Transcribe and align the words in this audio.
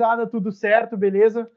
Gurizada, 0.00 0.26
tudo 0.26 0.50
certo, 0.50 0.96
beleza? 0.96 1.50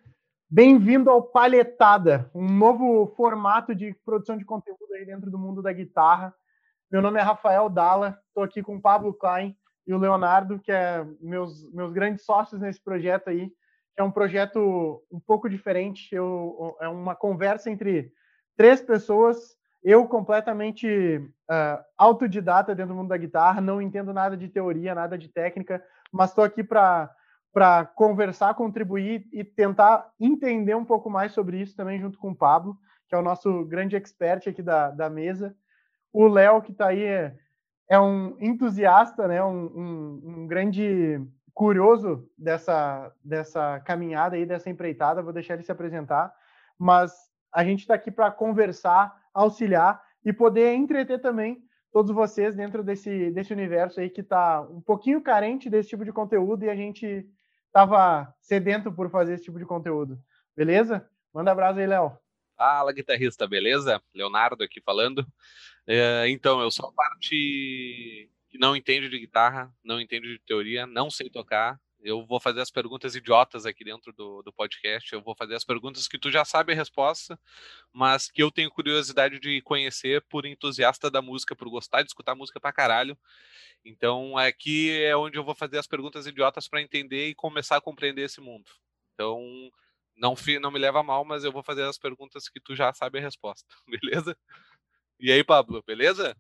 Bem-vindo 0.49 1.09
ao 1.09 1.23
Palhetada, 1.23 2.29
um 2.35 2.45
novo 2.45 3.07
formato 3.15 3.73
de 3.73 3.95
produção 4.03 4.37
de 4.37 4.43
conteúdo 4.43 4.93
aí 4.93 5.05
dentro 5.05 5.31
do 5.31 5.39
mundo 5.39 5.61
da 5.61 5.71
guitarra. 5.71 6.35
Meu 6.91 7.01
nome 7.01 7.21
é 7.21 7.23
Rafael 7.23 7.69
Dalla, 7.69 8.19
estou 8.27 8.43
aqui 8.43 8.61
com 8.61 8.75
o 8.75 8.81
Pablo 8.81 9.13
Klein 9.13 9.55
e 9.87 9.93
o 9.93 9.97
Leonardo, 9.97 10.59
que 10.59 10.73
é 10.73 11.07
meus, 11.21 11.71
meus 11.71 11.93
grandes 11.93 12.25
sócios 12.25 12.59
nesse 12.59 12.83
projeto 12.83 13.29
aí, 13.29 13.47
que 13.47 14.01
é 14.01 14.03
um 14.03 14.11
projeto 14.11 15.01
um 15.09 15.21
pouco 15.21 15.49
diferente, 15.49 16.13
eu, 16.13 16.75
é 16.81 16.89
uma 16.89 17.15
conversa 17.15 17.71
entre 17.71 18.11
três 18.57 18.81
pessoas, 18.81 19.55
eu 19.81 20.05
completamente 20.05 21.17
uh, 21.49 21.81
autodidata 21.97 22.75
dentro 22.75 22.93
do 22.93 22.97
mundo 22.97 23.07
da 23.07 23.17
guitarra, 23.17 23.61
não 23.61 23.81
entendo 23.81 24.11
nada 24.11 24.35
de 24.35 24.49
teoria, 24.49 24.93
nada 24.93 25.17
de 25.17 25.29
técnica, 25.29 25.81
mas 26.11 26.31
estou 26.31 26.43
aqui 26.43 26.61
para 26.61 27.09
para 27.53 27.85
conversar, 27.85 28.55
contribuir 28.55 29.27
e 29.31 29.43
tentar 29.43 30.11
entender 30.19 30.75
um 30.75 30.83
pouco 30.83 31.07
mais 31.07 31.31
sobre 31.33 31.61
isso 31.61 31.75
também 31.75 31.99
junto 31.99 32.17
com 32.17 32.31
o 32.31 32.35
Pablo, 32.35 32.75
que 33.07 33.13
é 33.13 33.17
o 33.17 33.21
nosso 33.21 33.63
grande 33.65 33.95
expert 33.95 34.47
aqui 34.47 34.63
da, 34.63 34.89
da 34.89 35.07
mesa. 35.07 35.55
O 36.11 36.27
Léo, 36.27 36.63
que 36.63 36.71
está 36.71 36.87
aí, 36.87 37.03
é, 37.03 37.37
é, 37.87 37.99
um 37.99 38.35
entusiasta, 38.39 39.27
né? 39.27 39.43
Um, 39.43 39.65
um, 39.65 40.21
um, 40.25 40.47
grande 40.47 41.21
curioso 41.53 42.27
dessa, 42.35 43.13
dessa 43.23 43.79
caminhada 43.81 44.35
aí, 44.35 44.47
dessa 44.47 44.71
empreitada. 44.71 45.21
Vou 45.21 45.31
deixar 45.31 45.53
ele 45.53 45.63
se 45.63 45.71
apresentar. 45.71 46.33
Mas 46.77 47.13
a 47.51 47.63
gente 47.63 47.81
está 47.81 47.93
aqui 47.93 48.09
para 48.09 48.31
conversar, 48.31 49.15
auxiliar 49.31 50.01
e 50.25 50.33
poder 50.33 50.73
entreter 50.73 51.21
também 51.21 51.63
todos 51.91 52.11
vocês 52.11 52.55
dentro 52.55 52.83
desse, 52.83 53.29
desse 53.29 53.53
universo 53.53 53.99
aí 53.99 54.09
que 54.09 54.21
está 54.21 54.61
um 54.61 54.81
pouquinho 54.81 55.21
carente 55.21 55.69
desse 55.69 55.89
tipo 55.89 56.03
de 56.03 56.11
conteúdo 56.11 56.65
e 56.65 56.69
a 56.69 56.75
gente 56.75 57.29
estava 57.73 58.31
sedento 58.39 58.91
por 58.91 59.09
fazer 59.09 59.33
esse 59.33 59.45
tipo 59.45 59.57
de 59.57 59.65
conteúdo. 59.65 60.21
Beleza? 60.55 61.09
Manda 61.33 61.51
abraço 61.51 61.79
aí, 61.79 61.87
Léo. 61.87 62.15
Fala, 62.55 62.93
guitarrista, 62.93 63.47
beleza? 63.47 63.99
Leonardo 64.13 64.63
aqui 64.63 64.79
falando. 64.79 65.25
É, 65.87 66.29
então, 66.29 66.61
eu 66.61 66.69
sou 66.69 66.89
a 66.89 66.93
parte 66.93 68.29
que 68.47 68.59
não 68.59 68.75
entende 68.75 69.09
de 69.09 69.17
guitarra, 69.17 69.73
não 69.83 69.99
entende 69.99 70.27
de 70.27 70.39
teoria, 70.45 70.85
não 70.85 71.09
sei 71.09 71.31
tocar. 71.31 71.81
Eu 72.03 72.25
vou 72.25 72.37
fazer 72.37 72.59
as 72.59 72.69
perguntas 72.69 73.15
idiotas 73.15 73.65
aqui 73.65 73.83
dentro 73.83 74.11
do, 74.11 74.41
do 74.41 74.51
podcast. 74.51 75.13
Eu 75.13 75.21
vou 75.21 75.33
fazer 75.33 75.55
as 75.55 75.63
perguntas 75.63 76.05
que 76.05 76.19
tu 76.19 76.29
já 76.29 76.43
sabe 76.43 76.73
a 76.73 76.75
resposta, 76.75 77.39
mas 77.93 78.29
que 78.29 78.43
eu 78.43 78.51
tenho 78.51 78.69
curiosidade 78.69 79.39
de 79.39 79.61
conhecer 79.61 80.21
por 80.23 80.45
entusiasta 80.45 81.09
da 81.09 81.21
música, 81.21 81.55
por 81.55 81.69
gostar 81.69 82.01
de 82.01 82.09
escutar 82.09 82.35
música 82.35 82.59
pra 82.59 82.73
caralho. 82.73 83.17
Então, 83.85 84.37
aqui 84.37 84.91
é 85.01 85.15
onde 85.15 85.37
eu 85.37 85.45
vou 85.45 85.55
fazer 85.55 85.77
as 85.77 85.87
perguntas 85.87 86.27
idiotas 86.27 86.67
para 86.67 86.81
entender 86.81 87.29
e 87.29 87.35
começar 87.35 87.77
a 87.77 87.81
compreender 87.81 88.23
esse 88.23 88.41
mundo. 88.41 88.69
Então, 89.13 89.41
não, 90.15 90.35
não 90.61 90.71
me 90.71 90.79
leva 90.79 91.01
mal, 91.01 91.23
mas 91.23 91.45
eu 91.45 91.51
vou 91.53 91.63
fazer 91.63 91.83
as 91.83 91.97
perguntas 91.97 92.49
que 92.49 92.59
tu 92.59 92.75
já 92.75 92.93
sabe 92.93 93.19
a 93.19 93.21
resposta, 93.21 93.67
beleza? 93.87 94.37
E 95.19 95.31
aí, 95.31 95.43
Pablo, 95.43 95.81
beleza? 95.87 96.35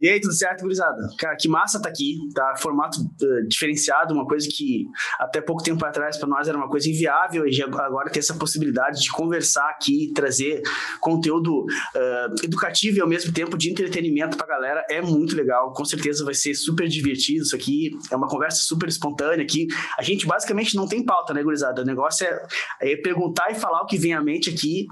E 0.00 0.08
aí, 0.08 0.18
tudo 0.18 0.32
certo, 0.32 0.62
gurizada? 0.62 1.10
Cara, 1.18 1.36
que 1.36 1.46
massa 1.46 1.80
tá 1.80 1.90
aqui, 1.90 2.16
tá? 2.34 2.54
Formato 2.56 3.00
uh, 3.00 3.46
diferenciado, 3.46 4.14
uma 4.14 4.26
coisa 4.26 4.48
que 4.50 4.86
até 5.18 5.42
pouco 5.42 5.62
tempo 5.62 5.84
atrás 5.84 6.16
para 6.16 6.26
nós 6.26 6.48
era 6.48 6.56
uma 6.56 6.70
coisa 6.70 6.88
inviável 6.88 7.46
e 7.46 7.62
agora 7.62 8.08
ter 8.08 8.20
essa 8.20 8.34
possibilidade 8.34 9.02
de 9.02 9.10
conversar 9.10 9.68
aqui, 9.68 10.10
trazer 10.14 10.62
conteúdo 11.00 11.64
uh, 11.64 12.44
educativo 12.44 12.96
e 12.96 13.00
ao 13.02 13.06
mesmo 13.06 13.30
tempo 13.30 13.58
de 13.58 13.70
entretenimento 13.70 14.38
pra 14.38 14.46
galera 14.46 14.86
é 14.88 15.02
muito 15.02 15.36
legal. 15.36 15.74
Com 15.74 15.84
certeza 15.84 16.24
vai 16.24 16.32
ser 16.32 16.54
super 16.54 16.88
divertido 16.88 17.42
isso 17.42 17.54
aqui. 17.54 17.90
É 18.10 18.16
uma 18.16 18.26
conversa 18.26 18.62
super 18.62 18.88
espontânea 18.88 19.44
aqui. 19.44 19.66
A 19.98 20.02
gente 20.02 20.26
basicamente 20.26 20.76
não 20.76 20.88
tem 20.88 21.04
pauta, 21.04 21.34
né, 21.34 21.42
gurizada? 21.42 21.82
O 21.82 21.84
negócio 21.84 22.26
é, 22.26 22.46
é 22.80 22.96
perguntar 22.96 23.50
e 23.50 23.54
falar 23.54 23.82
o 23.82 23.86
que 23.86 23.98
vem 23.98 24.14
à 24.14 24.22
mente 24.22 24.48
aqui 24.48 24.86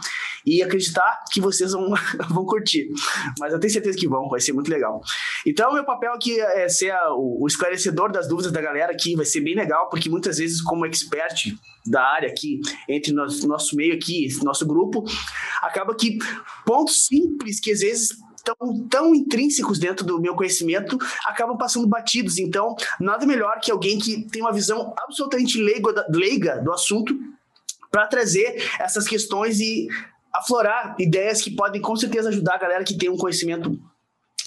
e 0.44 0.62
acreditar 0.62 1.24
que 1.32 1.40
vocês 1.40 1.72
vão, 1.72 1.94
vão 2.28 2.44
curtir. 2.44 2.88
Mas 3.38 3.54
eu 3.54 3.58
tenho 3.58 3.72
certeza 3.72 3.96
que 3.96 4.06
vão, 4.06 4.28
vai 4.28 4.40
ser 4.40 4.52
muito 4.52 4.70
legal. 4.70 4.97
Então, 5.46 5.72
meu 5.72 5.84
papel 5.84 6.12
aqui 6.12 6.40
é 6.40 6.68
ser 6.68 6.90
a, 6.90 7.14
o, 7.14 7.42
o 7.42 7.46
esclarecedor 7.46 8.10
das 8.10 8.28
dúvidas 8.28 8.52
da 8.52 8.60
galera 8.60 8.92
aqui, 8.92 9.16
vai 9.16 9.24
ser 9.24 9.40
bem 9.40 9.54
legal, 9.54 9.88
porque 9.88 10.08
muitas 10.08 10.38
vezes, 10.38 10.60
como 10.60 10.86
expert 10.86 11.54
da 11.86 12.02
área 12.02 12.28
aqui, 12.28 12.60
entre 12.88 13.12
nosso, 13.12 13.46
nosso 13.46 13.76
meio 13.76 13.94
aqui, 13.94 14.28
nosso 14.42 14.66
grupo, 14.66 15.04
acaba 15.62 15.94
que 15.94 16.18
pontos 16.64 17.06
simples 17.06 17.60
que 17.60 17.72
às 17.72 17.80
vezes 17.80 18.16
tão, 18.44 18.88
tão 18.88 19.14
intrínsecos 19.14 19.78
dentro 19.78 20.04
do 20.06 20.20
meu 20.20 20.34
conhecimento 20.34 20.98
acabam 21.24 21.56
passando 21.56 21.86
batidos. 21.86 22.38
Então, 22.38 22.74
nada 23.00 23.26
melhor 23.26 23.58
que 23.60 23.70
alguém 23.70 23.98
que 23.98 24.28
tem 24.28 24.42
uma 24.42 24.52
visão 24.52 24.94
absolutamente 24.98 25.60
leiga, 25.60 26.06
leiga 26.10 26.58
do 26.58 26.72
assunto 26.72 27.18
para 27.90 28.06
trazer 28.06 28.62
essas 28.78 29.06
questões 29.06 29.60
e 29.60 29.88
aflorar 30.32 30.94
ideias 30.98 31.40
que 31.40 31.50
podem 31.50 31.80
com 31.80 31.96
certeza 31.96 32.28
ajudar 32.28 32.54
a 32.54 32.58
galera 32.58 32.84
que 32.84 32.96
tem 32.96 33.08
um 33.08 33.16
conhecimento 33.16 33.78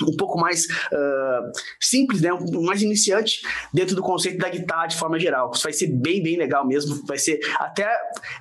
um 0.04 0.16
pouco 0.16 0.40
mais 0.40 0.66
uh, 0.66 1.52
simples, 1.80 2.22
né? 2.22 2.30
mais 2.64 2.82
iniciante 2.82 3.42
dentro 3.74 3.96
do 3.96 4.02
conceito 4.02 4.38
da 4.38 4.50
guitarra 4.50 4.88
de 4.88 4.98
forma 4.98 5.20
geral. 5.20 5.52
Isso 5.54 5.64
vai 5.64 5.74
ser 5.74 5.88
bem, 5.88 6.22
bem 6.22 6.38
legal 6.38 6.66
mesmo. 6.68 7.06
Vai 7.06 7.18
ser 7.18 7.40
até 7.58 7.88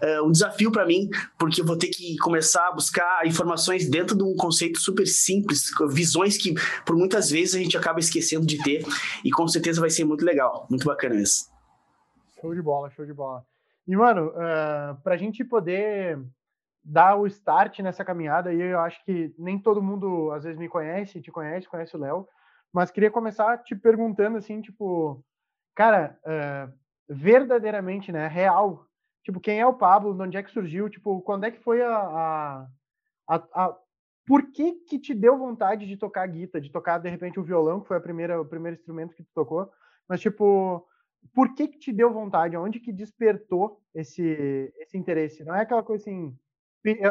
uh, 0.03 0.26
um 0.26 0.32
desafio 0.32 0.71
para 0.71 0.87
mim, 0.87 1.09
porque 1.38 1.60
eu 1.60 1.66
vou 1.66 1.76
ter 1.76 1.88
que 1.88 2.16
começar 2.19 2.69
a 2.69 2.72
buscar 2.72 3.26
informações 3.26 3.88
dentro 3.88 4.16
de 4.16 4.22
um 4.22 4.34
conceito 4.37 4.78
super 4.78 5.06
simples, 5.06 5.71
visões 5.91 6.37
que 6.37 6.54
por 6.84 6.97
muitas 6.97 7.31
vezes 7.31 7.54
a 7.54 7.59
gente 7.59 7.77
acaba 7.77 8.00
esquecendo 8.00 8.47
de 8.47 8.62
ter, 8.62 8.84
e 9.25 9.31
com 9.31 9.47
certeza 9.48 9.81
vai 9.81 9.91
ser 9.91 10.04
muito 10.04 10.25
legal, 10.25 10.66
muito 10.71 10.84
bacana 10.84 11.21
isso. 11.21 11.48
Show 12.41 12.54
de 12.54 12.62
bola, 12.62 12.91
show 12.91 13.04
de 13.04 13.12
bola. 13.12 13.44
E, 13.87 13.97
mano, 13.97 14.28
uh, 14.28 14.32
ah, 14.38 14.97
para 15.03 15.15
a 15.15 15.19
gente 15.19 15.44
poder 15.44 16.19
dar 16.82 17.16
o 17.16 17.26
start 17.26 17.78
nessa 17.80 18.04
caminhada. 18.04 18.52
E 18.52 18.60
eu 18.60 18.80
acho 18.80 19.04
que 19.04 19.34
nem 19.38 19.58
todo 19.58 19.82
mundo 19.82 20.30
às 20.32 20.44
vezes 20.44 20.58
me 20.58 20.68
conhece, 20.68 21.20
te 21.20 21.30
conhece, 21.30 21.68
conhece 21.68 21.96
o 21.96 22.00
Léo, 22.00 22.26
mas 22.72 22.91
queria 22.91 23.10
começar 23.10 23.58
te 23.58 23.74
perguntando 23.74 24.38
assim, 24.38 24.60
tipo, 24.60 25.24
cara, 25.74 26.18
uh, 26.24 26.72
verdadeiramente, 27.08 28.12
né, 28.12 28.28
real, 28.28 28.86
tipo, 29.22 29.41
quem 29.41 29.60
é 29.60 29.66
o 29.66 29.74
Pablo, 29.74 30.14
de 30.14 30.22
onde 30.22 30.36
é 30.36 30.42
que 30.42 30.50
surgiu, 30.50 30.88
tipo, 30.88 31.20
quando 31.22 31.44
é 31.44 31.50
que 31.50 31.58
foi 31.58 31.82
a, 31.82 31.96
a, 31.96 32.68
a, 33.28 33.36
a 33.54 33.76
por 34.26 34.52
que 34.52 34.72
que 34.84 34.98
te 34.98 35.12
deu 35.12 35.36
vontade 35.36 35.86
de 35.86 35.97
tocar 35.97 36.26
guitarra, 36.28 36.62
de 36.62 36.70
tocar 36.70 36.98
de 36.98 37.08
repente 37.08 37.41
o 37.41 37.42
violão, 37.42 37.80
que 37.80 37.88
foi 37.88 37.97
a 37.97 38.00
primeira, 38.00 38.41
o 38.41 38.44
primeiro 38.44 38.76
instrumento 38.76 39.14
que 39.14 39.24
tu 39.24 39.30
tocou, 39.34 39.70
mas 40.08 40.20
tipo, 40.20 40.86
por 41.34 41.54
que 41.54 41.68
que 41.68 41.78
te 41.78 41.92
deu 41.92 42.12
vontade? 42.12 42.56
Onde 42.56 42.80
que 42.80 42.92
despertou 42.92 43.80
esse 43.94 44.72
esse 44.78 44.97
interesse? 44.97 45.44
Não 45.44 45.54
é 45.54 45.62
aquela 45.62 45.82
coisa 45.82 46.04
assim, 46.04 46.36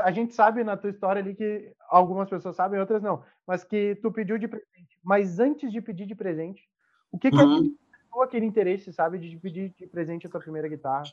a 0.03 0.11
gente 0.11 0.33
sabe 0.33 0.63
na 0.63 0.75
tua 0.75 0.89
história 0.89 1.21
ali 1.21 1.35
que 1.35 1.71
algumas 1.89 2.29
pessoas 2.29 2.55
sabem, 2.55 2.79
outras 2.79 3.01
não, 3.01 3.23
mas 3.45 3.63
que 3.63 3.95
tu 4.01 4.11
pediu 4.11 4.37
de 4.37 4.47
presente. 4.47 4.97
Mas 5.03 5.39
antes 5.39 5.71
de 5.71 5.81
pedir 5.81 6.05
de 6.05 6.15
presente, 6.15 6.61
o 7.11 7.17
que, 7.17 7.29
que 7.29 7.37
uhum. 7.37 7.75
é 8.15 8.23
aquele 8.23 8.45
interesse, 8.45 8.91
sabe, 8.91 9.19
de 9.19 9.37
pedir 9.37 9.73
de 9.77 9.87
presente 9.87 10.25
a 10.25 10.29
tua 10.29 10.41
primeira 10.41 10.67
guitarra? 10.67 11.03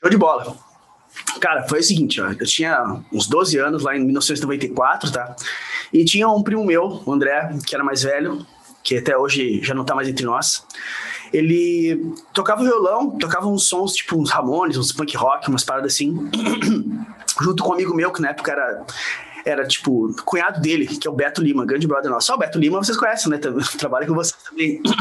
Show 0.00 0.10
de 0.10 0.16
bola. 0.16 0.56
Cara, 1.40 1.66
foi 1.68 1.80
o 1.80 1.82
seguinte, 1.82 2.20
ó, 2.20 2.30
eu 2.30 2.46
tinha 2.46 3.02
uns 3.12 3.26
12 3.26 3.58
anos 3.58 3.82
lá 3.82 3.96
em 3.96 4.04
1994, 4.04 5.12
tá? 5.12 5.36
E 5.92 6.04
tinha 6.04 6.28
um 6.28 6.42
primo 6.42 6.64
meu, 6.64 7.02
o 7.04 7.12
André, 7.12 7.50
que 7.66 7.74
era 7.74 7.84
mais 7.84 8.02
velho, 8.02 8.46
que 8.82 8.98
até 8.98 9.16
hoje 9.16 9.62
já 9.62 9.74
não 9.74 9.84
tá 9.84 9.94
mais 9.94 10.08
entre 10.08 10.24
nós. 10.24 10.66
Ele 11.32 12.14
tocava 12.32 12.62
violão, 12.62 13.10
tocava 13.18 13.46
uns 13.46 13.68
sons 13.68 13.92
tipo 13.94 14.16
uns 14.16 14.30
Ramones, 14.30 14.76
uns 14.76 14.92
punk 14.92 15.16
rock, 15.16 15.48
umas 15.48 15.64
paradas 15.64 15.94
assim. 15.94 16.30
junto 17.40 17.62
com 17.62 17.70
um 17.70 17.74
amigo 17.74 17.94
meu, 17.94 18.12
que 18.12 18.20
na 18.20 18.30
época 18.30 18.52
era 18.52 18.86
era 19.44 19.66
tipo 19.66 20.14
cunhado 20.24 20.60
dele, 20.60 20.86
que 20.86 21.06
é 21.06 21.10
o 21.10 21.14
Beto 21.14 21.42
Lima, 21.42 21.64
grande 21.64 21.86
brother 21.86 22.10
nosso. 22.10 22.26
Só 22.26 22.34
o 22.34 22.38
Beto 22.38 22.58
Lima 22.58 22.82
vocês 22.82 22.98
conhecem, 22.98 23.30
né? 23.30 23.38
Trabalha 23.78 24.06
com 24.06 24.14
vocês 24.14 24.42
também. 24.42 24.82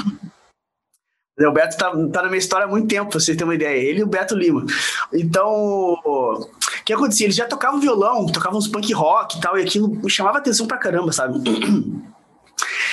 O 1.40 1.52
Beto 1.52 1.78
tá, 1.78 1.92
tá 1.92 2.24
na 2.24 2.30
minha 2.30 2.40
história 2.40 2.66
há 2.66 2.68
muito 2.68 2.88
tempo, 2.88 3.12
pra 3.12 3.20
vocês 3.20 3.38
terem 3.38 3.48
uma 3.48 3.54
ideia. 3.54 3.78
Ele 3.78 4.00
e 4.00 4.04
o 4.04 4.08
Beto 4.08 4.36
Lima. 4.36 4.66
Então, 5.14 5.48
o 5.48 6.50
que 6.84 6.92
acontecia? 6.92 7.28
Eles 7.28 7.36
já 7.36 7.46
tocavam 7.46 7.80
violão, 7.80 8.26
tocavam 8.26 8.58
uns 8.58 8.68
punk 8.68 8.92
rock 8.92 9.38
e 9.38 9.42
tal, 9.42 9.56
e 9.56 9.62
aquilo 9.62 9.88
me 9.88 10.10
chamava 10.10 10.40
atenção 10.40 10.66
pra 10.66 10.80
caramba, 10.80 11.12
sabe? 11.12 11.38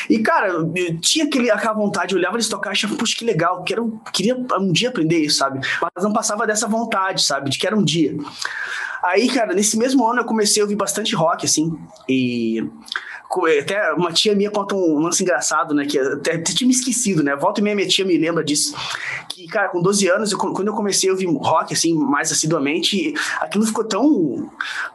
E, 0.08 0.18
cara, 0.18 0.48
eu 0.48 1.00
tinha 1.00 1.24
aquele, 1.24 1.50
aquela 1.50 1.74
vontade, 1.74 2.14
eu 2.14 2.18
olhava 2.18 2.36
eles 2.36 2.48
tocar 2.48 2.70
e 2.70 2.72
achava, 2.72 2.94
puxa, 2.96 3.16
que 3.16 3.24
legal, 3.24 3.62
quero, 3.64 4.00
queria 4.12 4.36
um 4.58 4.72
dia 4.72 4.88
aprender 4.88 5.18
isso, 5.18 5.38
sabe? 5.38 5.60
Mas 5.80 6.04
não 6.04 6.12
passava 6.12 6.46
dessa 6.46 6.66
vontade, 6.66 7.22
sabe? 7.22 7.50
De 7.50 7.58
que 7.58 7.66
era 7.66 7.76
um 7.76 7.84
dia. 7.84 8.16
Aí, 9.02 9.28
cara, 9.28 9.54
nesse 9.54 9.76
mesmo 9.76 10.06
ano 10.06 10.20
eu 10.20 10.24
comecei 10.24 10.62
a 10.62 10.64
ouvir 10.64 10.76
bastante 10.76 11.14
rock, 11.14 11.44
assim, 11.44 11.76
e 12.08 12.66
até 13.60 13.92
uma 13.92 14.12
tia 14.12 14.34
minha 14.34 14.50
conta 14.50 14.74
um 14.74 14.98
lance 14.98 15.22
engraçado, 15.22 15.74
né? 15.74 15.86
Que 15.86 15.98
até, 15.98 16.36
até 16.36 16.52
tinha 16.52 16.66
me 16.68 16.74
esquecido, 16.74 17.22
né? 17.22 17.34
Volta 17.36 17.60
e 17.60 17.62
meia 17.64 17.76
minha 17.76 17.88
tia 17.88 18.04
me 18.04 18.16
lembra 18.16 18.44
disso. 18.44 18.74
Que, 19.28 19.46
cara, 19.48 19.68
com 19.68 19.82
12 19.82 20.08
anos, 20.08 20.32
eu, 20.32 20.38
quando 20.38 20.68
eu 20.68 20.74
comecei 20.74 21.08
a 21.08 21.12
ouvir 21.12 21.26
rock, 21.26 21.72
assim, 21.72 21.94
mais 21.94 22.30
assiduamente, 22.30 23.14
aquilo 23.40 23.66
ficou 23.66 23.84
tão, 23.84 24.50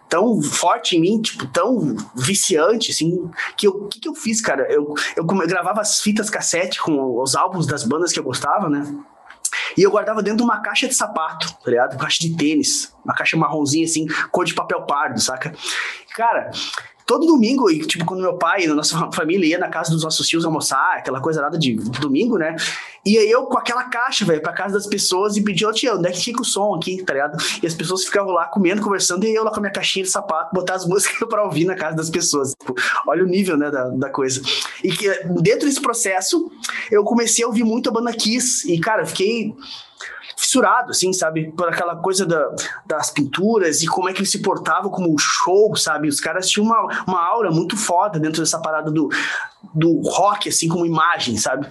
tão 0.08 0.42
forte 0.42 0.96
em 0.96 1.02
mim, 1.02 1.22
tipo, 1.22 1.46
tão 1.48 1.96
viciante, 2.16 2.92
assim, 2.92 3.30
que 3.58 3.68
o 3.68 3.88
que, 3.88 4.00
que 4.00 4.08
eu 4.08 4.16
fiz, 4.16 4.42
cara? 4.42 4.64
Eu, 4.72 4.94
eu, 5.16 5.26
eu 5.26 5.48
gravava 5.48 5.82
as 5.82 6.00
fitas 6.00 6.30
cassete 6.30 6.82
com 6.82 7.22
os 7.22 7.36
álbuns 7.36 7.68
das 7.68 7.84
bandas 7.84 8.12
que 8.12 8.20
eu 8.20 8.24
gostava, 8.24 8.70
né? 8.70 8.84
E 9.78 9.84
eu 9.84 9.92
guardava 9.92 10.22
dentro 10.22 10.38
de 10.38 10.44
uma 10.44 10.62
caixa 10.62 10.88
de 10.88 10.94
sapato, 10.94 11.54
tá 11.64 11.70
ligado? 11.70 11.94
Uma 11.94 12.00
caixa 12.00 12.20
de 12.20 12.36
tênis, 12.36 12.94
uma 13.04 13.14
caixa 13.14 13.38
marronzinha 13.38 13.86
assim, 13.86 14.06
cor 14.32 14.46
de 14.46 14.54
papel 14.54 14.82
pardo, 14.84 15.20
saca? 15.20 15.54
Cara, 16.16 16.52
todo 17.10 17.26
domingo, 17.26 17.72
e, 17.72 17.80
tipo, 17.80 18.06
quando 18.06 18.22
meu 18.22 18.38
pai, 18.38 18.68
a 18.68 18.76
nossa 18.76 18.96
família 19.12 19.48
ia 19.48 19.58
na 19.58 19.68
casa 19.68 19.90
dos 19.90 20.04
nossos 20.04 20.28
tios 20.28 20.46
almoçar, 20.46 20.98
aquela 20.98 21.20
coisa 21.20 21.42
nada 21.42 21.58
de 21.58 21.74
domingo, 22.00 22.38
né? 22.38 22.56
Ia 23.04 23.28
eu 23.28 23.48
com 23.48 23.58
aquela 23.58 23.86
caixa, 23.86 24.24
velho, 24.24 24.40
pra 24.44 24.54
casa 24.54 24.76
das 24.76 24.86
pessoas 24.86 25.36
e 25.36 25.42
pedia, 25.42 25.68
ô 25.68 25.74
tia, 25.74 25.96
onde 25.96 26.08
é 26.08 26.12
que 26.12 26.22
fica 26.22 26.44
o 26.44 26.46
som 26.46 26.76
aqui, 26.76 27.02
tá 27.04 27.14
ligado? 27.14 27.36
E 27.64 27.66
as 27.66 27.74
pessoas 27.74 28.06
ficavam 28.06 28.32
lá 28.32 28.46
comendo, 28.46 28.84
conversando, 28.84 29.26
e 29.26 29.34
eu 29.34 29.44
lá 29.44 29.50
com 29.50 29.58
a 29.58 29.62
minha 29.62 29.74
caixinha 29.74 30.06
de 30.06 30.12
sapato, 30.12 30.54
botar 30.54 30.76
as 30.76 30.86
músicas 30.88 31.28
pra 31.28 31.44
ouvir 31.44 31.66
na 31.66 31.74
casa 31.74 31.98
das 31.98 32.12
pessoas. 32.12 32.54
Tipo, 32.54 32.76
olha 33.08 33.24
o 33.24 33.28
nível, 33.28 33.58
né, 33.58 33.72
da, 33.72 33.90
da 33.90 34.10
coisa. 34.12 34.44
E 34.84 34.92
que 34.92 35.10
dentro 35.42 35.68
desse 35.68 35.82
processo, 35.82 36.52
eu 36.92 37.04
comecei 37.04 37.44
a 37.44 37.48
ouvir 37.48 37.64
muito 37.64 37.90
a 37.90 37.92
banda 37.92 38.14
Kiss, 38.14 38.72
e, 38.72 38.80
cara, 38.80 39.04
fiquei 39.04 39.56
fissurado, 40.40 40.92
assim, 40.92 41.12
sabe? 41.12 41.52
Por 41.52 41.68
aquela 41.68 41.98
coisa 41.98 42.26
da, 42.26 42.56
das 42.86 43.12
pinturas 43.12 43.84
e 43.84 43.88
como 43.88 44.08
é 44.08 44.14
que 44.14 44.20
ele 44.20 44.26
se 44.26 44.42
portava 44.42 44.90
como 44.90 45.18
show, 45.20 45.76
sabe? 45.76 46.08
Os 46.08 46.22
caras 46.22 46.50
tinham 46.50 46.66
uma, 46.66 47.04
uma 47.06 47.22
aura 47.22 47.52
muito 47.52 47.76
foda 47.76 48.18
dentro 48.18 48.42
dessa 48.42 48.58
parada 48.62 48.90
do, 48.90 49.10
do 49.74 50.00
rock, 50.00 50.48
assim, 50.48 50.70
como 50.70 50.86
imagem, 50.86 51.36
sabe? 51.36 51.68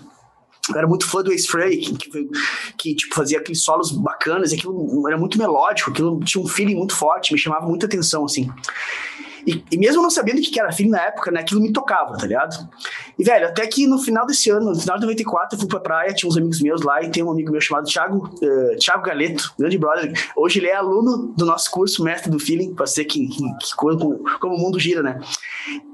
Eu 0.69 0.77
era 0.77 0.87
muito 0.87 1.07
fã 1.07 1.23
do 1.23 1.33
Ace 1.33 1.49
Frehley, 1.49 1.79
que, 1.79 1.97
que, 1.97 2.29
que, 2.77 2.95
tipo, 2.95 3.15
fazia 3.15 3.39
aqueles 3.39 3.63
solos 3.63 3.91
bacanas, 3.91 4.53
aquilo 4.53 5.09
era 5.09 5.17
muito 5.17 5.39
melódico, 5.39 5.91
aquilo 5.91 6.21
tinha 6.21 6.45
um 6.45 6.47
feeling 6.47 6.75
muito 6.75 6.95
forte, 6.95 7.33
me 7.33 7.39
chamava 7.39 7.67
muita 7.67 7.87
atenção, 7.87 8.27
assim. 8.27 8.51
E, 9.47 9.65
e, 9.73 9.79
mesmo 9.79 10.03
não 10.03 10.11
sabendo 10.11 10.41
o 10.41 10.43
que 10.43 10.61
era 10.61 10.71
filme 10.71 10.93
na 10.93 11.01
época, 11.01 11.31
né, 11.31 11.41
aquilo 11.41 11.63
me 11.63 11.73
tocava, 11.73 12.19
tá 12.19 12.27
ligado? 12.27 12.69
E, 13.19 13.25
velho, 13.25 13.49
até 13.49 13.67
que 13.67 13.87
no 13.87 13.99
final 13.99 14.25
desse 14.25 14.49
ano, 14.49 14.71
no 14.71 14.79
final 14.79 14.97
de 14.97 15.03
94, 15.03 15.57
eu 15.57 15.61
fui 15.61 15.69
pra 15.69 15.81
praia, 15.81 16.15
tinha 16.15 16.29
uns 16.29 16.37
amigos 16.37 16.61
meus 16.61 16.83
lá, 16.83 17.03
e 17.03 17.11
tem 17.11 17.23
um 17.23 17.31
amigo 17.31 17.51
meu 17.51 17.61
chamado 17.61 17.87
Thiago, 17.87 18.31
uh, 18.41 18.77
Thiago 18.79 19.03
Galeto, 19.03 19.53
grande 19.59 19.77
brother. 19.77 20.13
Hoje 20.37 20.61
ele 20.61 20.69
é 20.69 20.77
aluno 20.77 21.35
do 21.37 21.45
nosso 21.45 21.69
curso, 21.71 22.05
mestre 22.05 22.31
do 22.31 22.39
feeling, 22.39 22.75
pra 22.75 22.87
ser 22.87 23.05
que, 23.07 23.27
que, 23.27 23.43
como, 23.77 24.23
como 24.41 24.55
o 24.55 24.59
mundo 24.59 24.79
gira, 24.79 25.03
né? 25.03 25.21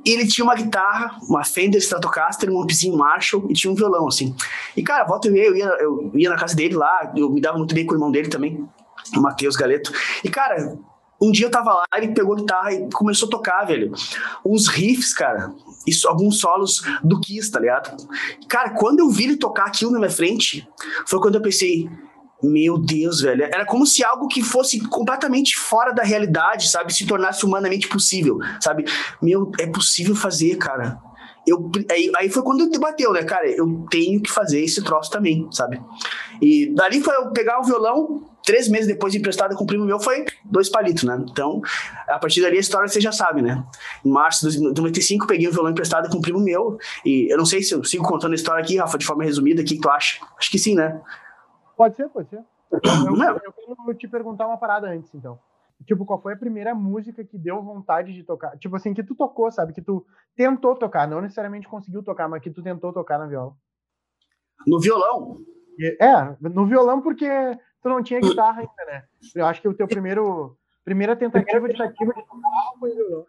E 0.04 0.10
ele 0.10 0.26
tinha 0.26 0.44
uma 0.44 0.54
guitarra, 0.54 1.18
uma 1.26 1.42
Fender 1.44 1.80
Stratocaster, 1.80 2.50
um 2.50 2.62
ampzinho 2.62 2.96
Marshall, 2.96 3.46
e 3.48 3.54
tinha 3.54 3.72
um 3.72 3.74
violão, 3.74 4.06
assim. 4.06 4.34
E, 4.76 4.82
cara, 4.82 5.04
volta 5.04 5.28
e 5.28 5.30
meia, 5.30 5.46
eu 5.46 5.56
ia, 5.56 5.76
eu 5.80 6.10
ia 6.14 6.28
na 6.28 6.36
casa 6.36 6.54
dele 6.54 6.74
lá, 6.74 7.10
eu 7.16 7.30
me 7.30 7.40
dava 7.40 7.56
muito 7.56 7.74
bem 7.74 7.86
com 7.86 7.92
o 7.92 7.96
irmão 7.96 8.10
dele 8.10 8.28
também, 8.28 8.68
o 9.16 9.20
Matheus 9.20 9.56
Galeto. 9.56 9.90
E, 10.22 10.28
cara, 10.28 10.76
um 11.20 11.32
dia 11.32 11.46
eu 11.46 11.50
tava 11.50 11.72
lá, 11.72 11.84
ele 11.96 12.08
pegou 12.08 12.34
a 12.34 12.36
guitarra 12.36 12.72
e 12.72 12.90
começou 12.90 13.28
a 13.28 13.30
tocar, 13.30 13.64
velho. 13.64 13.92
Uns 14.44 14.68
riffs, 14.68 15.14
cara. 15.14 15.54
Isso, 15.86 16.08
alguns 16.08 16.40
solos 16.40 16.82
do 17.02 17.20
Kiss, 17.20 17.50
tá 17.50 17.60
ligado? 17.60 17.96
Cara, 18.48 18.70
quando 18.70 19.00
eu 19.00 19.10
vi 19.10 19.24
ele 19.24 19.36
tocar 19.36 19.66
aquilo 19.66 19.90
na 19.90 19.98
minha 19.98 20.10
frente, 20.10 20.66
foi 21.06 21.20
quando 21.20 21.36
eu 21.36 21.42
pensei, 21.42 21.88
meu 22.42 22.78
Deus, 22.78 23.20
velho. 23.20 23.44
Era 23.44 23.64
como 23.64 23.86
se 23.86 24.04
algo 24.04 24.28
que 24.28 24.42
fosse 24.42 24.80
completamente 24.88 25.56
fora 25.56 25.92
da 25.92 26.02
realidade, 26.02 26.68
sabe? 26.68 26.92
Se 26.94 27.06
tornasse 27.06 27.44
humanamente 27.44 27.88
possível, 27.88 28.38
sabe? 28.60 28.84
Meu, 29.20 29.50
é 29.58 29.66
possível 29.66 30.14
fazer, 30.14 30.56
cara. 30.56 30.98
Eu, 31.46 31.70
aí, 31.90 32.10
aí 32.16 32.30
foi 32.30 32.42
quando 32.42 32.70
debateu, 32.70 33.12
né, 33.12 33.22
cara? 33.22 33.48
Eu 33.50 33.86
tenho 33.90 34.20
que 34.20 34.30
fazer 34.30 34.60
esse 34.62 34.82
troço 34.82 35.10
também, 35.10 35.46
sabe? 35.52 35.80
E 36.40 36.74
dali 36.74 37.00
foi 37.00 37.14
eu 37.14 37.30
pegar 37.32 37.60
o 37.60 37.64
violão, 37.64 38.22
três 38.44 38.68
meses 38.68 38.86
depois 38.86 39.12
de 39.12 39.18
emprestado 39.18 39.56
com 39.56 39.64
o 39.64 39.66
primo 39.66 39.84
meu, 39.84 39.98
foi 39.98 40.24
dois 40.44 40.68
palitos, 40.68 41.04
né? 41.04 41.24
Então, 41.28 41.60
a 42.06 42.18
partir 42.18 42.42
dali 42.42 42.56
a 42.56 42.60
história 42.60 42.88
você 42.88 43.00
já 43.00 43.12
sabe, 43.12 43.42
né? 43.42 43.64
Em 44.04 44.10
março 44.10 44.50
de 44.50 44.60
95, 44.60 45.26
peguei 45.26 45.48
o 45.48 45.52
violão 45.52 45.70
emprestado 45.70 46.08
com 46.10 46.18
o 46.18 46.22
primo 46.22 46.40
meu, 46.40 46.78
e 47.04 47.32
eu 47.32 47.38
não 47.38 47.46
sei 47.46 47.62
se 47.62 47.74
eu 47.74 47.82
sigo 47.82 48.04
contando 48.04 48.32
a 48.32 48.36
história 48.36 48.62
aqui, 48.62 48.76
Rafa, 48.76 48.98
de 48.98 49.06
forma 49.06 49.24
resumida, 49.24 49.62
o 49.62 49.64
que 49.64 49.80
tu 49.80 49.88
acha? 49.88 50.24
Acho 50.38 50.50
que 50.50 50.58
sim, 50.58 50.74
né? 50.74 51.00
Pode 51.76 51.96
ser, 51.96 52.08
pode 52.08 52.28
ser. 52.28 52.42
Eu, 52.70 53.16
eu, 53.16 53.40
eu 53.44 53.52
quero 53.52 53.94
te 53.98 54.08
perguntar 54.08 54.46
uma 54.46 54.58
parada 54.58 54.88
antes, 54.88 55.14
então. 55.14 55.38
Tipo, 55.86 56.06
qual 56.06 56.20
foi 56.20 56.32
a 56.32 56.36
primeira 56.36 56.74
música 56.74 57.24
que 57.24 57.36
deu 57.36 57.62
vontade 57.62 58.12
de 58.12 58.22
tocar? 58.22 58.56
Tipo 58.58 58.76
assim, 58.76 58.94
que 58.94 59.02
tu 59.02 59.14
tocou, 59.14 59.50
sabe? 59.50 59.72
Que 59.72 59.82
tu 59.82 60.06
tentou 60.36 60.74
tocar, 60.74 61.06
não 61.06 61.20
necessariamente 61.20 61.68
conseguiu 61.68 62.02
tocar, 62.02 62.28
mas 62.28 62.42
que 62.42 62.50
tu 62.50 62.62
tentou 62.62 62.92
tocar 62.92 63.18
na 63.18 63.26
viola. 63.26 63.52
No 64.66 64.80
violão? 64.80 65.38
É, 66.00 66.36
no 66.40 66.66
violão 66.66 67.02
porque 67.02 67.28
tu 67.84 67.90
não 67.90 68.02
tinha 68.02 68.18
guitarra 68.18 68.62
ainda, 68.62 68.84
né? 68.86 69.04
Eu 69.34 69.44
acho 69.44 69.60
que 69.60 69.68
o 69.68 69.74
teu 69.74 69.86
primeiro 69.86 70.56
primeira 70.82 71.14
tentativa 71.14 71.68
de 71.68 71.76
tocar 71.76 71.92
foi 72.80 72.94
violão. 72.94 73.26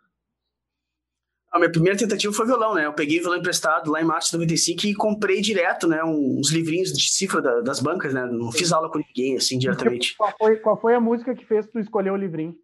A 1.52 1.60
minha 1.60 1.72
primeira 1.72 1.98
tentativa 1.98 2.34
foi 2.34 2.46
violão, 2.46 2.74
né? 2.74 2.86
Eu 2.86 2.94
peguei 2.94 3.20
violão 3.20 3.38
emprestado 3.38 3.92
lá 3.92 4.02
em 4.02 4.06
março 4.06 4.32
de 4.32 4.38
95 4.38 4.88
e 4.88 4.94
comprei 4.94 5.42
direto, 5.42 5.88
né? 5.88 6.04
Uns 6.04 6.52
livrinhos 6.52 6.92
de 6.92 7.10
cifra 7.12 7.42
da, 7.42 7.62
das 7.62 7.82
bancas, 7.82 8.14
né? 8.14 8.26
Não 8.26 8.52
fiz 8.52 8.72
aula 8.72 8.90
com 8.90 9.00
ninguém, 9.00 9.38
assim, 9.38 9.58
diretamente. 9.58 10.16
Qual 10.18 10.34
foi, 10.38 10.56
qual 10.58 10.80
foi 10.80 10.96
a 10.96 11.00
música 11.00 11.36
que 11.36 11.46
fez 11.46 11.68
tu 11.68 11.80
escolher 11.80 12.12
o 12.12 12.18
livrinho? 12.18 12.58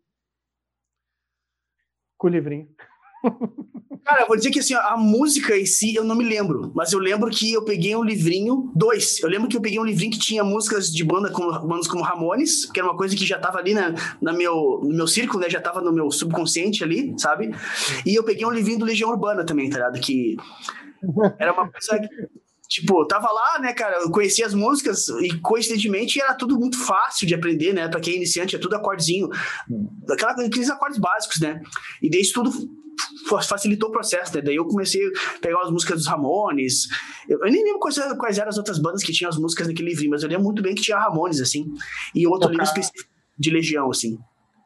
Com 2.18 2.28
o 2.28 2.30
livrinho. 2.30 2.70
Cara, 4.04 4.24
eu 4.24 4.28
vou 4.28 4.36
dizer 4.36 4.50
que 4.50 4.60
assim, 4.60 4.74
a 4.74 4.98
música 4.98 5.58
em 5.58 5.66
si 5.66 5.94
eu 5.94 6.04
não 6.04 6.16
me 6.16 6.24
lembro, 6.24 6.72
mas 6.76 6.92
eu 6.92 7.00
lembro 7.00 7.30
que 7.30 7.54
eu 7.54 7.64
peguei 7.64 7.96
um 7.96 8.04
livrinho, 8.04 8.72
dois. 8.76 9.20
Eu 9.20 9.30
lembro 9.30 9.48
que 9.48 9.56
eu 9.56 9.62
peguei 9.62 9.80
um 9.80 9.86
livrinho 9.86 10.12
que 10.12 10.20
tinha 10.20 10.44
músicas 10.44 10.92
de 10.92 11.04
banda 11.04 11.32
como 11.32 11.52
bandas 11.68 11.88
como 11.88 12.04
Ramones, 12.04 12.66
que 12.66 12.80
era 12.80 12.90
uma 12.90 12.98
coisa 12.98 13.16
que 13.16 13.26
já 13.26 13.38
tava 13.38 13.60
ali 13.60 13.74
na, 13.74 13.94
na 14.20 14.34
meu, 14.34 14.82
no 14.84 14.96
meu 14.96 15.08
círculo, 15.08 15.42
né? 15.42 15.50
Já 15.50 15.62
tava 15.62 15.82
no 15.82 15.94
meu 15.94 16.10
subconsciente 16.10 16.84
ali, 16.84 17.14
sabe? 17.18 17.52
E 18.06 18.16
eu 18.16 18.24
peguei 18.24 18.46
um 18.46 18.52
livrinho 18.52 18.80
do 18.80 18.86
Legião 18.86 19.10
Urbana 19.10 19.46
também, 19.46 19.70
tá 19.70 19.78
ligado? 19.78 20.00
Que 20.00 20.36
era 21.38 21.54
uma 21.54 21.70
coisa 21.70 22.00
que, 22.00 22.42
Tipo, 22.72 23.06
tava 23.06 23.30
lá, 23.30 23.60
né, 23.60 23.74
cara, 23.74 23.98
eu 23.98 24.10
conhecia 24.10 24.46
as 24.46 24.54
músicas 24.54 25.10
e 25.10 25.38
coincidentemente 25.42 26.22
era 26.22 26.34
tudo 26.34 26.58
muito 26.58 26.78
fácil 26.78 27.28
de 27.28 27.36
aprender, 27.36 27.74
né? 27.74 27.90
Pra 27.90 28.00
quem 28.00 28.14
é 28.14 28.16
iniciante, 28.16 28.56
é 28.56 28.60
tudo 28.60 28.78
acordezinho, 28.78 29.30
aquela, 30.10 30.32
aqueles 30.32 30.70
acordes 30.70 30.98
básicos, 30.98 31.42
né? 31.42 31.62
E 32.02 32.08
isso 32.18 32.32
tudo 32.34 32.50
facilitou 33.48 33.90
o 33.90 33.92
processo, 33.92 34.36
né? 34.36 34.42
Daí 34.42 34.56
eu 34.56 34.66
comecei 34.66 35.02
a 35.06 35.40
pegar 35.40 35.62
as 35.62 35.72
músicas 35.72 35.98
dos 35.98 36.08
Ramones. 36.08 36.88
Eu, 37.28 37.40
eu 37.40 37.52
nem 37.52 37.64
lembro 37.64 37.80
quais, 37.80 37.98
quais, 38.18 38.38
eram 38.38 38.50
as 38.50 38.58
outras 38.58 38.80
bandas 38.80 39.04
que 39.04 39.12
tinham 39.12 39.30
as 39.30 39.38
músicas 39.38 39.68
naquele 39.68 39.90
livrinho, 39.90 40.12
mas 40.12 40.24
eu 40.24 40.30
lembro 40.30 40.44
muito 40.44 40.62
bem 40.62 40.76
que 40.76 40.82
tinha 40.82 40.98
Ramones, 40.98 41.40
assim. 41.40 41.66
E 42.16 42.28
outro 42.28 42.50
Tocar... 42.50 42.52
livro 42.52 42.64
específico 42.64 43.10
de 43.38 43.50
Legião, 43.50 43.90
assim. 43.90 44.18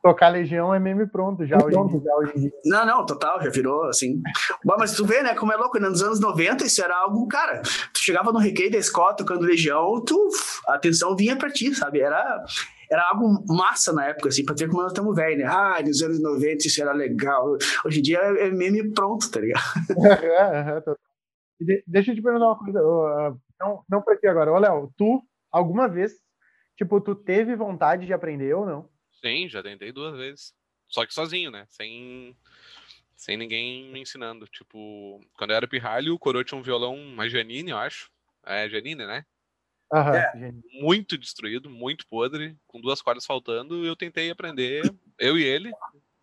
Tocar 0.05 0.29
Legião 0.29 0.71
é 0.71 0.79
meme 0.79 1.07
pronto 1.07 1.47
já, 1.47 1.57
hoje, 1.57 1.71
pronto, 1.71 1.99
já 2.03 2.15
hoje 2.15 2.31
em 2.35 2.41
dia. 2.41 2.51
Não, 2.65 2.85
não, 2.85 3.05
total, 3.07 3.41
já 3.41 3.49
virou 3.49 3.85
assim. 3.85 4.21
Bom, 4.63 4.75
mas 4.77 4.93
tu 4.93 5.03
vê, 5.03 5.23
né, 5.23 5.33
como 5.33 5.51
é 5.51 5.55
louco, 5.55 5.79
nos 5.79 6.03
anos 6.03 6.19
90 6.19 6.63
isso 6.63 6.83
era 6.83 6.95
algo, 6.95 7.27
cara, 7.27 7.63
tu 7.91 8.03
chegava 8.03 8.31
no 8.31 8.37
recreio 8.37 8.71
da 8.71 8.77
escola 8.77 9.15
tocando 9.15 9.41
Legião, 9.41 9.99
tu, 10.05 10.29
a 10.67 10.75
atenção 10.75 11.15
vinha 11.15 11.35
pra 11.35 11.49
ti, 11.49 11.73
sabe? 11.73 12.01
Era, 12.01 12.45
era 12.89 13.09
algo 13.09 13.43
massa 13.47 13.93
na 13.93 14.07
época, 14.07 14.29
assim, 14.29 14.45
pra 14.45 14.55
ver 14.55 14.67
como 14.67 14.81
nós 14.81 14.91
estamos 14.91 15.15
velhos, 15.15 15.39
né? 15.39 15.45
Ah, 15.45 15.81
nos 15.81 16.01
anos 16.01 16.21
90 16.21 16.67
isso 16.67 16.81
era 16.81 16.93
legal. 16.93 17.57
Hoje 17.85 17.99
em 17.99 18.03
dia 18.03 18.19
é 18.19 18.49
meme 18.51 18.91
pronto, 18.93 19.29
tá 19.29 19.39
ligado? 19.39 19.63
é, 20.21 20.79
é, 20.79 20.91
é, 20.91 21.83
Deixa 21.87 22.11
eu 22.11 22.15
te 22.15 22.21
perguntar 22.21 22.47
uma 22.47 22.59
coisa, 22.59 22.81
não, 23.59 23.83
não 23.89 24.01
pra 24.01 24.17
ti 24.17 24.27
agora. 24.27 24.51
Ô, 24.51 24.59
Léo, 24.59 24.93
tu, 24.97 25.23
alguma 25.51 25.87
vez, 25.87 26.13
tipo, 26.77 26.99
tu 26.99 27.15
teve 27.15 27.55
vontade 27.55 28.05
de 28.05 28.13
aprender 28.13 28.53
ou 28.53 28.65
não? 28.65 28.89
Sim, 29.21 29.47
já 29.47 29.63
tentei 29.63 29.91
duas 29.91 30.15
vezes. 30.17 30.53
Só 30.87 31.05
que 31.05 31.13
sozinho, 31.13 31.49
né? 31.49 31.65
Sem, 31.69 32.35
sem 33.15 33.37
ninguém 33.37 33.91
me 33.91 34.01
ensinando. 34.01 34.45
Tipo, 34.47 35.19
quando 35.37 35.51
eu 35.51 35.57
era 35.57 35.67
pirralho, 35.67 36.13
o 36.13 36.19
coroa 36.19 36.43
tinha 36.43 36.59
um 36.59 36.63
violão, 36.63 36.95
uma 36.95 37.29
Janine, 37.29 37.71
eu 37.71 37.77
acho. 37.77 38.11
É, 38.45 38.69
Janine, 38.69 39.05
né? 39.05 39.25
Uhum, 39.93 40.15
é, 40.15 40.53
muito 40.81 41.17
destruído, 41.17 41.69
muito 41.69 42.07
podre, 42.07 42.57
com 42.67 42.81
duas 42.81 43.01
cordas 43.01 43.25
faltando. 43.25 43.85
Eu 43.85 43.95
tentei 43.95 44.29
aprender, 44.29 44.93
eu 45.19 45.37
e 45.37 45.43
ele, 45.43 45.71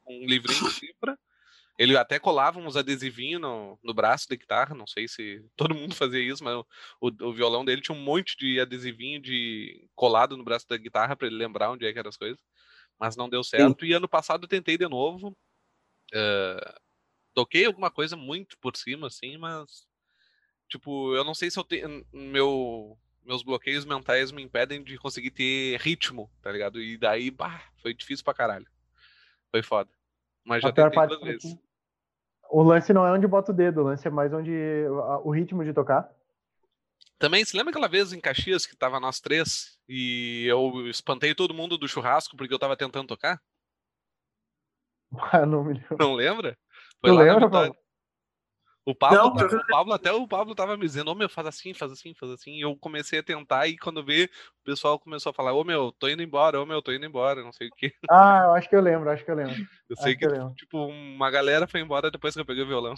um 0.06 0.26
livrinho 0.26 0.62
de 0.64 0.70
cifra. 0.72 1.18
Ele 1.78 1.96
até 1.96 2.18
colava 2.18 2.58
uns 2.58 2.76
adesivinhos 2.76 3.40
no, 3.40 3.78
no 3.82 3.94
braço 3.94 4.28
da 4.28 4.36
guitarra, 4.36 4.74
não 4.74 4.86
sei 4.86 5.08
se 5.08 5.42
todo 5.56 5.74
mundo 5.74 5.94
fazia 5.94 6.20
isso, 6.20 6.44
mas 6.44 6.54
o, 7.00 7.28
o 7.28 7.32
violão 7.32 7.64
dele 7.64 7.80
tinha 7.80 7.96
um 7.96 8.02
monte 8.02 8.36
de 8.36 8.60
adesivinho 8.60 9.20
de 9.20 9.88
colado 9.94 10.36
no 10.36 10.44
braço 10.44 10.68
da 10.68 10.76
guitarra 10.76 11.16
para 11.16 11.26
ele 11.26 11.36
lembrar 11.36 11.70
onde 11.70 11.86
é 11.86 11.92
que 11.92 11.98
eram 11.98 12.10
as 12.10 12.16
coisas, 12.16 12.38
mas 13.00 13.16
não 13.16 13.28
deu 13.28 13.42
certo. 13.42 13.80
Sim. 13.80 13.90
E 13.90 13.94
ano 13.94 14.08
passado 14.08 14.44
eu 14.44 14.48
tentei 14.48 14.76
de 14.76 14.86
novo. 14.86 15.36
Uh, 16.14 16.80
toquei 17.32 17.64
alguma 17.64 17.90
coisa 17.90 18.16
muito 18.16 18.58
por 18.58 18.76
cima, 18.76 19.06
assim, 19.06 19.38
mas 19.38 19.86
tipo, 20.68 21.14
eu 21.14 21.24
não 21.24 21.34
sei 21.34 21.50
se 21.50 21.58
eu 21.58 21.64
tenho 21.64 22.04
meu 22.12 22.98
meus 23.24 23.42
bloqueios 23.42 23.84
mentais 23.84 24.32
me 24.32 24.42
impedem 24.42 24.82
de 24.82 24.98
conseguir 24.98 25.30
ter 25.30 25.80
ritmo, 25.80 26.30
tá 26.42 26.50
ligado? 26.50 26.80
E 26.80 26.96
daí, 26.96 27.30
bah, 27.30 27.62
foi 27.80 27.94
difícil 27.94 28.24
pra 28.24 28.34
caralho. 28.34 28.66
Foi 29.50 29.62
foda. 29.62 29.90
Mas 30.44 30.62
já 30.62 30.68
a 30.68 30.72
tentei 30.72 31.06
duas 31.06 31.20
vezes. 31.20 31.56
O 32.50 32.62
lance 32.62 32.92
não 32.92 33.06
é 33.06 33.12
onde 33.12 33.26
bota 33.26 33.50
o 33.50 33.54
dedo, 33.54 33.80
o 33.80 33.84
lance 33.84 34.06
é 34.06 34.10
mais 34.10 34.32
onde 34.32 34.52
o 35.24 35.30
ritmo 35.30 35.64
de 35.64 35.72
tocar. 35.72 36.10
Também, 37.18 37.44
se 37.44 37.56
lembra 37.56 37.70
aquela 37.70 37.88
vez 37.88 38.12
em 38.12 38.20
Caxias 38.20 38.66
que 38.66 38.76
tava 38.76 38.98
nós 38.98 39.20
três 39.20 39.78
e 39.88 40.44
eu 40.48 40.88
espantei 40.88 41.34
todo 41.34 41.54
mundo 41.54 41.78
do 41.78 41.88
churrasco 41.88 42.36
porque 42.36 42.52
eu 42.52 42.58
tava 42.58 42.76
tentando 42.76 43.06
tocar? 43.06 43.40
Ah, 45.30 45.44
não 45.44 45.62
me 45.62 45.74
lembro. 45.74 45.96
Não 45.98 46.14
lembra? 46.14 46.58
Foi 46.98 47.12
lembra, 47.12 47.48
Paulo? 47.48 47.76
O 48.84 48.96
Pablo, 48.96 49.16
não, 49.16 49.28
o 49.28 49.66
Pablo, 49.68 49.92
até 49.92 50.12
o 50.12 50.26
Pablo 50.26 50.54
tava 50.56 50.76
me 50.76 50.84
dizendo, 50.84 51.08
ô 51.08 51.12
oh, 51.12 51.14
meu, 51.14 51.28
faz 51.28 51.46
assim, 51.46 51.72
faz 51.72 51.92
assim, 51.92 52.14
faz 52.14 52.32
assim. 52.32 52.52
E 52.52 52.62
eu 52.62 52.76
comecei 52.76 53.20
a 53.20 53.22
tentar 53.22 53.68
e 53.68 53.78
quando 53.78 54.04
vi, 54.04 54.24
o 54.24 54.64
pessoal 54.64 54.98
começou 54.98 55.30
a 55.30 55.32
falar, 55.32 55.52
ô 55.52 55.60
oh, 55.60 55.64
meu, 55.64 55.92
tô 55.92 56.08
indo 56.08 56.20
embora, 56.20 56.58
ô 56.58 56.64
oh, 56.64 56.66
meu, 56.66 56.82
tô 56.82 56.92
indo 56.92 57.06
embora, 57.06 57.44
não 57.44 57.52
sei 57.52 57.68
o 57.68 57.70
quê. 57.76 57.94
Ah, 58.10 58.42
eu 58.46 58.54
acho 58.54 58.68
que 58.68 58.74
eu 58.74 58.80
lembro, 58.80 59.08
acho 59.08 59.24
que 59.24 59.30
eu 59.30 59.36
lembro. 59.36 59.54
Eu 59.88 59.96
sei 59.96 60.16
que, 60.16 60.26
que 60.26 60.34
eu 60.34 60.54
tipo, 60.54 60.86
uma 60.86 61.30
galera 61.30 61.68
foi 61.68 61.80
embora 61.80 62.10
depois 62.10 62.32
que 62.32 62.40
eu 62.40 62.46
peguei 62.46 62.64
o 62.64 62.66
violão. 62.66 62.94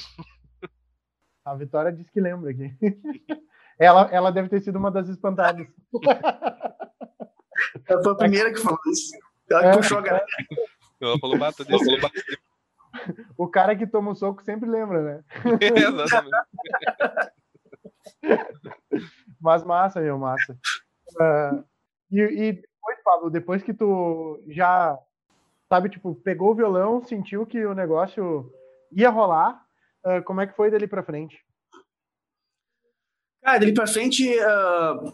A 1.45 1.55
Vitória 1.57 1.93
disse 1.93 2.11
que 2.12 2.21
lembra 2.21 2.53
aqui. 2.53 2.73
Ela, 3.76 4.09
ela 4.12 4.31
deve 4.31 4.49
ter 4.49 4.61
sido 4.61 4.79
uma 4.79 4.88
das 4.88 5.09
espantadas. 5.09 5.67
Ela 7.88 8.03
foi 8.05 8.12
a 8.12 8.14
primeira 8.14 8.53
que 8.53 8.61
falou 8.61 8.79
isso. 8.87 9.11
Ela 9.50 9.64
é. 9.67 9.76
puxou 9.76 9.99
a 9.99 10.00
galera. 10.00 10.26
Ela 11.00 11.19
falou, 11.19 11.37
bata 11.37 11.64
desse. 11.64 12.00
O 13.37 13.49
cara 13.49 13.76
que 13.76 13.87
toma 13.87 14.12
o 14.12 14.14
soco 14.14 14.42
sempre 14.42 14.68
lembra, 14.68 15.02
né? 15.02 15.25
exatamente. 15.61 16.30
Mas 19.40 19.64
massa, 19.64 20.00
meu, 20.00 20.18
massa. 20.18 20.56
Uh, 21.20 21.64
e, 22.11 22.20
e, 22.20 22.52
depois, 22.52 23.02
Pablo, 23.04 23.30
depois 23.30 23.62
que 23.62 23.75
tu 23.75 24.42
já, 24.49 24.99
sabe, 25.68 25.88
tipo, 25.88 26.14
pegou 26.14 26.52
o 26.52 26.54
violão, 26.54 27.04
sentiu 27.04 27.46
que 27.46 27.64
o 27.64 27.75
negócio 27.75 28.50
ia 28.92 29.11
rolar, 29.11 29.62
uh, 30.06 30.23
como 30.25 30.40
é 30.40 30.46
que 30.46 30.56
foi 30.56 30.70
dali 30.70 30.87
pra 30.87 31.02
frente? 31.02 31.38
Cara, 33.42 33.58
dali 33.58 33.75
pra 33.75 33.87
frente, 33.87 34.34
uh, 34.38 35.12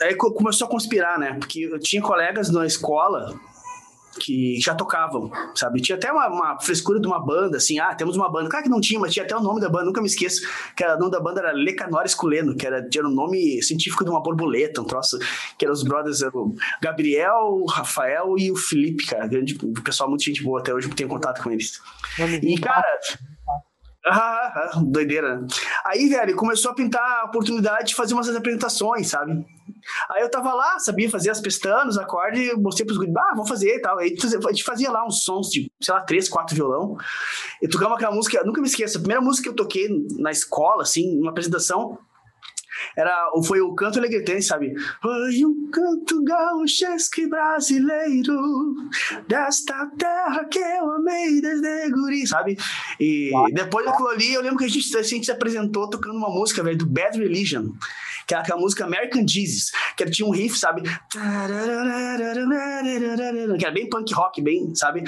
aí 0.00 0.14
começou 0.14 0.68
a 0.68 0.70
conspirar, 0.70 1.18
né? 1.18 1.34
Porque 1.34 1.62
eu 1.62 1.80
tinha 1.80 2.02
colegas 2.02 2.50
na 2.50 2.64
escola 2.64 3.34
que 4.18 4.60
já 4.60 4.74
tocavam, 4.74 5.30
sabe? 5.54 5.80
Tinha 5.80 5.96
até 5.96 6.10
uma, 6.10 6.28
uma, 6.28 6.60
frescura 6.60 7.00
de 7.00 7.06
uma 7.06 7.18
banda, 7.24 7.56
assim, 7.56 7.78
ah, 7.78 7.94
temos 7.94 8.16
uma 8.16 8.30
banda. 8.30 8.48
Claro 8.48 8.64
que 8.64 8.70
não 8.70 8.80
tinha, 8.80 9.00
mas 9.00 9.12
tinha 9.12 9.24
até 9.24 9.36
o 9.36 9.40
nome 9.40 9.60
da 9.60 9.68
banda, 9.68 9.86
nunca 9.86 10.00
me 10.00 10.06
esqueço, 10.06 10.42
que 10.76 10.84
era, 10.84 10.96
o 10.96 10.98
nome 10.98 11.10
da 11.10 11.20
banda 11.20 11.40
era 11.40 11.52
Lecanores 11.52 12.14
Culeno, 12.14 12.56
que 12.56 12.66
era, 12.66 12.86
o 13.04 13.10
nome 13.10 13.62
científico 13.62 14.04
de 14.04 14.10
uma 14.10 14.22
borboleta, 14.22 14.80
um 14.80 14.84
troço, 14.84 15.18
que 15.58 15.64
eram 15.64 15.72
os 15.72 15.82
brothers, 15.82 16.22
o 16.22 16.54
Gabriel, 16.80 17.60
o 17.62 17.66
Rafael 17.66 18.34
e 18.38 18.50
o 18.50 18.56
Felipe, 18.56 19.06
cara, 19.06 19.26
grande, 19.26 19.58
o 19.62 19.82
pessoal 19.82 20.08
muito 20.08 20.24
gente 20.24 20.42
boa, 20.42 20.60
até 20.60 20.72
hoje 20.72 20.88
tenho 20.90 21.08
contato 21.08 21.42
com 21.42 21.50
eles. 21.50 21.80
E, 22.42 22.58
cara... 22.58 22.84
Ah, 24.06 24.70
ah, 24.74 24.80
doideira. 24.84 25.46
Aí, 25.84 26.08
velho, 26.08 26.36
começou 26.36 26.72
a 26.72 26.74
pintar 26.74 27.20
a 27.20 27.24
oportunidade 27.24 27.88
de 27.88 27.94
fazer 27.94 28.14
umas 28.14 28.28
apresentações, 28.28 29.08
sabe? 29.08 29.44
Aí 30.10 30.22
eu 30.22 30.30
tava 30.30 30.54
lá, 30.54 30.78
sabia 30.78 31.10
fazer 31.10 31.30
as 31.30 31.40
pestanas, 31.40 31.98
acorde, 31.98 32.52
mostrei 32.56 32.86
pros 32.86 32.98
guris, 32.98 33.14
ah, 33.16 33.32
vamos 33.34 33.48
fazer 33.48 33.76
e 33.76 33.80
tal. 33.80 33.98
Aí 33.98 34.14
a 34.16 34.52
gente 34.52 34.64
fazia 34.64 34.90
lá 34.90 35.04
uns 35.04 35.24
sons 35.24 35.50
de, 35.50 35.70
sei 35.80 35.94
lá, 35.94 36.00
três, 36.00 36.28
quatro 36.28 36.54
violão. 36.54 36.96
Eu 37.60 37.68
tocava 37.68 37.94
aquela 37.94 38.14
música, 38.14 38.42
nunca 38.44 38.60
me 38.60 38.68
esqueço, 38.68 38.98
a 38.98 39.00
primeira 39.00 39.20
música 39.20 39.44
que 39.44 39.48
eu 39.50 39.56
toquei 39.56 39.88
na 40.18 40.30
escola, 40.30 40.82
assim, 40.82 41.16
numa 41.16 41.30
apresentação, 41.30 41.98
era, 42.96 43.30
foi 43.44 43.60
o 43.60 43.74
canto 43.74 43.98
alegretense, 43.98 44.48
sabe? 44.48 44.74
Foi 45.00 45.44
um 45.44 45.70
canto 45.70 46.22
gauchesque 46.24 47.26
brasileiro 47.26 48.74
desta 49.28 49.86
terra 49.98 50.44
que 50.44 50.58
eu 50.58 50.92
amei 50.92 51.40
desde 51.40 51.90
guri, 51.90 52.26
sabe? 52.26 52.56
E 53.00 53.30
depois 53.52 53.84
daquilo 53.86 54.08
ali, 54.08 54.34
eu 54.34 54.42
lembro 54.42 54.58
que 54.58 54.64
a 54.64 54.68
gente, 54.68 54.96
a 54.96 55.02
gente 55.02 55.26
se 55.26 55.32
apresentou 55.32 55.88
tocando 55.88 56.16
uma 56.16 56.30
música, 56.30 56.62
velho, 56.62 56.78
do 56.78 56.86
Bad 56.86 57.18
Religion 57.18 57.72
que 58.26 58.34
é 58.34 58.38
aquela 58.38 58.60
música 58.60 58.84
American 58.84 59.26
Jesus, 59.26 59.72
que 59.96 60.04
tinha 60.06 60.26
um 60.26 60.30
riff, 60.30 60.58
sabe? 60.58 60.82
Que 63.58 63.64
era 63.64 63.74
bem 63.74 63.88
punk 63.88 64.14
rock, 64.14 64.40
bem, 64.40 64.74
sabe? 64.74 65.04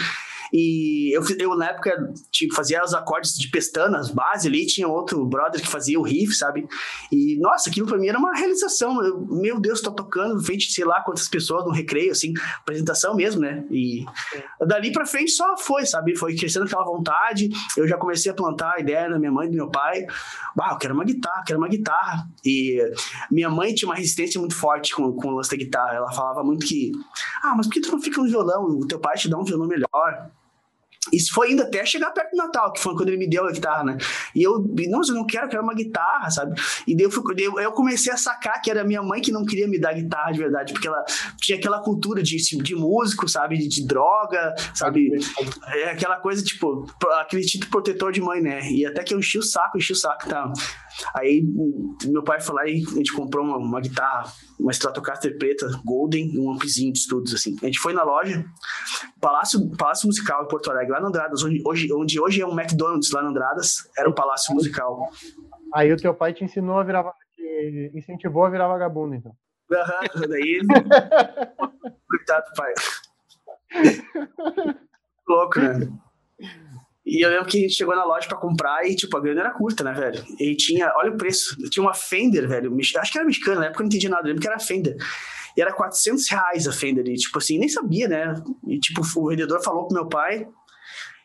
E 0.52 1.16
eu, 1.16 1.22
eu 1.38 1.56
na 1.56 1.70
época, 1.70 2.12
tipo, 2.30 2.54
fazia 2.54 2.82
os 2.82 2.94
acordes 2.94 3.34
de 3.38 3.48
pestanas, 3.48 4.10
base 4.10 4.48
ali, 4.48 4.66
tinha 4.66 4.88
outro 4.88 5.24
brother 5.24 5.60
que 5.60 5.68
fazia 5.68 5.98
o 5.98 6.02
riff, 6.02 6.34
sabe? 6.34 6.66
E, 7.10 7.38
nossa, 7.38 7.70
aquilo 7.70 7.86
pra 7.86 7.98
mim 7.98 8.08
era 8.08 8.18
uma 8.18 8.34
realização. 8.34 9.02
Eu, 9.02 9.26
meu 9.26 9.60
Deus, 9.60 9.80
tô 9.80 9.92
tocando 9.92 10.42
frente, 10.42 10.72
sei 10.72 10.84
lá, 10.84 11.02
quantas 11.02 11.28
pessoas 11.28 11.64
no 11.64 11.70
recreio, 11.70 12.12
assim, 12.12 12.32
apresentação 12.60 13.14
mesmo, 13.14 13.40
né? 13.40 13.64
E 13.70 14.04
é. 14.34 14.66
dali 14.66 14.92
pra 14.92 15.06
frente 15.06 15.30
só 15.30 15.56
foi, 15.56 15.86
sabe? 15.86 16.16
Foi 16.16 16.34
crescendo 16.34 16.66
aquela 16.66 16.84
vontade. 16.84 17.48
Eu 17.76 17.86
já 17.86 17.96
comecei 17.96 18.30
a 18.30 18.34
plantar 18.34 18.74
a 18.76 18.80
ideia 18.80 19.08
na 19.08 19.18
minha 19.18 19.32
mãe 19.32 19.46
e 19.46 19.50
do 19.50 19.56
meu 19.56 19.70
pai. 19.70 20.06
Ah, 20.60 20.70
eu 20.72 20.78
quero 20.78 20.94
uma 20.94 21.04
guitarra, 21.04 21.42
quero 21.46 21.58
uma 21.58 21.68
guitarra. 21.68 22.26
E 22.44 22.78
minha 23.30 23.50
mãe 23.50 23.74
tinha 23.74 23.88
uma 23.88 23.96
resistência 23.96 24.40
muito 24.40 24.54
forte 24.54 24.94
com, 24.94 25.12
com 25.12 25.28
o 25.28 25.36
lance 25.36 25.50
da 25.50 25.56
guitarra. 25.56 25.94
Ela 25.94 26.12
falava 26.12 26.42
muito 26.42 26.66
que, 26.66 26.92
ah, 27.42 27.54
mas 27.56 27.66
por 27.66 27.74
que 27.74 27.80
tu 27.80 27.92
não 27.92 28.00
fica 28.00 28.20
no 28.20 28.28
violão? 28.28 28.64
O 28.64 28.86
teu 28.86 28.98
pai 28.98 29.16
te 29.16 29.28
dá 29.28 29.38
um 29.38 29.44
violão 29.44 29.66
melhor. 29.66 30.30
Isso 31.12 31.32
foi 31.32 31.48
ainda 31.48 31.64
até 31.64 31.84
chegar 31.84 32.10
perto 32.10 32.30
do 32.32 32.36
Natal, 32.36 32.72
que 32.72 32.80
foi 32.80 32.94
quando 32.94 33.08
ele 33.08 33.18
me 33.18 33.28
deu 33.28 33.46
a 33.46 33.52
guitarra, 33.52 33.84
né? 33.84 33.98
E 34.34 34.42
eu, 34.42 34.58
não, 34.88 35.00
eu 35.06 35.14
não 35.14 35.26
quero, 35.26 35.46
eu 35.46 35.50
quero 35.50 35.62
uma 35.62 35.74
guitarra, 35.74 36.30
sabe? 36.30 36.54
E 36.86 36.96
daí 36.96 37.04
eu, 37.04 37.10
fui, 37.10 37.22
eu 37.62 37.72
comecei 37.72 38.12
a 38.12 38.16
sacar 38.16 38.60
que 38.62 38.70
era 38.70 38.84
minha 38.84 39.02
mãe 39.02 39.20
que 39.20 39.32
não 39.32 39.44
queria 39.44 39.68
me 39.68 39.78
dar 39.78 39.92
guitarra 39.92 40.32
de 40.32 40.38
verdade, 40.38 40.72
porque 40.72 40.88
ela 40.88 41.04
tinha 41.40 41.58
aquela 41.58 41.80
cultura 41.80 42.22
de, 42.22 42.36
de 42.36 42.74
músico, 42.74 43.28
sabe? 43.28 43.58
De, 43.58 43.68
de 43.68 43.86
droga, 43.86 44.54
sabe? 44.74 45.10
É 45.68 45.90
aquela 45.90 46.16
coisa, 46.16 46.42
tipo, 46.42 46.86
aquele 47.20 47.42
título 47.42 47.70
protetor 47.70 48.12
de 48.12 48.20
mãe, 48.20 48.40
né? 48.40 48.70
E 48.70 48.86
até 48.86 49.02
que 49.02 49.14
eu 49.14 49.18
enchi 49.18 49.38
o 49.38 49.42
saco, 49.42 49.78
enchi 49.78 49.92
o 49.92 49.96
saco, 49.96 50.28
tá? 50.28 50.52
Aí 51.14 51.42
meu 52.06 52.22
pai 52.22 52.40
foi 52.40 52.54
lá 52.54 52.66
e 52.66 52.82
a 52.86 52.96
gente 52.96 53.12
comprou 53.12 53.44
uma, 53.44 53.56
uma 53.56 53.80
guitarra, 53.80 54.32
uma 54.58 54.70
Stratocaster 54.70 55.36
preta, 55.38 55.66
Golden, 55.84 56.34
e 56.34 56.38
um 56.38 56.52
ampzinho 56.52 56.92
de 56.92 56.98
estudos, 56.98 57.34
assim. 57.34 57.56
A 57.62 57.66
gente 57.66 57.78
foi 57.78 57.92
na 57.92 58.02
loja, 58.02 58.44
Palácio, 59.20 59.70
Palácio 59.76 60.06
Musical 60.06 60.44
em 60.44 60.48
Porto 60.48 60.70
Alegre, 60.70 60.92
lá 60.92 61.00
no 61.00 61.08
Andradas, 61.08 61.42
onde 61.42 61.62
hoje, 61.66 61.92
onde 61.92 62.20
hoje 62.20 62.40
é 62.40 62.46
um 62.46 62.58
McDonald's 62.58 63.10
lá 63.10 63.22
no 63.22 63.28
Andradas, 63.28 63.88
era 63.96 64.08
o 64.08 64.14
Palácio 64.14 64.54
Musical. 64.54 65.10
Aí 65.72 65.92
o 65.92 65.96
teu 65.96 66.14
pai 66.14 66.32
te 66.32 66.44
ensinou 66.44 66.78
a 66.78 66.84
virar, 66.84 67.04
te 67.34 67.90
incentivou 67.94 68.44
a 68.44 68.50
virar 68.50 68.68
vagabundo, 68.68 69.14
então. 69.14 69.32
Aham, 69.72 70.28
daí... 70.28 70.60
Coitado, 72.08 72.44
pai. 72.56 72.74
Louco, 75.26 75.58
né? 75.58 75.88
E 77.06 77.24
eu 77.24 77.28
lembro 77.28 77.46
que 77.46 77.58
a 77.58 77.60
gente 77.60 77.74
chegou 77.74 77.94
na 77.94 78.04
loja 78.04 78.26
para 78.26 78.38
comprar 78.38 78.86
e, 78.86 78.96
tipo, 78.96 79.14
a 79.16 79.20
grana 79.20 79.40
era 79.40 79.50
curta, 79.50 79.84
né, 79.84 79.92
velho? 79.92 80.24
E 80.40 80.56
tinha, 80.56 80.90
olha 80.96 81.12
o 81.12 81.18
preço, 81.18 81.54
tinha 81.68 81.82
uma 81.82 81.92
Fender, 81.92 82.48
velho, 82.48 82.74
acho 82.98 83.12
que 83.12 83.18
era 83.18 83.26
mexicana, 83.26 83.60
na 83.60 83.66
época 83.66 83.82
eu 83.82 83.84
não 83.84 83.88
entendi 83.88 84.08
nada, 84.08 84.22
eu 84.22 84.28
lembro 84.28 84.40
que 84.40 84.48
era 84.48 84.58
Fender. 84.58 84.96
E 85.56 85.60
era 85.60 85.72
400 85.72 86.26
reais 86.28 86.66
a 86.66 86.72
Fender, 86.72 87.06
e, 87.06 87.14
tipo 87.14 87.36
assim, 87.36 87.58
nem 87.58 87.68
sabia, 87.68 88.08
né? 88.08 88.34
E, 88.66 88.78
tipo, 88.78 89.02
o 89.16 89.28
vendedor 89.28 89.62
falou 89.62 89.86
pro 89.86 89.94
meu 89.94 90.08
pai, 90.08 90.48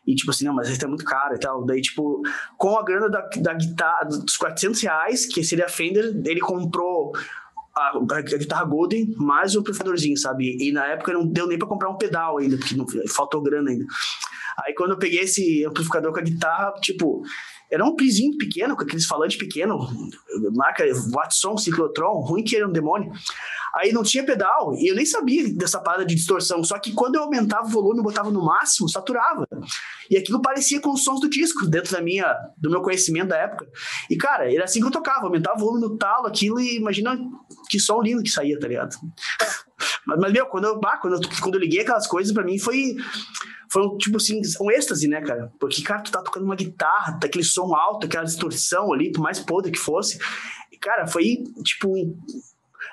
e, 0.06 0.14
tipo 0.14 0.30
assim, 0.30 0.44
não, 0.44 0.54
mas 0.54 0.82
é 0.82 0.86
muito 0.86 1.04
caro 1.04 1.34
e 1.34 1.38
tal. 1.38 1.64
Daí, 1.64 1.80
tipo, 1.80 2.20
com 2.58 2.76
a 2.76 2.84
grana 2.84 3.08
da, 3.08 3.20
da 3.36 3.54
guitarra, 3.54 4.04
dos 4.04 4.36
400 4.36 4.80
reais, 4.82 5.26
que 5.26 5.42
seria 5.44 5.66
a 5.66 5.68
Fender, 5.68 6.20
ele 6.26 6.40
comprou 6.40 7.12
a, 7.74 7.98
a, 7.98 8.20
guitarra 8.22 8.64
Golden 8.64 9.14
mais 9.16 9.54
o 9.54 9.60
amplificadorzinho, 9.60 10.16
sabe? 10.16 10.56
E 10.60 10.72
na 10.72 10.86
época 10.86 11.12
não 11.12 11.26
deu 11.26 11.46
nem 11.46 11.58
para 11.58 11.68
comprar 11.68 11.90
um 11.90 11.96
pedal 11.96 12.38
ainda, 12.38 12.56
porque 12.56 12.74
não, 12.74 12.86
faltou 13.08 13.42
grana 13.42 13.70
ainda. 13.70 13.84
Aí 14.64 14.74
quando 14.74 14.92
eu 14.92 14.98
peguei 14.98 15.20
esse 15.20 15.64
amplificador 15.64 16.12
com 16.12 16.18
a 16.18 16.22
guitarra, 16.22 16.72
tipo, 16.80 17.22
era 17.70 17.84
um 17.84 17.94
pizinho 17.94 18.36
pequeno, 18.36 18.76
com 18.76 18.82
aqueles 18.82 19.06
falantes 19.06 19.38
pequenos, 19.38 19.86
marca 20.54 20.84
Watson, 21.12 21.56
Ciclotron, 21.56 22.20
ruim 22.20 22.42
que 22.42 22.56
era 22.56 22.68
um 22.68 22.72
demônio. 22.72 23.12
Aí 23.76 23.92
não 23.92 24.02
tinha 24.02 24.24
pedal, 24.24 24.74
e 24.74 24.90
eu 24.90 24.96
nem 24.96 25.06
sabia 25.06 25.54
dessa 25.54 25.78
parada 25.78 26.04
de 26.04 26.14
distorção, 26.14 26.64
só 26.64 26.78
que 26.78 26.92
quando 26.92 27.14
eu 27.14 27.22
aumentava 27.22 27.66
o 27.66 27.70
volume, 27.70 28.02
botava 28.02 28.30
no 28.30 28.44
máximo, 28.44 28.88
saturava. 28.88 29.46
E 30.10 30.16
aquilo 30.16 30.42
parecia 30.42 30.80
com 30.80 30.90
os 30.90 31.04
sons 31.04 31.20
do 31.20 31.30
disco, 31.30 31.66
dentro 31.66 31.92
da 31.92 32.02
minha, 32.02 32.34
do 32.56 32.68
meu 32.68 32.82
conhecimento 32.82 33.28
da 33.28 33.36
época. 33.36 33.68
E 34.10 34.16
cara, 34.16 34.52
era 34.52 34.64
assim 34.64 34.80
que 34.80 34.86
eu 34.86 34.90
tocava, 34.90 35.26
aumentava 35.26 35.56
o 35.56 35.60
volume 35.60 35.80
no 35.80 35.96
talo, 35.96 36.26
aquilo, 36.26 36.58
e 36.58 36.76
imagina 36.76 37.16
que 37.68 37.78
som 37.78 38.02
lindo 38.02 38.22
que 38.22 38.30
saía, 38.30 38.58
tá 38.58 38.66
ligado? 38.66 38.96
Mas, 40.06 40.18
mas 40.18 40.32
meu, 40.32 40.46
quando 40.46 40.64
eu, 40.64 40.80
bah, 40.80 40.96
quando 40.98 41.14
eu, 41.14 41.20
quando 41.40 41.54
eu 41.54 41.60
liguei 41.60 41.80
aquelas 41.80 42.06
coisas, 42.06 42.32
para 42.32 42.44
mim 42.44 42.58
foi 42.58 42.96
foi 43.70 43.82
tipo 43.98 44.16
assim, 44.16 44.40
um 44.60 44.70
êxtase, 44.70 45.06
né, 45.06 45.20
cara? 45.20 45.52
Porque, 45.60 45.80
cara, 45.82 46.02
tu 46.02 46.10
tá 46.10 46.20
tocando 46.20 46.44
uma 46.44 46.56
guitarra, 46.56 47.18
daquele 47.20 47.44
som 47.44 47.74
alto, 47.74 48.06
aquela 48.06 48.24
distorção 48.24 48.92
ali, 48.92 49.12
por 49.12 49.20
mais 49.20 49.38
podre 49.38 49.70
que 49.70 49.78
fosse. 49.78 50.18
E, 50.72 50.76
cara, 50.76 51.06
foi, 51.06 51.44
tipo, 51.62 51.94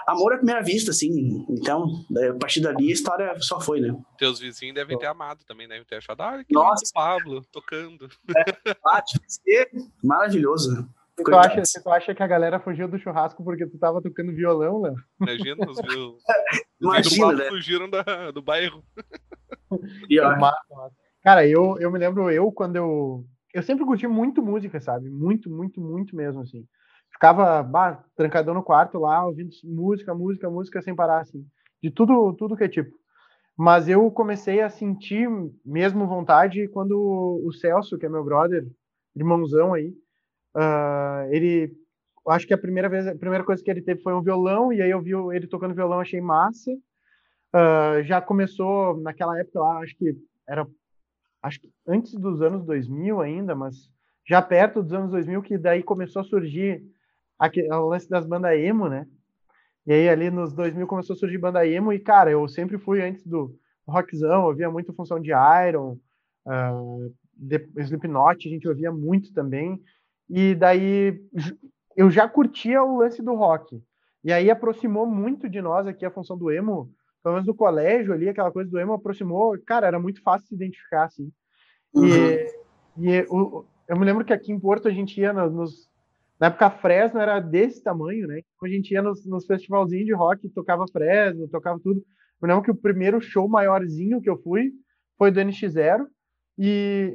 amor 0.08 0.34
à 0.34 0.38
primeira 0.38 0.62
vista, 0.62 0.92
assim. 0.92 1.44
Então, 1.50 2.06
a 2.30 2.38
partir 2.40 2.62
dali, 2.62 2.90
a 2.90 2.94
história 2.94 3.36
só 3.40 3.60
foi, 3.60 3.82
né? 3.82 3.96
Teus 4.20 4.40
vizinhos 4.40 4.76
devem 4.76 4.98
ter 5.00 5.08
amado 5.08 5.44
também, 5.46 5.68
devem 5.68 5.84
ter 5.84 5.96
achado, 5.96 6.22
ah, 6.22 6.44
que 6.44 6.54
Nossa. 6.54 6.92
Pablo, 6.94 7.44
tocando. 7.52 8.08
É, 8.36 8.76
ah, 8.86 9.04
ser 9.28 9.72
maravilhoso, 10.04 10.88
Tu 11.24 11.36
acha, 11.36 11.64
tu 11.84 11.90
acha 11.90 12.14
que 12.14 12.22
a 12.22 12.28
galera 12.28 12.60
fugiu 12.60 12.88
do 12.88 13.00
churrasco 13.00 13.44
porque 13.44 13.66
tu 13.66 13.78
tava 13.80 14.02
tocando 14.02 14.36
violão, 14.36 14.82
Léo? 14.82 14.96
Imagina, 15.20 15.66
os, 15.68 15.82
viu, 15.82 16.16
Imagina, 16.80 17.34
né? 17.34 17.46
fugiram 17.46 17.90
da, 17.90 18.32
do 18.32 18.42
bairro. 18.42 18.84
Cara, 21.24 21.48
eu, 21.48 21.78
eu 21.80 21.92
me 21.92 21.98
lembro, 21.98 22.30
eu, 22.30 22.52
quando 22.52 22.76
eu. 22.76 23.26
Eu 23.54 23.64
sempre 23.64 23.84
curti 23.84 24.08
muito 24.08 24.44
música, 24.44 24.80
sabe? 24.80 25.10
Muito, 25.10 25.50
muito, 25.50 25.82
muito 25.82 26.16
mesmo, 26.16 26.42
assim. 26.42 26.64
Ficava 27.12 27.64
bah, 27.64 28.04
trancadão 28.16 28.54
no 28.54 28.62
quarto 28.62 29.00
lá, 29.00 29.26
ouvindo 29.26 29.50
música, 29.64 30.14
música, 30.14 30.50
música 30.50 30.82
sem 30.84 30.96
parar, 30.96 31.22
assim. 31.22 31.44
De 31.82 31.90
tudo, 31.90 32.34
tudo 32.34 32.56
que 32.56 32.66
é 32.66 32.70
tipo. 32.70 32.96
Mas 33.58 33.90
eu 33.90 34.12
comecei 34.12 34.62
a 34.62 34.70
sentir 34.70 35.28
mesmo 35.66 36.06
vontade 36.06 36.68
quando 36.68 37.42
o 37.44 37.52
Celso, 37.52 37.98
que 37.98 38.06
é 38.06 38.10
meu 38.10 38.24
brother, 38.24 38.68
irmãozão 39.16 39.74
aí, 39.74 39.92
Uh, 40.58 41.32
ele, 41.32 41.72
acho 42.30 42.48
que 42.48 42.54
a 42.54 42.58
primeira 42.58 42.90
vez, 42.90 43.06
a 43.06 43.16
primeira 43.16 43.44
coisa 43.44 43.64
que 43.64 43.70
ele 43.70 43.82
teve 43.82 44.02
foi 44.02 44.14
um 44.14 44.24
violão, 44.24 44.74
e 44.74 44.82
aí 44.82 44.90
eu 44.90 45.00
vi 45.00 45.12
ele 45.36 45.46
tocando 45.46 45.76
violão, 45.76 46.00
achei 46.00 46.20
massa. 46.20 46.72
Uh, 47.54 48.04
já 48.04 48.20
começou 48.20 49.00
naquela 49.00 49.40
época 49.40 49.60
lá, 49.60 49.80
acho 49.80 49.96
que 49.96 50.18
era, 50.48 50.68
acho 51.44 51.62
que 51.62 51.72
antes 51.88 52.14
dos 52.16 52.42
anos 52.42 52.66
2000 52.66 53.22
ainda, 53.22 53.54
mas 53.54 53.92
já 54.28 54.42
perto 54.42 54.82
dos 54.82 54.94
anos 54.94 55.12
2000, 55.12 55.44
que 55.44 55.58
daí 55.58 55.84
começou 55.84 56.22
a 56.22 56.26
surgir 56.26 56.84
aquele, 57.38 57.72
o 57.72 57.88
lance 57.88 58.10
das 58.10 58.26
bandas 58.26 58.58
emo, 58.58 58.90
né? 58.90 59.08
E 59.86 59.94
aí 59.94 60.10
ali 60.10 60.30
nos 60.30 60.54
2000 60.54 60.86
começou 60.88 61.14
a 61.14 61.18
surgir 61.18 61.38
banda 61.38 61.66
emo 61.66 61.94
e, 61.94 62.00
cara, 62.00 62.32
eu 62.32 62.46
sempre 62.48 62.78
fui 62.78 63.02
antes 63.02 63.26
do 63.26 63.56
rockzão, 63.88 64.44
ouvia 64.46 64.70
muito 64.70 64.92
função 64.92 65.20
de 65.20 65.32
Iron, 65.70 65.98
uh, 66.46 67.16
Slipknot, 67.78 68.48
a 68.48 68.52
gente 68.52 68.68
ouvia 68.68 68.92
muito 68.92 69.32
também. 69.34 69.82
E 70.30 70.56
daí 70.56 71.20
eu 71.96 72.10
já 72.10 72.28
curtia 72.28 72.84
o 72.84 72.98
lance 72.98 73.22
do 73.22 73.34
rock. 73.34 73.82
E 74.24 74.32
aí 74.32 74.50
aproximou 74.50 75.06
muito 75.06 75.50
de 75.50 75.62
nós 75.62 75.88
aqui 75.88 76.06
a 76.06 76.12
função 76.12 76.38
do 76.38 76.52
emo, 76.52 76.92
pelo 77.24 77.36
menos 77.36 77.48
no 77.48 77.56
colégio 77.56 78.14
ali, 78.14 78.28
aquela 78.28 78.52
coisa 78.52 78.70
do 78.70 78.80
emo 78.80 78.94
aproximou, 78.94 79.58
cara, 79.66 79.88
era 79.88 80.00
muito 80.00 80.22
fácil 80.22 80.48
se 80.48 80.56
identificar, 80.56 81.06
assim. 81.06 81.32
Uhum. 81.94 82.06
E, 82.06 82.48
e 82.98 83.26
o, 83.30 83.66
eu 83.88 83.98
me 83.98 84.06
lembro 84.06 84.26
que 84.26 84.34
aqui 84.34 84.52
em 84.52 84.60
Porto 84.60 84.88
a 84.88 84.92
gente 84.92 85.20
ia 85.20 85.32
nos, 85.32 85.90
na 86.40 86.48
época, 86.48 86.70
Fresno 86.70 87.20
era 87.20 87.40
desse 87.40 87.82
tamanho, 87.82 88.28
né? 88.28 88.40
Então 88.40 88.70
a 88.70 88.72
gente 88.72 88.92
ia 88.92 89.02
nos, 89.02 89.26
nos 89.26 89.46
festivalzinhos 89.46 90.06
de 90.06 90.14
rock, 90.14 90.48
tocava 90.50 90.86
Fresno, 90.92 91.48
tocava 91.48 91.80
tudo. 91.80 92.04
Eu 92.42 92.48
lembro 92.48 92.64
que 92.64 92.72
o 92.72 92.76
primeiro 92.76 93.20
show 93.20 93.50
maiorzinho 93.50 94.22
que 94.22 94.30
eu 94.30 94.38
fui 94.38 94.72
foi 95.18 95.32
do 95.32 95.40
NX0. 95.40 96.06
E, 96.58 97.14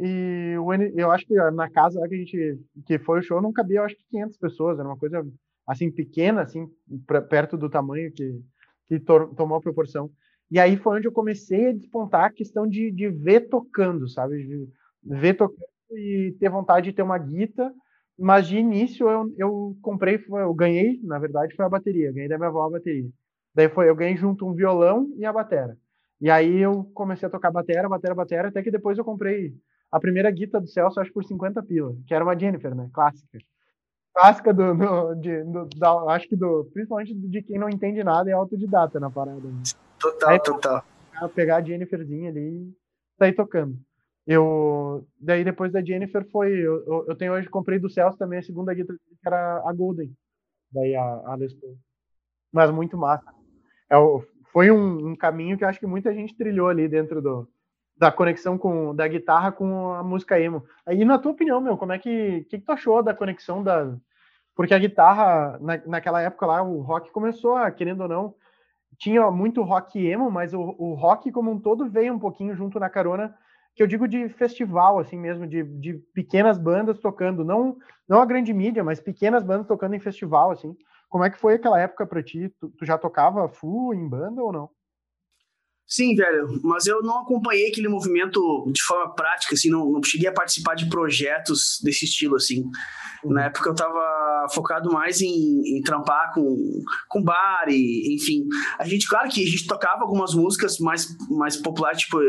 e 0.54 0.58
o, 0.58 0.72
eu 0.72 1.10
acho 1.10 1.26
que 1.26 1.34
na 1.34 1.68
casa 1.70 1.98
lá 2.00 2.08
que 2.08 2.14
a 2.14 2.18
gente 2.18 2.60
que 2.86 2.98
foi 2.98 3.20
o 3.20 3.22
show 3.22 3.40
não 3.42 3.52
cabia, 3.52 3.78
eu 3.78 3.84
acho 3.84 3.96
que 3.96 4.04
500 4.10 4.36
pessoas, 4.38 4.78
era 4.78 4.88
uma 4.88 4.96
coisa 4.96 5.26
assim 5.66 5.90
pequena, 5.90 6.42
assim, 6.42 6.68
pra, 7.06 7.20
perto 7.20 7.56
do 7.56 7.68
tamanho 7.68 8.12
que, 8.12 8.40
que 8.88 9.00
to, 9.00 9.34
tomou 9.36 9.58
a 9.58 9.60
proporção. 9.60 10.10
E 10.50 10.58
aí 10.60 10.76
foi 10.76 10.98
onde 10.98 11.08
eu 11.08 11.12
comecei 11.12 11.68
a 11.68 11.72
despontar 11.72 12.24
a 12.26 12.32
questão 12.32 12.66
de, 12.68 12.90
de 12.90 13.08
ver 13.08 13.48
tocando, 13.48 14.08
sabe? 14.08 14.36
De 14.46 14.68
ver 15.02 15.34
tocando 15.34 15.66
e 15.92 16.36
ter 16.38 16.48
vontade 16.50 16.90
de 16.90 16.96
ter 16.96 17.02
uma 17.02 17.18
guita 17.18 17.72
mas 18.18 18.46
de 18.46 18.56
início 18.56 19.08
eu, 19.08 19.34
eu 19.36 19.76
comprei, 19.82 20.22
eu 20.28 20.54
ganhei, 20.54 21.00
na 21.02 21.18
verdade, 21.18 21.54
foi 21.54 21.64
a 21.64 21.68
bateria. 21.68 22.12
Ganhei 22.12 22.28
da 22.28 22.36
minha 22.38 22.48
avó 22.48 22.62
a 22.66 22.70
bateria. 22.70 23.10
Daí 23.54 23.68
foi, 23.68 23.88
eu 23.88 23.96
ganhei 23.96 24.16
junto 24.16 24.46
um 24.46 24.54
violão 24.54 25.12
e 25.16 25.24
a 25.24 25.32
batera. 25.32 25.76
E 26.22 26.30
aí 26.30 26.58
eu 26.58 26.84
comecei 26.94 27.26
a 27.26 27.30
tocar 27.30 27.50
batera, 27.50 27.88
batera, 27.88 28.14
batera, 28.14 28.48
até 28.48 28.62
que 28.62 28.70
depois 28.70 28.96
eu 28.96 29.04
comprei 29.04 29.52
a 29.90 29.98
primeira 29.98 30.30
guitarra 30.30 30.62
do 30.62 30.70
Celso, 30.70 31.00
acho 31.00 31.12
por 31.12 31.24
50 31.24 31.60
pila, 31.64 31.96
que 32.06 32.14
era 32.14 32.24
uma 32.24 32.38
Jennifer, 32.38 32.72
né? 32.76 32.88
Clássica. 32.92 33.40
Clássica 34.14 34.54
do, 34.54 34.72
do, 34.72 35.14
de, 35.16 35.42
do 35.42 35.68
da, 35.76 35.92
acho 36.14 36.28
que 36.28 36.36
do, 36.36 36.70
principalmente 36.72 37.12
de 37.12 37.42
quem 37.42 37.58
não 37.58 37.68
entende 37.68 38.04
nada 38.04 38.30
é 38.30 38.32
autodidata 38.32 39.00
na 39.00 39.10
parada. 39.10 39.40
Né? 39.40 39.62
Total, 39.98 40.28
aí, 40.30 40.40
total. 40.40 40.84
Pegar 41.34 41.56
a 41.56 41.62
Jenniferzinha 41.62 42.30
ali 42.30 42.40
e 42.40 42.76
sair 43.18 43.32
tocando. 43.32 43.76
Eu 44.24 45.04
daí 45.18 45.42
depois 45.42 45.72
da 45.72 45.82
Jennifer 45.82 46.24
foi 46.30 46.52
eu, 46.52 47.04
eu 47.08 47.16
tenho 47.16 47.32
hoje 47.32 47.48
comprei 47.48 47.80
do 47.80 47.90
Celso 47.90 48.16
também 48.16 48.38
a 48.38 48.42
segunda 48.42 48.72
guitarra 48.72 48.96
que 48.96 49.26
era 49.26 49.68
a 49.68 49.72
Golden 49.72 50.14
daí 50.70 50.94
a, 50.94 51.02
a 51.02 51.34
Les 51.34 51.52
Paul 51.52 51.76
mas 52.52 52.70
muito 52.70 52.96
massa 52.96 53.34
é, 53.90 53.96
foi 54.52 54.70
um, 54.70 55.10
um, 55.10 55.16
caminho 55.16 55.56
que 55.56 55.64
eu 55.64 55.68
acho 55.68 55.80
que 55.80 55.86
muita 55.86 56.12
gente 56.12 56.36
trilhou 56.36 56.68
ali 56.68 56.86
dentro 56.88 57.22
do, 57.22 57.48
da 57.96 58.12
conexão 58.12 58.58
com 58.58 58.94
da 58.94 59.08
guitarra 59.08 59.50
com 59.52 59.92
a 59.92 60.02
música 60.02 60.38
emo 60.38 60.64
aí 60.86 61.04
na 61.04 61.18
tua 61.18 61.32
opinião 61.32 61.60
meu 61.60 61.76
como 61.76 61.92
é 61.92 61.98
que 61.98 62.46
que, 62.48 62.58
que 62.58 62.64
tu 62.64 62.72
achou 62.72 63.02
da 63.02 63.14
conexão 63.14 63.62
da 63.62 63.96
porque 64.54 64.74
a 64.74 64.78
guitarra 64.78 65.58
na, 65.60 65.80
naquela 65.86 66.20
época 66.20 66.46
lá 66.46 66.62
o 66.62 66.80
rock 66.80 67.10
começou 67.10 67.56
a 67.56 67.70
querendo 67.70 68.02
ou 68.02 68.08
não 68.08 68.34
tinha 68.98 69.30
muito 69.30 69.62
rock 69.62 70.04
emo 70.04 70.30
mas 70.30 70.52
o, 70.52 70.60
o 70.60 70.94
rock 70.94 71.32
como 71.32 71.50
um 71.50 71.58
todo 71.58 71.88
veio 71.88 72.12
um 72.12 72.18
pouquinho 72.18 72.54
junto 72.54 72.78
na 72.78 72.90
carona 72.90 73.34
que 73.74 73.82
eu 73.82 73.86
digo 73.86 74.06
de 74.06 74.28
festival, 74.28 74.98
assim 74.98 75.16
mesmo, 75.16 75.46
de, 75.46 75.62
de 75.62 75.94
pequenas 76.14 76.58
bandas 76.58 76.98
tocando, 76.98 77.44
não, 77.44 77.76
não 78.06 78.20
a 78.20 78.26
grande 78.26 78.52
mídia, 78.52 78.84
mas 78.84 79.00
pequenas 79.00 79.42
bandas 79.42 79.66
tocando 79.66 79.94
em 79.94 80.00
festival, 80.00 80.50
assim. 80.50 80.76
Como 81.12 81.24
é 81.24 81.28
que 81.28 81.38
foi 81.38 81.56
aquela 81.56 81.78
época 81.78 82.06
para 82.06 82.22
ti? 82.22 82.48
Tu, 82.58 82.70
tu, 82.70 82.86
já 82.86 82.96
tocava 82.96 83.46
full 83.46 83.92
em 83.92 84.08
banda 84.08 84.42
ou 84.42 84.50
não? 84.50 84.70
Sim, 85.86 86.14
velho, 86.14 86.58
mas 86.64 86.86
eu 86.86 87.02
não 87.02 87.18
acompanhei 87.18 87.68
aquele 87.68 87.86
movimento 87.86 88.40
de 88.72 88.82
forma 88.82 89.14
prática, 89.14 89.54
assim, 89.54 89.68
não, 89.68 89.92
não 89.92 90.02
cheguei 90.02 90.26
a 90.26 90.32
participar 90.32 90.74
de 90.74 90.88
projetos 90.88 91.78
desse 91.84 92.06
estilo, 92.06 92.36
assim. 92.36 92.64
Uhum. 93.24 93.32
Na 93.32 93.44
época 93.44 93.70
eu 93.70 93.74
tava 93.74 94.46
focado 94.52 94.90
mais 94.90 95.20
em, 95.20 95.76
em 95.76 95.82
trampar 95.82 96.32
com, 96.34 96.82
com 97.08 97.22
bar 97.22 97.66
e, 97.68 98.14
enfim. 98.14 98.46
A 98.78 98.86
gente, 98.86 99.08
claro 99.08 99.28
que 99.28 99.42
a 99.42 99.46
gente 99.46 99.66
tocava 99.66 100.02
algumas 100.02 100.34
músicas 100.34 100.78
mais, 100.78 101.16
mais 101.30 101.56
populares, 101.56 102.00
tipo 102.00 102.20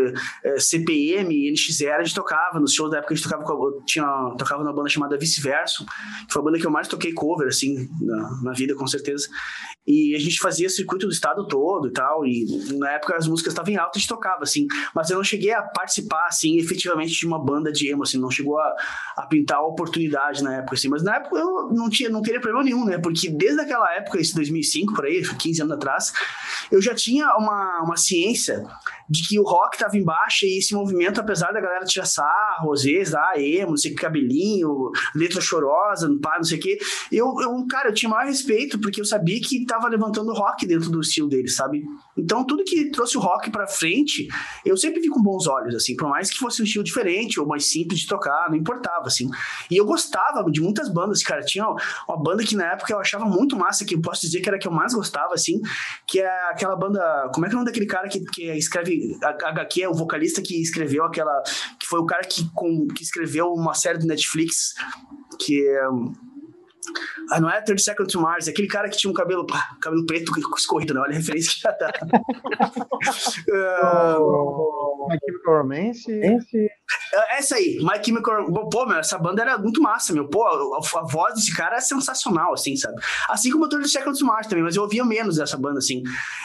é, 0.43 0.59
CPM, 0.59 1.51
NX0, 1.51 1.95
a 1.95 2.03
gente 2.03 2.15
tocava. 2.15 2.59
Nos 2.59 2.73
shows 2.73 2.91
da 2.91 2.97
época 2.97 3.13
a 3.13 3.17
gente 3.17 3.27
tocava, 3.27 3.45
tinha, 3.85 4.05
tocava 4.37 4.63
numa 4.63 4.73
banda 4.73 4.89
chamada 4.89 5.17
Vice 5.17 5.41
Verso, 5.41 5.85
que 6.27 6.33
foi 6.33 6.41
a 6.41 6.45
banda 6.45 6.59
que 6.59 6.65
eu 6.65 6.71
mais 6.71 6.87
toquei 6.87 7.13
cover, 7.13 7.47
assim, 7.47 7.89
na, 8.01 8.41
na 8.43 8.51
vida, 8.53 8.75
com 8.75 8.87
certeza. 8.87 9.27
E 9.85 10.15
a 10.15 10.19
gente 10.19 10.39
fazia 10.39 10.69
circuito 10.69 11.07
do 11.07 11.11
estado 11.11 11.45
todo 11.45 11.89
e 11.89 11.91
tal, 11.91 12.25
e 12.25 12.45
na 12.77 12.91
época 12.91 13.17
as 13.17 13.27
músicas 13.27 13.51
estavam 13.51 13.73
em 13.73 13.77
alta, 13.77 13.97
a 13.97 13.99
gente 13.99 14.07
tocava, 14.07 14.43
assim. 14.43 14.65
Mas 14.95 15.09
eu 15.09 15.17
não 15.17 15.23
cheguei 15.23 15.51
a 15.51 15.61
participar, 15.61 16.27
assim, 16.27 16.57
efetivamente 16.57 17.11
de 17.11 17.27
uma 17.27 17.43
banda 17.43 17.71
de 17.71 17.89
emo, 17.89 18.03
assim, 18.03 18.17
não 18.17 18.31
chegou 18.31 18.57
a, 18.57 18.75
a 19.17 19.25
pintar 19.27 19.57
a 19.57 19.65
oportunidade 19.65 20.41
na 20.41 20.55
época, 20.55 20.75
assim. 20.83 20.89
Mas 20.89 21.03
na 21.03 21.15
época 21.15 21.37
eu 21.37 21.69
não 21.71 21.89
tinha, 21.89 22.09
não 22.09 22.21
teria 22.21 22.39
problema 22.39 22.63
nenhum, 22.63 22.85
né? 22.85 22.97
Porque 22.97 23.29
desde 23.29 23.61
aquela 23.61 23.91
época, 23.93 24.19
esse 24.19 24.35
2005, 24.35 24.93
por 24.93 25.05
aí, 25.05 25.23
15 25.23 25.61
anos 25.61 25.73
atrás, 25.73 26.13
eu 26.71 26.81
já 26.81 26.93
tinha 26.93 27.27
uma, 27.37 27.83
uma 27.83 27.97
ciência 27.97 28.65
de 29.09 29.27
que 29.27 29.39
o 29.39 29.43
rock 29.43 29.77
tava 29.77 29.97
embaixo 29.97 30.45
e 30.45 30.57
esse 30.57 30.73
movimento, 30.73 31.19
apesar 31.19 31.51
da 31.51 31.61
galera 31.61 31.85
tirar 31.85 32.05
sarro, 32.05 32.73
às 32.73 32.83
vezes, 32.83 33.13
ah, 33.13 33.33
emo, 33.37 33.71
não 33.71 33.77
sei 33.77 33.91
que, 33.91 33.97
cabelinho, 33.97 34.91
letra 35.15 35.41
chorosa, 35.41 36.09
pá, 36.21 36.35
não 36.37 36.43
sei 36.43 36.57
o 36.57 36.61
que, 36.61 36.77
eu, 37.11 37.33
eu, 37.41 37.67
cara, 37.67 37.89
eu 37.89 37.93
tinha 37.93 38.09
maior 38.09 38.27
respeito 38.27 38.79
porque 38.79 39.01
eu 39.01 39.05
sabia 39.05 39.39
que 39.39 39.65
tava 39.65 39.87
levantando 39.87 40.33
rock 40.33 40.65
dentro 40.65 40.89
do 40.89 41.01
estilo 41.01 41.29
dele, 41.29 41.47
sabe? 41.47 41.83
Então, 42.17 42.45
tudo 42.45 42.63
que 42.63 42.89
trouxe 42.91 43.17
o 43.17 43.21
rock 43.21 43.49
pra 43.49 43.67
frente, 43.67 44.27
eu 44.65 44.77
sempre 44.77 45.01
vi 45.01 45.09
com 45.09 45.21
bons 45.21 45.47
olhos, 45.47 45.75
assim, 45.75 45.95
por 45.95 46.09
mais 46.09 46.29
que 46.29 46.37
fosse 46.37 46.61
um 46.61 46.65
estilo 46.65 46.83
diferente 46.83 47.39
ou 47.39 47.47
mais 47.47 47.65
simples 47.65 48.01
de 48.01 48.07
tocar, 48.07 48.49
não 48.49 48.55
importava, 48.55 49.07
assim. 49.07 49.29
E 49.69 49.77
eu 49.77 49.85
gostava 49.85 50.43
de 50.51 50.61
muitas 50.61 50.89
bandas, 50.89 51.23
cara. 51.23 51.41
Tinha 51.41 51.65
uma 52.07 52.17
banda 52.21 52.43
que 52.43 52.55
na 52.55 52.73
época 52.73 52.93
eu 52.93 52.99
achava 52.99 53.25
muito 53.25 53.57
massa, 53.57 53.85
que 53.85 53.95
eu 53.95 54.01
posso 54.01 54.21
dizer 54.21 54.41
que 54.41 54.49
era 54.49 54.57
a 54.57 54.59
que 54.59 54.67
eu 54.67 54.71
mais 54.71 54.93
gostava, 54.93 55.33
assim, 55.33 55.59
que 56.07 56.19
é 56.19 56.49
aquela 56.49 56.75
banda. 56.75 57.01
Como 57.33 57.45
é 57.45 57.49
que 57.49 57.55
é 57.55 57.57
o 57.57 57.59
nome 57.59 57.71
daquele 57.71 57.87
cara 57.87 58.07
que, 58.07 58.19
que 58.19 58.51
escreve. 58.53 59.17
HQ 59.21 59.81
é 59.81 59.89
o 59.89 59.93
vocalista 59.93 60.41
que 60.41 60.61
escreveu 60.61 61.03
aquela. 61.03 61.41
Que 61.79 61.87
foi 61.87 61.99
o 61.99 62.05
cara 62.05 62.23
que, 62.23 62.47
com, 62.53 62.87
que 62.87 63.03
escreveu 63.03 63.47
uma 63.53 63.73
série 63.73 63.97
do 63.97 64.05
Netflix, 64.05 64.73
que 65.39 65.65
é. 65.67 66.32
Ah, 67.31 67.39
não 67.39 67.49
é 67.49 67.61
30 67.61 67.81
Seconds 67.81 68.11
to 68.11 68.21
Mars, 68.21 68.47
é 68.47 68.51
aquele 68.51 68.67
cara 68.67 68.89
que 68.89 68.97
tinha 68.97 69.09
um 69.09 69.13
cabelo, 69.13 69.45
pá, 69.45 69.75
cabelo 69.81 70.05
preto 70.05 70.31
escorrido, 70.57 70.93
não, 70.93 71.01
olha 71.01 71.13
a 71.13 71.17
referência 71.17 71.53
que 71.53 71.61
já 71.61 71.71
dá. 71.71 71.91
uh, 73.49 74.92
My 75.13 75.19
Chemical 75.19 75.61
Romance. 75.61 76.11
Esse... 76.11 76.69
É, 77.13 77.37
essa 77.37 77.55
aí, 77.55 77.77
My 77.81 78.03
Chemical 78.03 78.45
Pô, 78.69 78.85
meu, 78.85 78.97
essa 78.97 79.17
banda 79.17 79.41
era 79.41 79.57
muito 79.57 79.81
massa, 79.81 80.13
meu. 80.13 80.27
Pô, 80.27 80.43
a, 80.43 80.99
a 80.99 81.03
voz 81.03 81.35
desse 81.35 81.55
cara 81.55 81.77
é 81.77 81.81
sensacional, 81.81 82.53
assim, 82.53 82.75
sabe? 82.75 82.95
Assim 83.29 83.51
como 83.51 83.65
o 83.65 83.69
30 83.69 83.87
Seconds 83.87 84.19
to 84.19 84.25
Mars 84.25 84.47
também, 84.47 84.63
mas 84.63 84.75
eu 84.75 84.83
ouvia 84.83 85.05
menos 85.05 85.37
dessa 85.37 85.57
banda, 85.57 85.77
assim. 85.77 86.01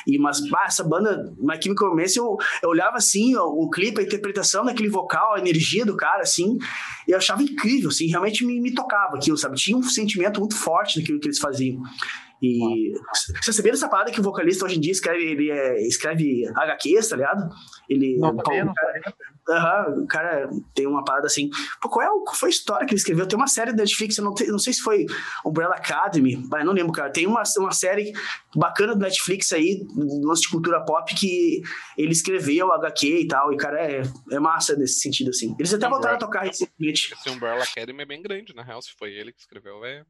E, 0.07 0.19
mas, 0.19 0.41
bah, 0.49 0.65
essa 0.67 0.85
banda, 0.85 1.35
My 1.39 1.61
Chemical 1.61 1.89
Romance, 1.89 2.17
eu, 2.17 2.37
eu 2.63 2.69
olhava, 2.69 2.97
assim, 2.97 3.35
o, 3.37 3.65
o 3.65 3.71
clipe, 3.71 4.01
a 4.01 4.05
interpretação 4.05 4.65
daquele 4.65 4.89
vocal, 4.89 5.35
a 5.35 5.39
energia 5.39 5.85
do 5.85 5.97
cara, 5.97 6.23
assim, 6.23 6.59
e 7.07 7.13
eu 7.13 7.19
achava 7.19 7.43
incrível, 7.43 7.89
assim, 7.89 8.07
realmente 8.07 8.45
me, 8.45 8.61
me 8.61 8.75
tocava 8.75 9.17
aquilo, 9.17 9.37
sabe? 9.37 9.57
Tinha 9.57 9.77
um 9.77 9.83
sentimento 9.83 10.41
muito 10.41 10.57
forte 10.57 10.99
naquilo 10.99 11.19
que 11.19 11.27
eles 11.27 11.39
faziam. 11.39 11.81
E 12.43 12.93
você 13.43 13.53
sabia 13.53 13.73
dessa 13.73 13.89
parada 13.89 14.11
que 14.11 14.21
o 14.21 14.23
vocalista 14.23 14.65
hoje 14.65 14.77
em 14.77 14.81
dia 14.81 14.93
escreve, 14.93 15.25
ele 15.25 15.51
é, 15.51 15.87
escreve 15.87 16.47
HQs, 16.55 17.09
tá 17.09 17.17
ligado? 17.17 17.49
Ele. 17.89 18.17
Não, 18.19 18.37
tá 18.37 18.51
bem, 18.51 18.65
não, 18.65 18.73
Uhum, 19.49 20.03
o 20.03 20.07
cara 20.07 20.51
tem 20.75 20.87
uma 20.87 21.03
parada 21.03 21.27
assim. 21.27 21.49
Pô, 21.81 21.89
qual, 21.89 22.05
é 22.05 22.11
o, 22.11 22.21
qual 22.21 22.37
foi 22.37 22.51
a 22.51 22.53
história 22.53 22.87
que 22.87 22.93
ele 22.93 23.01
escreveu? 23.01 23.27
Tem 23.27 23.39
uma 23.39 23.47
série 23.47 23.73
da 23.73 23.79
Netflix, 23.79 24.19
eu 24.19 24.25
não, 24.25 24.35
te, 24.35 24.47
não 24.47 24.59
sei 24.59 24.75
se 24.75 24.83
foi 24.83 25.07
Umbrella 25.45 25.75
Academy, 25.75 26.37
mas 26.51 26.67
não 26.67 26.75
lembro, 26.75 26.93
cara. 26.93 27.11
Tem 27.11 27.27
uma, 27.27 27.43
uma 27.57 27.73
série 27.73 28.13
bacana 28.55 28.95
do 28.95 29.01
Netflix 29.01 29.51
aí, 29.53 29.87
lance 30.23 30.43
de 30.43 30.51
cultura 30.51 30.85
pop, 30.85 31.15
que 31.15 31.63
ele 31.97 32.13
escreveu 32.13 32.71
HQ 32.75 33.21
e 33.21 33.27
tal. 33.27 33.51
E, 33.51 33.57
cara, 33.57 33.81
é, 33.81 34.03
é 34.31 34.39
massa 34.39 34.77
nesse 34.77 35.01
sentido, 35.01 35.31
assim. 35.31 35.57
Eles 35.59 35.73
até 35.73 35.89
voltaram 35.89 36.17
a 36.17 36.19
tocar 36.19 36.43
recentemente. 36.43 37.15
Esse 37.15 37.31
Umbrella 37.31 37.65
Academy 37.65 38.03
é 38.03 38.07
bem 38.07 38.21
grande, 38.21 38.55
na 38.55 38.63
real. 38.63 38.83
Se 38.83 38.93
foi 38.99 39.15
ele 39.15 39.33
que 39.33 39.41
escreveu, 39.41 39.83
é 39.83 40.05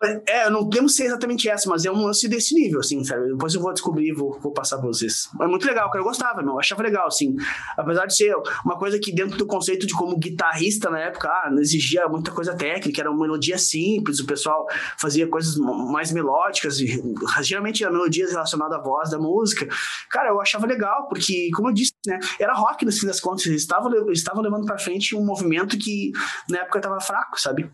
É, 0.00 0.48
não 0.48 0.60
lembro 0.60 0.88
se 0.88 1.02
é 1.02 1.06
exatamente 1.06 1.48
essa, 1.48 1.68
mas 1.68 1.84
é 1.84 1.90
um 1.90 2.04
lance 2.04 2.28
desse 2.28 2.54
nível, 2.54 2.78
assim, 2.78 3.02
sabe? 3.02 3.32
Depois 3.32 3.52
eu 3.52 3.60
vou 3.60 3.72
descobrir 3.72 4.10
e 4.10 4.12
vou, 4.12 4.38
vou 4.38 4.52
passar 4.52 4.78
pra 4.78 4.86
vocês. 4.86 5.28
É 5.40 5.46
muito 5.46 5.66
legal, 5.66 5.90
cara. 5.90 6.00
Eu 6.00 6.04
gostava, 6.04 6.40
meu. 6.40 6.52
Eu 6.52 6.60
achava 6.60 6.84
legal, 6.84 7.08
assim. 7.08 7.34
Apesar 7.76 8.06
de 8.06 8.14
ser 8.14 8.32
uma 8.64 8.78
coisa 8.78 8.96
que, 9.00 9.12
dentro 9.12 9.36
do 9.36 9.44
conceito 9.44 9.88
de 9.88 9.94
como 9.94 10.16
guitarrista 10.16 10.88
na 10.88 11.00
época, 11.00 11.28
ah, 11.28 11.50
não 11.50 11.60
exigia 11.60 12.06
muita 12.08 12.30
coisa 12.30 12.54
técnica, 12.54 13.00
era 13.00 13.10
uma 13.10 13.20
melodia 13.20 13.58
simples, 13.58 14.20
o 14.20 14.26
pessoal 14.26 14.66
fazia 15.00 15.26
coisas 15.26 15.56
mais 15.56 16.12
melódicas, 16.12 16.78
e, 16.78 17.02
geralmente 17.42 17.84
a 17.84 17.90
melodias 17.90 18.30
relacionadas 18.30 18.78
à 18.78 18.80
voz 18.80 19.10
da 19.10 19.18
música. 19.18 19.66
Cara, 20.10 20.28
eu 20.28 20.40
achava 20.40 20.64
legal, 20.64 21.08
porque, 21.08 21.50
como 21.56 21.70
eu 21.70 21.74
disse, 21.74 21.92
né, 22.06 22.20
era 22.38 22.54
rock 22.54 22.84
no 22.84 22.92
fim 22.92 23.06
das 23.06 23.18
contas. 23.18 23.46
Eles 23.46 23.62
estavam, 23.62 23.92
eles 23.92 24.18
estavam 24.18 24.42
levando 24.42 24.64
pra 24.64 24.78
frente 24.78 25.16
um 25.16 25.24
movimento 25.24 25.76
que 25.76 26.12
na 26.48 26.58
época 26.58 26.80
tava 26.80 27.00
fraco, 27.00 27.40
sabe? 27.40 27.68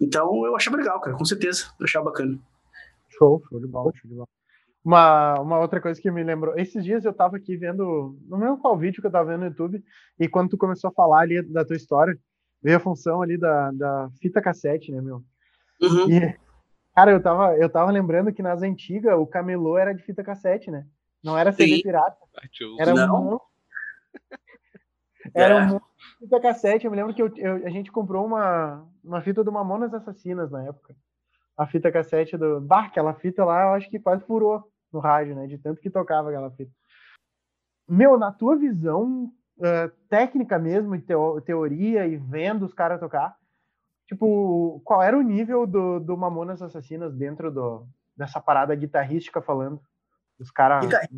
Então 0.00 0.44
eu 0.46 0.54
achava 0.56 0.76
legal, 0.76 1.00
cara, 1.00 1.16
com 1.16 1.24
certeza. 1.24 1.66
Eu 1.78 1.84
achava 1.84 2.04
bacana. 2.06 2.38
Show, 3.08 3.42
show 3.48 3.60
de 3.60 3.66
bola, 3.66 3.92
show 3.94 4.08
de 4.08 4.14
bola. 4.16 4.28
Uma, 4.84 5.34
uma 5.40 5.58
outra 5.58 5.80
coisa 5.80 6.00
que 6.00 6.10
me 6.10 6.22
lembrou, 6.22 6.56
esses 6.56 6.82
dias 6.84 7.04
eu 7.04 7.12
tava 7.12 7.36
aqui 7.36 7.56
vendo, 7.56 8.16
não 8.26 8.38
lembro 8.38 8.58
qual 8.58 8.78
vídeo 8.78 9.00
que 9.02 9.06
eu 9.06 9.10
tava 9.10 9.30
vendo 9.30 9.40
no 9.40 9.46
YouTube, 9.46 9.82
e 10.18 10.28
quando 10.28 10.50
tu 10.50 10.56
começou 10.56 10.88
a 10.88 10.92
falar 10.92 11.20
ali 11.20 11.42
da 11.42 11.64
tua 11.64 11.76
história, 11.76 12.16
veio 12.62 12.76
a 12.76 12.80
função 12.80 13.20
ali 13.20 13.36
da, 13.36 13.70
da 13.72 14.08
fita 14.22 14.40
cassete, 14.40 14.90
né, 14.92 15.00
meu? 15.02 15.22
Uhum. 15.82 16.10
E, 16.10 16.38
cara, 16.94 17.10
eu 17.10 17.20
tava, 17.20 17.56
eu 17.56 17.68
tava 17.68 17.90
lembrando 17.90 18.32
que 18.32 18.42
nas 18.42 18.62
antigas 18.62 19.14
o 19.18 19.26
camelô 19.26 19.76
era 19.76 19.92
de 19.92 20.02
fita 20.04 20.22
cassete, 20.24 20.70
né? 20.70 20.86
Não 21.22 21.36
era 21.36 21.52
CD 21.52 21.76
Sim. 21.76 21.82
pirata. 21.82 22.16
Era 22.78 22.94
Não. 22.94 23.14
um 23.20 23.30
monte- 23.32 23.42
Era 25.34 25.54
É. 25.54 25.62
um 25.62 25.66
monte 25.66 25.84
de 26.20 26.24
fita 26.24 26.40
cassete. 26.40 26.84
Eu 26.86 26.90
me 26.90 26.96
lembro 26.96 27.12
que 27.14 27.20
eu- 27.22 27.32
eu- 27.36 27.66
a 27.66 27.70
gente 27.70 27.90
comprou 27.92 28.24
uma, 28.24 28.86
uma 29.08 29.22
fita 29.22 29.42
do 29.42 29.50
Mamonas 29.50 29.92
Assassinas 29.94 30.50
na 30.50 30.64
época. 30.64 30.94
A 31.56 31.66
fita 31.66 31.90
cassete 31.90 32.36
do. 32.36 32.60
Bah, 32.60 32.84
aquela 32.84 33.14
fita 33.14 33.44
lá, 33.44 33.62
eu 33.64 33.68
acho 33.70 33.90
que 33.90 33.98
quase 33.98 34.22
furou 34.24 34.70
no 34.92 35.00
rádio, 35.00 35.34
né? 35.34 35.46
De 35.46 35.58
tanto 35.58 35.80
que 35.80 35.90
tocava 35.90 36.28
aquela 36.28 36.50
fita. 36.50 36.70
Meu, 37.88 38.18
na 38.18 38.30
tua 38.30 38.54
visão 38.56 39.32
eh, 39.60 39.90
técnica 40.08 40.58
mesmo, 40.58 40.94
e 40.94 41.00
teo- 41.00 41.40
teoria, 41.40 42.06
e 42.06 42.16
vendo 42.16 42.64
os 42.64 42.74
caras 42.74 43.00
tocar, 43.00 43.36
tipo, 44.06 44.80
qual 44.84 45.02
era 45.02 45.18
o 45.18 45.22
nível 45.22 45.66
do, 45.66 45.98
do 45.98 46.16
Mamonas 46.16 46.60
Assassinas 46.62 47.14
dentro 47.14 47.50
do, 47.50 47.86
dessa 48.16 48.40
parada 48.40 48.74
guitarrística 48.74 49.40
falando? 49.40 49.80
Os 50.38 50.50
caras. 50.50 50.84
Guitar- 50.84 51.08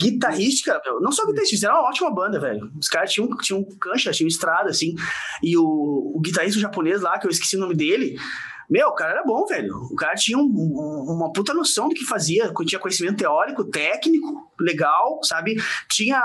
Guitarrística, 0.00 0.80
meu, 0.84 1.00
não 1.00 1.12
só 1.12 1.26
guitarrista, 1.26 1.66
era 1.66 1.78
uma 1.78 1.88
ótima 1.88 2.10
banda, 2.10 2.40
velho. 2.40 2.70
Os 2.78 2.88
caras 2.88 3.12
tinham, 3.12 3.28
tinham 3.38 3.62
cancha, 3.78 4.12
tinham 4.12 4.28
estrada, 4.28 4.70
assim. 4.70 4.94
E 5.42 5.56
o, 5.56 5.62
o 6.16 6.20
guitarrista 6.20 6.58
japonês 6.60 7.02
lá, 7.02 7.18
que 7.18 7.26
eu 7.26 7.30
esqueci 7.30 7.56
o 7.56 7.60
nome 7.60 7.74
dele, 7.74 8.18
meu, 8.68 8.88
o 8.88 8.94
cara 8.94 9.12
era 9.12 9.24
bom, 9.24 9.44
velho. 9.46 9.74
O 9.90 9.96
cara 9.96 10.14
tinha 10.14 10.38
um- 10.38 10.42
um- 10.42 11.12
uma 11.16 11.32
puta 11.32 11.52
noção 11.52 11.88
do 11.88 11.94
que 11.94 12.04
fazia, 12.06 12.52
tinha 12.66 12.78
conhecimento 12.78 13.16
teórico, 13.18 13.64
técnico, 13.64 14.48
legal, 14.60 15.18
sabe? 15.24 15.56
Tinha 15.90 16.22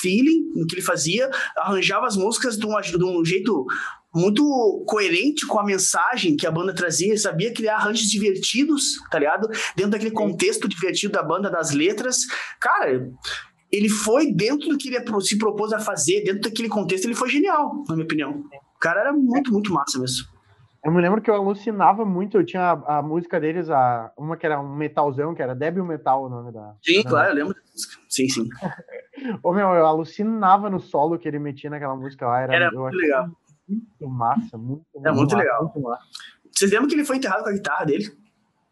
feeling 0.00 0.52
no 0.54 0.66
que 0.66 0.76
ele 0.76 0.82
fazia, 0.82 1.28
arranjava 1.56 2.06
as 2.06 2.16
músicas 2.16 2.56
de 2.56 2.64
um, 2.66 2.80
de 2.80 3.04
um 3.04 3.24
jeito 3.24 3.66
muito 4.18 4.84
coerente 4.86 5.46
com 5.46 5.58
a 5.58 5.64
mensagem 5.64 6.36
que 6.36 6.46
a 6.46 6.50
banda 6.50 6.74
trazia, 6.74 7.08
ele 7.08 7.18
sabia 7.18 7.52
criar 7.52 7.76
arranjos 7.76 8.08
divertidos, 8.10 8.82
tá 9.10 9.18
ligado? 9.18 9.48
Dentro 9.76 9.92
daquele 9.92 10.10
contexto 10.10 10.68
divertido 10.68 11.12
da 11.12 11.22
banda, 11.22 11.50
das 11.50 11.72
letras. 11.72 12.18
Cara, 12.60 13.08
ele 13.70 13.88
foi 13.88 14.32
dentro 14.32 14.68
do 14.68 14.78
que 14.78 14.88
ele 14.88 15.20
se 15.20 15.38
propôs 15.38 15.72
a 15.72 15.78
fazer, 15.78 16.22
dentro 16.24 16.42
daquele 16.42 16.68
contexto, 16.68 17.04
ele 17.04 17.14
foi 17.14 17.28
genial, 17.28 17.84
na 17.88 17.94
minha 17.94 18.04
opinião. 18.04 18.44
O 18.76 18.78
cara 18.80 19.00
era 19.00 19.12
muito, 19.12 19.52
muito 19.52 19.72
massa 19.72 19.98
mesmo. 19.98 20.26
Eu 20.84 20.92
me 20.92 21.02
lembro 21.02 21.20
que 21.20 21.28
eu 21.28 21.34
alucinava 21.34 22.04
muito, 22.04 22.38
eu 22.38 22.46
tinha 22.46 22.62
a, 22.62 22.98
a 22.98 23.02
música 23.02 23.40
deles, 23.40 23.68
a, 23.68 24.12
uma 24.16 24.36
que 24.36 24.46
era 24.46 24.60
um 24.60 24.76
metalzão, 24.76 25.34
que 25.34 25.42
era 25.42 25.54
Débil 25.54 25.84
Metal 25.84 26.24
o 26.24 26.28
nome 26.28 26.52
da. 26.52 26.74
Sim, 26.82 27.02
da- 27.02 27.10
claro, 27.10 27.30
eu 27.30 27.34
lembro. 27.34 27.56
Sim, 28.08 28.28
sim. 28.28 28.48
Ô, 29.42 29.52
meu, 29.52 29.66
eu 29.70 29.84
alucinava 29.86 30.70
no 30.70 30.78
solo 30.78 31.18
que 31.18 31.26
ele 31.26 31.40
metia 31.40 31.68
naquela 31.68 31.96
música 31.96 32.26
lá. 32.26 32.40
Era, 32.40 32.54
Era 32.54 32.70
muito 32.70 32.94
legal. 32.96 33.28
Muito 33.68 34.08
massa, 34.08 34.56
muito, 34.56 34.86
É 35.04 35.10
muito 35.10 35.32
massa, 35.32 35.36
legal. 35.36 35.64
muito 35.64 35.80
massa. 35.80 36.04
Vocês 36.50 36.70
lembram 36.70 36.88
que 36.88 36.94
ele 36.94 37.04
foi 37.04 37.16
enterrado 37.16 37.42
com 37.44 37.50
a 37.50 37.52
guitarra 37.52 37.84
dele? 37.84 38.10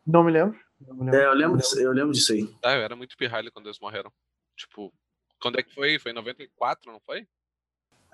Não 0.06 0.24
me 0.24 0.32
lembro. 0.32 0.58
Não 0.80 0.94
me 0.96 1.04
lembro. 1.04 1.20
É, 1.20 1.26
eu 1.26 1.34
lembro, 1.34 1.58
disso, 1.58 1.78
eu 1.80 1.92
lembro 1.92 2.12
disso 2.12 2.32
aí. 2.32 2.48
Ah, 2.64 2.74
eu 2.74 2.82
era 2.82 2.96
muito 2.96 3.16
pirralho 3.16 3.52
quando 3.52 3.66
eles 3.66 3.78
morreram. 3.80 4.10
Tipo, 4.56 4.92
quando 5.40 5.58
é 5.58 5.62
que 5.62 5.74
foi? 5.74 5.98
Foi 5.98 6.12
em 6.12 6.14
94, 6.14 6.90
não 6.90 7.00
foi? 7.00 7.26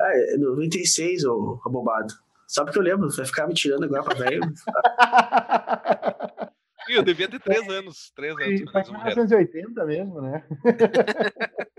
É, 0.00 0.36
96, 0.36 1.24
ô 1.24 1.60
abobado. 1.64 2.12
Só 2.48 2.64
porque 2.64 2.78
eu 2.78 2.82
lembro, 2.82 3.08
vai 3.10 3.24
ficar 3.24 3.46
me 3.46 3.54
tirando 3.54 3.84
agora 3.84 4.02
pra 4.02 4.14
velho. 4.14 4.42
Eu 6.88 7.02
devia 7.02 7.28
ter 7.28 7.40
3 7.40 7.68
anos. 7.68 8.10
3 8.14 8.34
anos 8.36 8.70
Foi 8.72 8.82
em 8.82 8.92
morreram. 8.92 9.24
1980 9.24 9.84
mesmo, 9.86 10.20
né? 10.20 10.44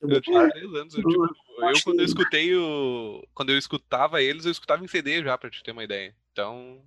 Eu 0.00 0.20
tinha 0.20 0.50
3 0.50 0.74
anos. 0.74 0.94
Eu, 0.94 1.02
tipo, 1.02 1.28
quando 1.84 2.00
eu 2.00 2.04
escutei 2.04 2.54
o. 2.56 3.24
Quando 3.34 3.50
eu 3.50 3.58
escutava 3.58 4.22
eles, 4.22 4.44
eu 4.44 4.52
escutava 4.52 4.84
em 4.84 4.88
CD 4.88 5.22
já, 5.22 5.36
pra 5.38 5.50
te 5.50 5.62
ter 5.62 5.72
uma 5.72 5.84
ideia. 5.84 6.14
Então. 6.32 6.82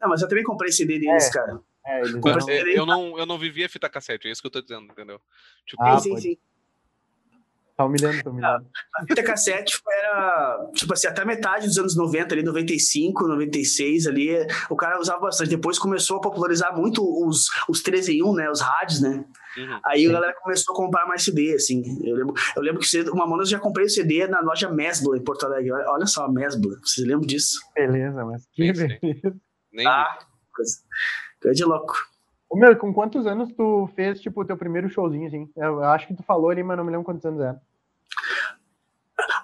Não, 0.00 0.08
mas 0.08 0.22
eu 0.22 0.28
também 0.28 0.44
comprei 0.44 0.70
CD 0.72 0.98
deles, 0.98 1.26
É. 1.28 1.30
cara. 1.32 1.60
É, 1.86 2.00
eles 2.00 2.14
Comprei 2.14 2.40
CD. 2.40 2.78
Eu 2.78 2.86
não, 2.86 3.18
eu 3.18 3.26
não 3.26 3.38
vivia 3.38 3.68
fita 3.68 3.88
cassete, 3.90 4.26
é 4.28 4.30
isso 4.30 4.40
que 4.40 4.46
eu 4.46 4.50
tô 4.52 4.62
dizendo, 4.62 4.84
entendeu? 4.90 5.20
Tipo, 5.66 5.82
Ah, 5.82 5.98
sim, 5.98 6.02
sim, 6.02 6.10
pode. 6.10 6.22
sim. 6.22 6.38
Tá 7.76 7.84
humilhando, 7.84 8.22
tá 8.22 8.30
humilhando. 8.30 8.66
A 8.96 9.04
fita 9.04 9.22
cassete 9.22 9.80
era, 9.86 10.70
tipo 10.74 10.92
assim, 10.92 11.08
até 11.08 11.24
metade 11.24 11.66
dos 11.66 11.76
anos 11.76 11.96
90, 11.96 12.32
ali, 12.32 12.42
95, 12.44 13.26
96, 13.26 14.06
ali, 14.06 14.30
o 14.70 14.76
cara 14.76 15.00
usava 15.00 15.18
bastante. 15.20 15.50
Depois 15.50 15.76
começou 15.78 16.18
a 16.18 16.20
popularizar 16.20 16.74
muito 16.76 17.02
os, 17.26 17.48
os 17.68 17.82
3 17.82 18.08
em 18.10 18.22
1, 18.22 18.32
né? 18.34 18.48
Os 18.50 18.60
rádios, 18.60 19.00
né? 19.00 19.24
Uhum. 19.56 19.80
Aí 19.84 20.00
Sim. 20.02 20.08
a 20.08 20.12
galera 20.12 20.34
começou 20.42 20.72
a 20.74 20.76
comprar 20.76 21.06
mais 21.06 21.22
CD, 21.22 21.54
assim. 21.54 21.82
Eu 22.04 22.16
lembro, 22.16 22.34
eu 22.56 22.62
lembro 22.62 22.80
que 22.80 23.00
o 23.10 23.16
Mamonas 23.16 23.48
eu 23.48 23.52
já 23.52 23.60
comprei 23.60 23.86
o 23.86 23.90
CD 23.90 24.26
na 24.26 24.40
loja 24.40 24.68
Mesbla, 24.70 25.16
em 25.16 25.22
Porto 25.22 25.46
Alegre. 25.46 25.72
Olha, 25.72 25.90
olha 25.90 26.06
só, 26.06 26.24
a 26.24 26.32
Mesbla. 26.32 26.78
Vocês 26.82 27.06
lembram 27.06 27.26
disso? 27.26 27.60
Beleza, 27.74 28.24
mas 28.24 28.46
que 28.52 28.66
Sim, 28.66 28.74
sim. 28.74 28.98
beleza. 29.00 29.36
Nem 29.72 29.86
Ah, 29.86 30.18
coisa, 30.54 30.78
coisa 31.42 31.54
de 31.56 31.64
louco. 31.64 31.94
Ô, 32.48 32.56
meu, 32.56 32.76
com 32.76 32.92
quantos 32.94 33.26
anos 33.26 33.50
tu 33.56 33.88
fez, 33.96 34.20
tipo, 34.20 34.40
o 34.40 34.44
teu 34.44 34.56
primeiro 34.56 34.88
showzinho, 34.88 35.26
assim? 35.26 35.50
Eu, 35.56 35.74
eu 35.74 35.84
acho 35.84 36.06
que 36.06 36.14
tu 36.14 36.22
falou 36.22 36.50
ali, 36.50 36.62
mas 36.62 36.76
não 36.76 36.84
me 36.84 36.90
lembro 36.90 37.04
quantos 37.04 37.24
anos 37.24 37.40
era. 37.40 37.60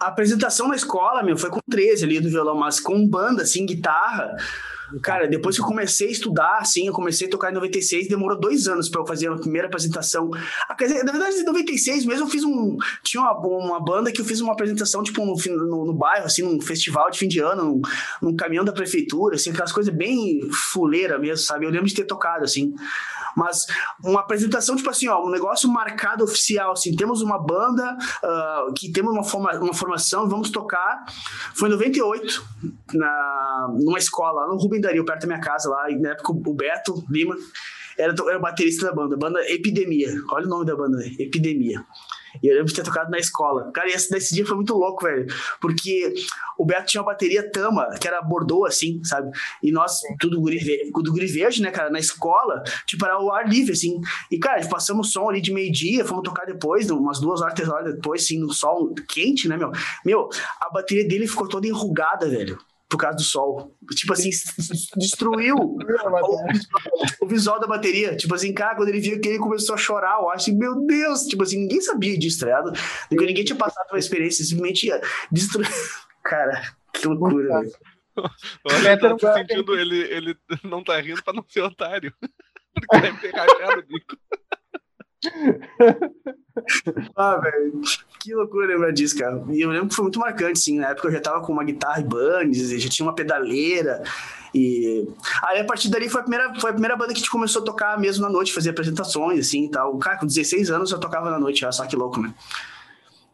A 0.00 0.06
apresentação 0.08 0.68
na 0.68 0.76
escola, 0.76 1.22
meu, 1.22 1.36
foi 1.36 1.50
com 1.50 1.60
13 1.70 2.04
ali 2.04 2.20
do 2.20 2.28
violão, 2.30 2.54
mas 2.56 2.80
com 2.80 3.06
banda, 3.06 3.42
assim, 3.42 3.66
guitarra. 3.66 4.36
Cara, 5.02 5.26
depois 5.26 5.56
que 5.56 5.62
eu 5.62 5.66
comecei 5.66 6.08
a 6.08 6.10
estudar, 6.10 6.58
assim, 6.58 6.86
eu 6.86 6.92
comecei 6.92 7.26
a 7.26 7.30
tocar 7.30 7.50
em 7.50 7.54
96, 7.54 8.08
demorou 8.08 8.38
dois 8.38 8.66
anos 8.66 8.88
pra 8.88 9.00
eu 9.00 9.06
fazer 9.06 9.28
a 9.28 9.36
primeira 9.36 9.68
apresentação. 9.68 10.30
Ah, 10.68 10.76
na 11.04 11.12
verdade, 11.12 11.36
em 11.36 11.44
96 11.44 12.04
mesmo, 12.04 12.26
eu 12.26 12.30
fiz 12.30 12.44
um. 12.44 12.76
Tinha 13.02 13.22
uma, 13.22 13.32
uma 13.38 13.80
banda 13.80 14.10
que 14.12 14.20
eu 14.20 14.24
fiz 14.24 14.40
uma 14.40 14.52
apresentação, 14.52 15.02
tipo, 15.02 15.24
no, 15.24 15.34
no, 15.34 15.84
no 15.86 15.94
bairro, 15.94 16.26
assim, 16.26 16.42
num 16.42 16.60
festival 16.60 17.10
de 17.10 17.18
fim 17.18 17.28
de 17.28 17.40
ano, 17.40 17.64
num, 17.64 17.82
num 18.22 18.36
caminhão 18.36 18.64
da 18.64 18.72
prefeitura, 18.72 19.36
assim, 19.36 19.50
aquelas 19.50 19.72
coisas 19.72 19.94
bem 19.94 20.40
fuleira 20.50 21.18
mesmo, 21.18 21.44
sabe? 21.44 21.66
Eu 21.66 21.70
lembro 21.70 21.86
de 21.86 21.94
ter 21.94 22.04
tocado, 22.04 22.44
assim. 22.44 22.74
Mas 23.36 23.66
uma 24.02 24.20
apresentação, 24.20 24.76
tipo 24.76 24.90
assim, 24.90 25.08
ó, 25.08 25.24
um 25.24 25.30
negócio 25.30 25.68
marcado 25.70 26.24
oficial, 26.24 26.72
assim, 26.72 26.94
temos 26.94 27.22
uma 27.22 27.38
banda 27.38 27.96
ah, 28.22 28.66
que 28.76 28.90
temos 28.90 29.12
uma, 29.12 29.24
forma, 29.24 29.52
uma 29.58 29.74
formação, 29.74 30.28
vamos 30.28 30.50
tocar. 30.50 31.04
Foi 31.54 31.68
em 31.68 31.72
98, 31.72 32.44
na, 32.94 33.68
numa 33.78 33.98
escola, 33.98 34.46
no 34.46 34.56
Rubem 34.56 34.79
Dario, 34.80 35.04
perto 35.04 35.22
da 35.22 35.26
minha 35.26 35.40
casa, 35.40 35.68
lá, 35.68 35.90
e 35.90 35.98
na 35.98 36.10
época 36.10 36.32
o 36.32 36.54
Beto 36.54 37.04
Lima 37.10 37.36
era, 37.98 38.14
era 38.28 38.38
o 38.38 38.40
baterista 38.40 38.86
da 38.86 38.92
banda, 38.92 39.16
banda 39.16 39.40
Epidemia. 39.50 40.08
Olha 40.30 40.46
o 40.46 40.48
nome 40.48 40.66
da 40.66 40.76
banda, 40.76 40.96
né? 40.98 41.12
Epidemia. 41.18 41.84
E 42.42 42.46
eu 42.46 42.54
lembro 42.54 42.68
de 42.68 42.74
ter 42.74 42.84
tocado 42.84 43.10
na 43.10 43.18
escola. 43.18 43.70
Cara, 43.72 43.88
esse, 43.88 44.10
nesse 44.12 44.34
dia 44.34 44.46
foi 44.46 44.56
muito 44.56 44.72
louco, 44.74 45.04
velho. 45.04 45.26
Porque 45.60 46.14
o 46.56 46.64
Beto 46.64 46.86
tinha 46.86 47.02
uma 47.02 47.10
bateria 47.10 47.50
Tama, 47.50 47.88
que 48.00 48.06
era 48.06 48.22
bordô, 48.22 48.64
assim, 48.64 49.02
sabe? 49.02 49.30
E 49.62 49.72
nós, 49.72 50.00
tudo 50.20 50.40
guri, 50.40 50.90
tudo 50.92 51.12
guri 51.12 51.26
verde, 51.26 51.60
né, 51.60 51.70
cara? 51.70 51.90
Na 51.90 51.98
escola, 51.98 52.62
tipo, 52.86 53.04
era 53.04 53.20
o 53.20 53.32
ar 53.32 53.48
livre, 53.48 53.72
assim. 53.72 54.00
E, 54.30 54.38
cara, 54.38 54.64
passamos 54.68 55.12
som 55.12 55.28
ali 55.28 55.40
de 55.40 55.52
meio-dia, 55.52 56.04
fomos 56.04 56.22
tocar 56.22 56.46
depois, 56.46 56.88
umas 56.90 57.20
duas 57.20 57.40
horas, 57.40 57.54
três 57.54 57.68
horas 57.68 57.94
depois, 57.94 58.22
assim, 58.22 58.38
no 58.38 58.52
sol 58.52 58.94
quente, 59.08 59.48
né, 59.48 59.56
meu? 59.56 59.72
Meu, 60.04 60.28
a 60.60 60.70
bateria 60.70 61.06
dele 61.06 61.26
ficou 61.26 61.48
toda 61.48 61.66
enrugada, 61.66 62.28
velho. 62.28 62.58
Por 62.90 62.96
causa 62.96 63.16
do 63.16 63.22
sol. 63.22 63.76
Tipo 63.94 64.12
assim, 64.12 64.30
destruiu 64.96 65.56
o 67.22 67.26
visual 67.26 67.60
da 67.60 67.66
bateria. 67.66 68.16
Tipo 68.16 68.34
assim, 68.34 68.52
cara, 68.52 68.74
quando 68.74 68.88
ele 68.88 69.00
viu 69.00 69.20
que 69.20 69.28
ele 69.28 69.38
começou 69.38 69.76
a 69.76 69.78
chorar, 69.78 70.18
eu 70.20 70.28
acho, 70.30 70.52
meu 70.56 70.84
Deus, 70.86 71.22
tipo 71.22 71.44
assim, 71.44 71.60
ninguém 71.60 71.80
sabia 71.80 72.18
disso, 72.18 72.40
tá 72.40 72.46
ligado? 72.46 72.72
Porque 73.08 73.26
ninguém 73.26 73.44
tinha 73.44 73.56
passado 73.56 73.86
pela 73.86 73.98
experiência, 73.98 74.44
simplesmente 74.44 74.88
ia 74.88 75.00
destruir. 75.30 75.68
Cara, 76.24 76.62
que 76.92 77.06
loucura, 77.06 77.60
velho. 77.60 77.72
Olha, 78.64 78.98
tá 78.98 79.10
se 79.10 79.20
cara 79.20 79.38
sentindo, 79.38 79.78
ele, 79.78 79.98
ele 80.12 80.36
não 80.64 80.82
tá 80.82 81.00
rindo 81.00 81.22
pra 81.22 81.32
não 81.32 81.44
ser 81.48 81.62
otário. 81.62 82.12
Porque 82.74 83.00
deve 83.00 83.18
ter 83.20 83.34
rachado 83.34 83.80
o 83.80 83.82
bico. 83.82 84.16
ah, 87.16 87.36
velho. 87.36 87.80
Que 88.20 88.34
loucura 88.34 88.66
lembrar 88.66 88.92
disso, 88.92 89.18
cara. 89.18 89.42
E 89.50 89.60
eu 89.60 89.70
lembro 89.70 89.88
que 89.88 89.94
foi 89.94 90.04
muito 90.04 90.18
marcante, 90.18 90.58
sim. 90.58 90.78
Na 90.78 90.88
época 90.88 91.08
eu 91.08 91.12
já 91.12 91.20
tava 91.20 91.44
com 91.44 91.52
uma 91.52 91.64
guitarra 91.64 92.00
e 92.00 92.04
bands, 92.04 92.70
já 92.82 92.88
tinha 92.88 93.06
uma 93.06 93.14
pedaleira. 93.14 94.02
E 94.54 95.08
aí 95.44 95.60
a 95.60 95.64
partir 95.64 95.88
dali 95.88 96.08
foi 96.08 96.20
a 96.20 96.24
primeira, 96.24 96.54
foi 96.60 96.70
a 96.70 96.72
primeira 96.72 96.96
banda 96.96 97.12
que 97.12 97.18
a 97.18 97.20
gente 97.20 97.30
começou 97.30 97.62
a 97.62 97.64
tocar 97.64 97.98
mesmo 97.98 98.24
na 98.24 98.30
noite, 98.30 98.52
fazer 98.52 98.70
apresentações, 98.70 99.38
assim 99.40 99.66
e 99.66 99.70
tal. 99.70 99.96
Cara, 99.98 100.18
com 100.18 100.26
16 100.26 100.70
anos 100.70 100.90
eu 100.90 100.98
tocava 100.98 101.30
na 101.30 101.38
noite, 101.38 101.60
já, 101.60 101.70
só 101.70 101.86
que 101.86 101.96
louco, 101.96 102.20
né? 102.20 102.34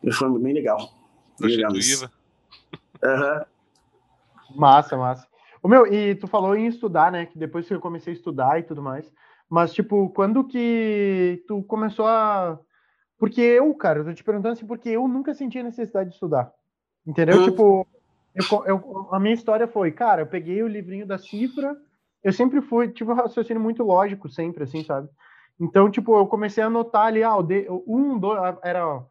E 0.02 0.12
foi 0.12 0.28
bem 0.38 0.52
legal. 0.52 0.92
Bem 1.40 1.56
legal 1.56 1.72
Uhum. 3.02 3.44
Massa, 4.56 4.96
massa. 4.96 5.26
O 5.62 5.68
meu, 5.68 5.86
e 5.86 6.14
tu 6.14 6.26
falou 6.26 6.54
em 6.54 6.66
estudar, 6.66 7.10
né? 7.10 7.26
Que 7.26 7.38
depois 7.38 7.66
que 7.66 7.74
eu 7.74 7.80
comecei 7.80 8.12
a 8.12 8.16
estudar 8.16 8.58
e 8.58 8.62
tudo 8.62 8.82
mais. 8.82 9.10
Mas, 9.48 9.72
tipo, 9.72 10.10
quando 10.10 10.44
que 10.44 11.44
tu 11.46 11.62
começou 11.64 12.06
a. 12.06 12.58
Porque 13.18 13.40
eu, 13.40 13.72
cara, 13.74 14.00
eu 14.00 14.04
tô 14.04 14.12
te 14.12 14.24
perguntando 14.24 14.52
assim, 14.52 14.66
porque 14.66 14.90
eu 14.90 15.08
nunca 15.08 15.32
senti 15.34 15.58
a 15.58 15.62
necessidade 15.62 16.10
de 16.10 16.14
estudar. 16.14 16.52
Entendeu? 17.06 17.38
Uhum. 17.38 17.44
Tipo, 17.44 17.86
eu, 18.34 18.64
eu, 18.66 19.08
a 19.12 19.20
minha 19.20 19.34
história 19.34 19.66
foi, 19.66 19.92
cara, 19.92 20.22
eu 20.22 20.26
peguei 20.26 20.62
o 20.62 20.68
livrinho 20.68 21.06
da 21.06 21.16
cifra, 21.16 21.76
eu 22.22 22.32
sempre 22.32 22.60
fui, 22.60 22.88
tive 22.88 23.10
um 23.10 23.14
raciocínio 23.14 23.62
muito 23.62 23.82
lógico, 23.82 24.28
sempre, 24.28 24.64
assim, 24.64 24.84
sabe? 24.84 25.08
Então, 25.58 25.90
tipo, 25.90 26.18
eu 26.18 26.26
comecei 26.26 26.62
a 26.62 26.66
anotar 26.66 27.06
ali, 27.06 27.22
ah, 27.22 27.36
o 27.36 27.42
de, 27.42 27.66
um, 27.86 28.18
dois, 28.18 28.38
era 28.62 29.02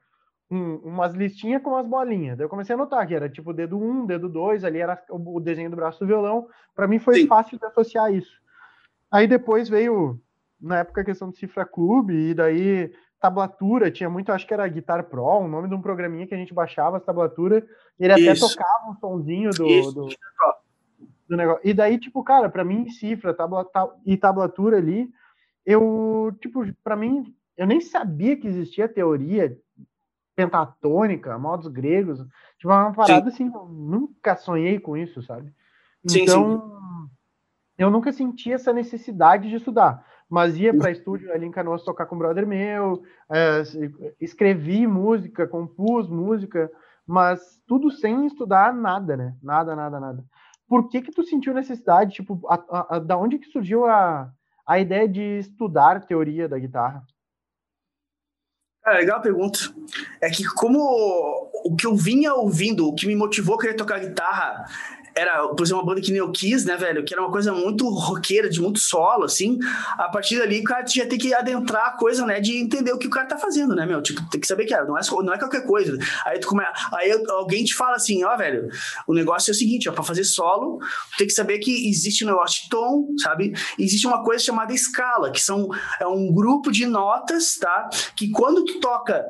um, 0.52 0.76
umas 0.84 1.14
listinhas 1.14 1.62
com 1.62 1.72
umas 1.72 1.88
bolinhas. 1.88 2.38
Daí 2.38 2.46
eu 2.46 2.50
comecei 2.50 2.76
a 2.76 2.78
anotar 2.78 3.08
que 3.08 3.16
era 3.16 3.30
tipo 3.30 3.52
dedo 3.52 3.78
um, 3.78 4.06
dedo 4.06 4.30
dois, 4.30 4.64
ali 4.64 4.80
era 4.80 5.02
o, 5.10 5.38
o 5.38 5.40
desenho 5.40 5.70
do 5.70 5.76
braço 5.76 6.00
do 6.00 6.06
violão. 6.06 6.48
Para 6.76 6.88
mim 6.88 7.00
foi 7.00 7.22
Sim. 7.22 7.28
fácil 7.28 7.58
de 7.58 7.66
associar 7.66 8.14
isso. 8.14 8.40
Aí 9.12 9.28
depois 9.28 9.70
veio, 9.70 10.20
na 10.60 10.80
época, 10.80 11.02
a 11.02 11.06
questão 11.06 11.30
do 11.30 11.38
Cifra 11.38 11.66
Clube, 11.66 12.14
e 12.14 12.34
daí 12.34 12.92
tablatura, 13.20 13.90
tinha 13.90 14.10
muito, 14.10 14.32
acho 14.32 14.46
que 14.46 14.54
era 14.54 14.68
Guitar 14.68 15.04
Pro, 15.06 15.24
o 15.24 15.48
nome 15.48 15.68
de 15.68 15.74
um 15.74 15.82
programinha 15.82 16.28
que 16.28 16.36
a 16.36 16.38
gente 16.38 16.54
baixava 16.54 16.98
as 16.98 17.04
tablaturas, 17.04 17.64
ele 18.00 18.14
Isso. 18.14 18.46
até 18.46 18.54
tocava 18.54 18.92
um 18.92 18.96
sonzinho 18.96 19.50
do, 19.52 19.92
do, 19.92 20.10
do, 21.28 21.38
negócio. 21.38 21.62
E 21.64 21.74
daí, 21.74 21.98
tipo, 21.98 22.24
cara, 22.24 22.50
para 22.50 22.64
mim, 22.64 22.90
cifra 22.90 23.34
tabla, 23.34 23.66
e 24.06 24.16
tablatura 24.16 24.78
ali, 24.78 25.10
eu, 25.66 26.36
tipo, 26.40 26.64
para 26.84 26.96
mim, 26.96 27.34
eu 27.58 27.66
nem 27.66 27.82
sabia 27.82 28.38
que 28.38 28.48
existia 28.48 28.88
teoria 28.88 29.58
pentatônica, 30.36 31.38
modos 31.40 31.68
gregos, 31.68 32.20
tipo, 32.60 32.68
uma 32.68 32.94
parada 32.94 33.32
sim. 33.32 33.48
assim, 33.48 33.56
eu 33.56 33.66
nunca 33.68 34.36
sonhei 34.36 34.80
com 34.80 34.96
isso, 34.96 35.24
sabe? 35.24 35.52
Então, 36.04 36.60
sim, 36.60 37.08
sim. 37.08 37.10
eu 37.78 37.90
nunca 37.90 38.12
senti 38.12 38.52
essa 38.52 38.72
necessidade 38.72 39.50
de 39.50 39.56
estudar 39.56 40.06
mas 40.30 40.58
ia 40.58 40.76
para 40.76 40.92
estúdio 40.92 41.32
ali 41.32 41.46
em 41.46 41.52
Canoas 41.52 41.84
tocar 41.84 42.06
com 42.06 42.16
um 42.16 42.20
brother 42.20 42.46
meu, 42.48 43.04
é, 43.32 43.62
escrevi 44.20 44.88
música, 44.88 45.48
compus 45.48 46.08
música, 46.08 46.72
mas 47.06 47.62
tudo 47.68 47.92
sem 47.92 48.26
estudar 48.26 48.74
nada, 48.74 49.16
né? 49.16 49.36
Nada, 49.42 49.76
nada, 49.76 50.00
nada. 50.00 50.24
Por 50.68 50.90
que 50.90 51.02
que 51.02 51.12
tu 51.12 51.24
sentiu 51.24 51.54
necessidade, 51.54 52.16
tipo, 52.16 52.42
a, 52.48 52.56
a, 52.56 52.96
a, 52.96 53.00
da 53.00 53.18
onde 53.18 53.38
que 53.38 53.52
surgiu 53.52 53.86
a, 53.86 54.32
a 54.66 54.80
ideia 54.80 55.08
de 55.08 55.40
estudar 55.40 56.06
teoria 56.06 56.50
da 56.50 56.58
guitarra? 56.58 57.04
Cara, 58.82 58.98
legal 58.98 59.20
a 59.20 59.22
pergunta. 59.22 59.60
É 60.22 60.30
que 60.30 60.44
como 60.44 60.80
o 61.66 61.76
que 61.76 61.86
eu 61.86 61.96
vinha 61.96 62.34
ouvindo, 62.34 62.88
o 62.88 62.96
que 62.96 63.08
me 63.08 63.16
motivou 63.16 63.56
a 63.56 63.60
querer 63.60 63.76
tocar 63.76 64.00
guitarra 64.00 64.66
era, 65.16 65.48
por 65.48 65.64
exemplo, 65.64 65.82
uma 65.82 65.86
banda 65.86 66.02
que 66.02 66.12
nem 66.12 66.20
eu 66.20 66.32
quis, 66.32 66.66
né, 66.66 66.76
velho? 66.76 67.04
Que 67.06 67.14
era 67.14 67.22
uma 67.22 67.32
coisa 67.32 67.54
muito 67.54 67.88
roqueira, 67.88 68.50
de 68.50 68.62
muito 68.62 68.80
solo, 68.80 69.24
assim. 69.24 69.58
A 69.98 70.10
partir 70.10 70.38
dali, 70.38 70.60
o 70.60 70.64
cara 70.64 70.86
já 70.86 71.06
tem 71.06 71.18
que 71.18 71.34
adentrar 71.34 71.88
a 71.88 71.92
coisa, 71.92 72.26
né? 72.26 72.42
De 72.42 72.58
entender 72.58 72.92
o 72.92 72.98
que 72.98 73.08
o 73.08 73.10
cara 73.10 73.26
tá 73.26 73.38
fazendo, 73.38 73.74
né, 73.74 73.86
meu? 73.86 74.02
Tipo, 74.02 74.22
tem 74.30 74.42
que 74.42 74.48
saber 74.48 74.66
que 74.66 74.74
é, 74.74 74.84
não, 74.84 74.98
é, 74.98 75.02
não 75.24 75.34
é 75.34 75.40
qualquer 75.40 75.66
coisa. 75.66 75.98
Aí, 76.26 76.38
tu 76.40 76.48
come... 76.48 76.64
Aí 76.94 77.12
alguém 77.30 77.64
te 77.64 77.74
fala 77.74 77.96
assim, 77.96 78.24
ó, 78.26 78.36
velho, 78.36 78.68
o 79.08 79.14
negócio 79.14 79.52
é 79.52 79.54
o 79.54 79.56
seguinte, 79.56 79.88
ó, 79.88 79.94
pra 79.94 80.04
fazer 80.04 80.26
solo, 80.26 80.80
tem 81.18 81.28
que 81.28 81.34
saber 81.34 81.60
que 81.60 81.90
existe 81.90 82.26
um 82.26 82.28
negócio 82.28 82.64
de 82.64 82.70
tom, 82.70 83.08
sabe? 83.18 83.54
Existe 83.80 84.06
uma 84.06 84.22
coisa 84.22 84.44
chamada 84.44 84.74
escala, 84.74 85.32
que 85.32 85.42
são, 85.42 85.70
é 86.00 86.06
um 86.06 86.32
grupo 86.34 86.72
de 86.72 86.86
notas, 86.86 87.56
tá? 87.56 87.90
Que 88.18 88.30
quando 88.30 88.66
tu 88.66 88.80
toca 88.80 89.26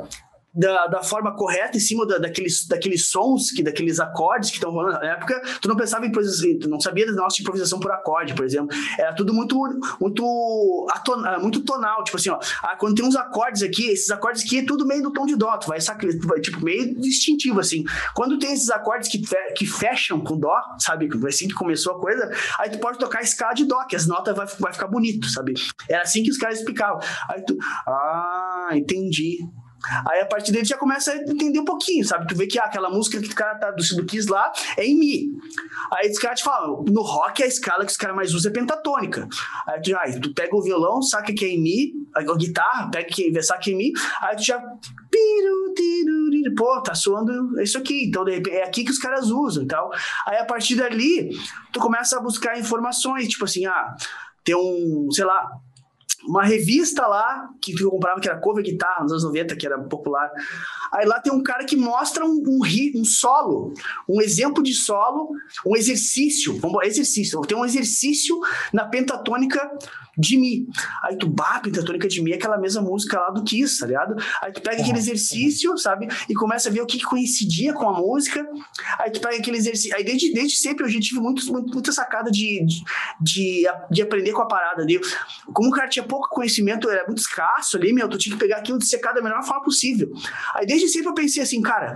da, 0.56 0.88
da 0.88 1.04
forma 1.04 1.36
correta 1.36 1.78
em 1.78 1.82
cima 1.82 2.06
da, 2.06 2.18
daqueles, 2.18 2.66
daqueles 2.68 3.10
sons, 3.10 3.52
que, 3.52 3.62
daqueles 3.62 4.00
acordes 4.00 4.50
que 4.50 4.58
estão 4.58 4.72
rolando 4.72 5.00
na 5.00 5.12
época, 5.12 5.42
tu 5.62 5.68
não 5.68 5.76
pensava 5.76 6.06
em 6.06 6.10
improvisação, 6.10 6.60
tu 6.60 6.70
não 6.70 6.80
sabia 6.80 7.06
da 7.06 7.12
nossa 7.12 7.42
improvisação 7.42 7.80
por 7.80 7.92
acorde, 7.92 8.34
por 8.34 8.46
exemplo. 8.46 8.76
Era 8.98 9.14
tudo 9.14 9.34
muito 9.34 9.56
muito, 10.00 10.88
aton, 10.92 11.18
muito 11.40 11.62
tonal, 11.62 12.04
tipo 12.04 12.18
assim, 12.18 12.30
ó, 12.30 12.40
ah, 12.64 12.76
quando 12.78 12.96
tem 12.96 13.06
uns 13.06 13.16
acordes 13.16 13.64
aqui, 13.64 13.90
esses 13.90 14.10
acordes 14.12 14.44
aqui 14.44 14.60
é 14.60 14.66
tudo 14.66 14.86
meio 14.86 15.04
do 15.04 15.12
tom 15.12 15.26
de 15.26 15.36
dó, 15.36 15.58
tu 15.58 15.68
vai, 15.68 15.80
vai 15.80 16.40
tipo, 16.40 16.64
meio 16.64 16.96
distintivo, 17.00 17.60
assim. 17.60 17.84
Quando 18.14 18.38
tem 18.38 18.54
esses 18.54 18.70
acordes 18.70 19.10
que, 19.10 19.26
fe, 19.26 19.36
que 19.58 19.66
fecham 19.66 20.22
com 20.22 20.38
dó, 20.38 20.56
sabe, 20.80 21.10
assim 21.28 21.48
que 21.48 21.54
começou 21.54 21.96
a 21.96 22.00
coisa, 22.00 22.30
aí 22.60 22.70
tu 22.70 22.80
pode 22.80 22.98
tocar 22.98 23.22
escala 23.22 23.54
de 23.54 23.66
dó, 23.66 23.84
que 23.86 23.96
as 23.96 24.06
notas 24.06 24.36
vai, 24.36 24.48
vai 24.60 24.74
ficar 24.74 24.88
bonito, 24.88 25.28
sabe? 25.30 25.54
Era 25.90 26.04
assim 26.04 26.24
que 26.24 26.30
os 26.30 26.38
caras 26.38 26.60
explicavam. 26.60 27.00
Aí 27.30 27.44
tu, 27.44 27.58
ah, 27.88 28.70
entendi. 28.74 29.40
Aí 30.08 30.22
a 30.22 30.26
partir 30.26 30.52
dele 30.52 30.66
já 30.66 30.78
começa 30.78 31.12
a 31.12 31.18
entender 31.18 31.60
um 31.60 31.66
pouquinho, 31.66 32.06
sabe? 32.06 32.28
Tu 32.28 32.36
vê 32.36 32.48
que 32.48 32.60
ah, 32.60 32.66
aquela 32.66 32.90
música 32.90 33.20
que 33.20 33.28
o 33.28 33.36
cara 33.36 33.56
tá 33.56 33.72
do, 33.72 33.84
do 33.96 34.06
Kiss 34.06 34.30
lá 34.30 34.52
é 34.78 34.86
em 34.86 34.98
Mi. 34.98 35.32
Aí 35.94 36.10
os 36.10 36.20
caras 36.20 36.40
te 36.40 36.44
falam, 36.44 36.84
no 36.88 37.02
rock 37.02 37.44
a 37.44 37.48
escala 37.48 37.86
que 37.86 37.92
os 37.92 37.98
caras 37.98 38.16
mais 38.16 38.34
usam 38.34 38.52
é 38.52 38.54
pentatônica. 38.54 39.28
Aí 39.68 39.82
tu, 39.82 39.96
ah, 39.96 40.20
tu 40.22 40.34
pega 40.34 40.56
o 40.56 40.62
violão, 40.62 41.02
saca 41.02 41.34
que 41.34 41.46
é 41.46 41.50
em 41.50 41.62
Mi, 41.62 41.94
a 42.16 42.22
guitarra, 42.36 42.90
pega 42.92 43.08
que 43.08 43.42
saca 43.42 43.62
que 43.62 43.72
é 43.72 43.74
em 43.74 43.78
Mi, 43.78 43.94
aí 44.22 44.36
tu 44.36 44.44
já. 44.44 44.62
Pô, 46.58 46.82
tá 46.82 46.94
soando 46.94 47.60
isso 47.62 47.78
aqui. 47.78 48.06
Então, 48.06 48.26
é 48.28 48.64
aqui 48.64 48.84
que 48.84 48.92
os 48.92 49.00
caras 49.00 49.30
usam 49.30 49.64
e 49.64 49.68
tal. 49.68 49.90
Aí 50.28 50.38
a 50.38 50.46
partir 50.46 50.76
dali, 50.76 51.30
tu 51.72 51.80
começa 51.80 52.18
a 52.18 52.22
buscar 52.22 52.60
informações, 52.60 53.28
tipo 53.28 53.46
assim, 53.46 53.66
ah, 53.66 53.96
tem 54.44 54.56
um, 54.56 55.10
sei 55.12 55.26
lá, 55.26 55.50
uma 56.28 56.44
revista 56.44 57.06
lá, 57.08 57.50
que 57.62 57.74
eu 57.80 57.90
comprava, 57.90 58.20
que 58.20 58.28
era 58.28 58.40
cover 58.40 58.64
guitarra, 58.64 59.04
nos 59.04 59.12
anos 59.12 59.24
90, 59.26 59.56
que 59.56 59.66
era 59.66 59.80
popular. 59.80 60.30
Aí 60.92 61.06
lá 61.06 61.20
tem 61.20 61.32
um 61.32 61.44
cara 61.44 61.66
que 61.66 61.76
mostra 61.76 62.26
um, 62.26 62.44
um, 62.48 62.60
um 62.96 63.06
solo, 63.06 63.74
um 64.08 64.22
exemplo 64.22 64.64
de 64.64 64.74
solo, 64.74 65.30
um 65.66 65.76
exercício, 65.76 66.58
vamos 66.60 66.86
exercício, 66.86 67.42
tem 67.42 67.58
um 67.58 67.66
exercício 67.66 68.40
na 68.74 68.86
pentatônica 68.86 69.60
de 70.18 70.38
Mi. 70.38 70.68
Aí 71.04 71.18
tu, 71.18 71.28
bah, 71.28 71.60
pentatônica 71.60 72.08
de 72.08 72.22
Mi 72.22 72.32
é 72.32 72.36
aquela 72.36 72.58
mesma 72.58 72.82
música 72.82 73.20
lá 73.20 73.30
do 73.30 73.44
Kiss, 73.44 73.80
tá 73.80 73.88
ligado? 73.88 74.16
Aí 74.42 74.52
tu 74.52 74.62
pega 74.62 74.82
aquele 74.82 74.98
exercício, 74.98 75.78
sabe? 75.78 76.08
E 76.30 76.34
começa 76.34 76.70
a 76.70 76.72
ver 76.72 76.82
o 76.82 76.86
que, 76.86 77.02
coincidia 77.04 77.74
com 77.74 77.88
a 77.88 78.00
música. 78.00 78.48
Aí 79.00 79.12
tu 79.12 79.20
pega 79.20 79.38
aquele 79.38 79.58
exercício. 79.58 79.96
Aí 79.96 80.04
desde, 80.04 80.34
desde 80.34 80.58
sempre 80.58 80.86
eu 80.86 80.90
já 80.90 81.00
tive 81.00 81.20
muito, 81.20 81.46
muito, 81.52 81.74
muita 81.74 81.92
sacada 81.92 82.32
de, 82.32 82.66
de, 82.66 82.84
de, 83.22 83.64
de 83.92 84.02
aprender 84.02 84.32
com 84.32 84.42
a 84.42 84.48
parada. 84.48 84.86
De, 84.86 85.00
como 85.54 85.70
o 85.70 85.72
cara 85.72 85.88
tinha 85.88 86.06
pouco 86.06 86.30
conhecimento, 86.30 86.90
era 86.90 87.06
muito 87.06 87.20
escasso 87.20 87.78
ali, 87.78 87.94
meu, 87.94 88.10
tu 88.10 88.18
tinha 88.18 88.36
que 88.36 88.40
pegar 88.40 88.58
aquilo 88.58 88.78
de 88.78 88.86
secar 88.86 89.14
da 89.14 89.22
melhor 89.22 89.44
forma 89.44 89.64
possível. 89.64 90.12
Aí 90.56 90.66
desde 90.66 90.88
sempre 90.88 91.10
eu 91.10 91.14
pensei 91.14 91.42
assim, 91.42 91.62
cara, 91.62 91.96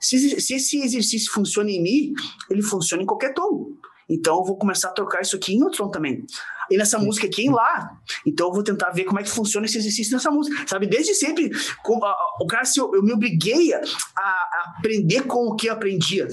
se, 0.00 0.40
se 0.40 0.54
esse 0.54 0.78
exercício 0.80 1.32
funciona 1.32 1.70
em 1.70 1.82
mim, 1.82 2.12
ele 2.50 2.62
funciona 2.62 3.02
em 3.02 3.06
qualquer 3.06 3.34
tom. 3.34 3.72
Então 4.08 4.38
eu 4.38 4.44
vou 4.44 4.56
começar 4.56 4.88
a 4.88 4.92
trocar 4.92 5.20
isso 5.20 5.36
aqui 5.36 5.54
em 5.54 5.62
outro 5.62 5.78
tom 5.78 5.90
também. 5.90 6.24
E 6.70 6.76
nessa 6.76 6.98
música 6.98 7.26
aqui 7.26 7.46
em 7.46 7.50
lá. 7.50 7.90
Então 8.24 8.48
eu 8.48 8.52
vou 8.52 8.62
tentar 8.62 8.90
ver 8.90 9.04
como 9.04 9.20
é 9.20 9.22
que 9.22 9.30
funciona 9.30 9.66
esse 9.66 9.78
exercício 9.78 10.12
nessa 10.12 10.30
música. 10.30 10.64
Sabe, 10.66 10.86
desde 10.86 11.14
sempre, 11.14 11.50
com, 11.82 12.04
a, 12.04 12.14
o 12.40 12.46
cara, 12.46 12.64
se 12.64 12.80
eu, 12.80 12.92
eu, 12.94 13.02
me 13.02 13.12
obriguei 13.12 13.72
a, 13.72 13.80
a, 14.18 14.74
aprender 14.78 15.22
com 15.22 15.46
o 15.46 15.54
que 15.54 15.68
eu 15.68 15.72
aprendia. 15.72 16.26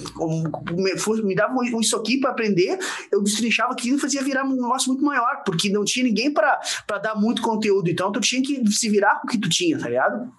Me, 0.71 0.93
me 1.23 1.35
dava 1.35 1.53
um, 1.53 1.77
um 1.77 1.79
isso 1.79 1.95
aqui 1.95 2.19
para 2.19 2.31
aprender, 2.31 2.77
eu 3.11 3.21
destrinchava 3.21 3.73
aquilo 3.73 3.97
e 3.97 4.01
fazia 4.01 4.23
virar 4.23 4.43
um 4.43 4.53
negócio 4.53 4.91
muito 4.91 5.03
maior, 5.03 5.43
porque 5.45 5.69
não 5.69 5.83
tinha 5.83 6.03
ninguém 6.03 6.33
para 6.33 6.59
dar 7.01 7.15
muito 7.15 7.41
conteúdo. 7.41 7.89
Então 7.89 8.11
tu 8.11 8.19
tinha 8.19 8.41
que 8.41 8.65
se 8.71 8.89
virar 8.89 9.19
com 9.19 9.27
o 9.27 9.31
que 9.31 9.37
tu 9.37 9.49
tinha, 9.49 9.77
tá 9.77 9.87
ligado? 9.87 10.31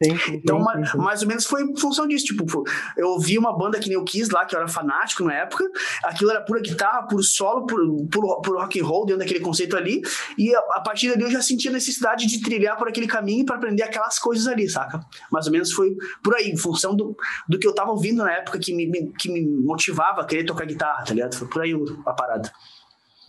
Sim, 0.00 0.16
sim, 0.16 0.34
então, 0.36 0.64
sim, 0.86 0.98
mais 0.98 1.22
ou 1.22 1.28
menos 1.28 1.44
foi 1.44 1.74
função 1.76 2.06
disso. 2.06 2.26
Tipo, 2.26 2.62
eu 2.96 3.08
ouvi 3.08 3.36
uma 3.36 3.56
banda 3.56 3.80
que 3.80 3.88
nem 3.88 3.98
eu 3.98 4.04
quis 4.04 4.30
lá, 4.30 4.44
que 4.44 4.54
eu 4.54 4.60
era 4.60 4.68
fanático 4.68 5.24
na 5.24 5.34
época. 5.34 5.68
Aquilo 6.04 6.30
era 6.30 6.40
pura 6.40 6.60
guitarra, 6.60 7.02
puro 7.08 7.22
solo, 7.22 7.66
puro, 7.66 8.06
puro, 8.06 8.40
puro 8.40 8.60
rock 8.60 8.80
and 8.80 8.84
roll 8.84 9.04
dentro 9.04 9.18
daquele 9.18 9.40
conceito 9.40 9.76
ali. 9.76 10.00
E 10.38 10.54
a, 10.54 10.58
a 10.74 10.80
partir 10.80 11.08
dali 11.10 11.24
eu 11.24 11.30
já 11.30 11.42
sentia 11.42 11.72
necessidade 11.72 12.26
de 12.26 12.40
trilhar 12.40 12.76
por 12.76 12.88
aquele 12.88 13.08
caminho 13.08 13.44
para 13.44 13.56
aprender 13.56 13.82
aquelas 13.82 14.20
coisas 14.20 14.46
ali, 14.46 14.68
saca? 14.68 15.00
Mais 15.32 15.46
ou 15.46 15.52
menos 15.52 15.72
foi 15.72 15.96
por 16.22 16.36
aí, 16.36 16.48
em 16.48 16.56
função 16.56 16.94
do, 16.94 17.16
do 17.48 17.58
que 17.58 17.66
eu 17.66 17.74
tava 17.74 17.90
ouvindo 17.90 18.22
na 18.22 18.32
época 18.32 18.60
que 18.60 18.72
me, 18.72 18.86
me 18.86 19.12
que 19.12 19.28
me 19.28 19.44
motivava 19.44 20.20
a 20.20 20.24
querer 20.24 20.44
tocar 20.44 20.64
guitarra, 20.64 21.04
tá 21.04 21.12
ligado? 21.12 21.34
Foi 21.34 21.48
por 21.48 21.62
aí 21.62 21.74
a 22.06 22.12
parada. 22.12 22.52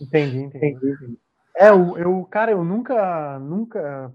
Entendi, 0.00 0.38
entendi. 0.38 1.18
É, 1.56 1.70
eu, 1.70 1.98
eu 1.98 2.28
cara, 2.30 2.52
eu 2.52 2.64
nunca, 2.64 3.40
nunca 3.40 4.12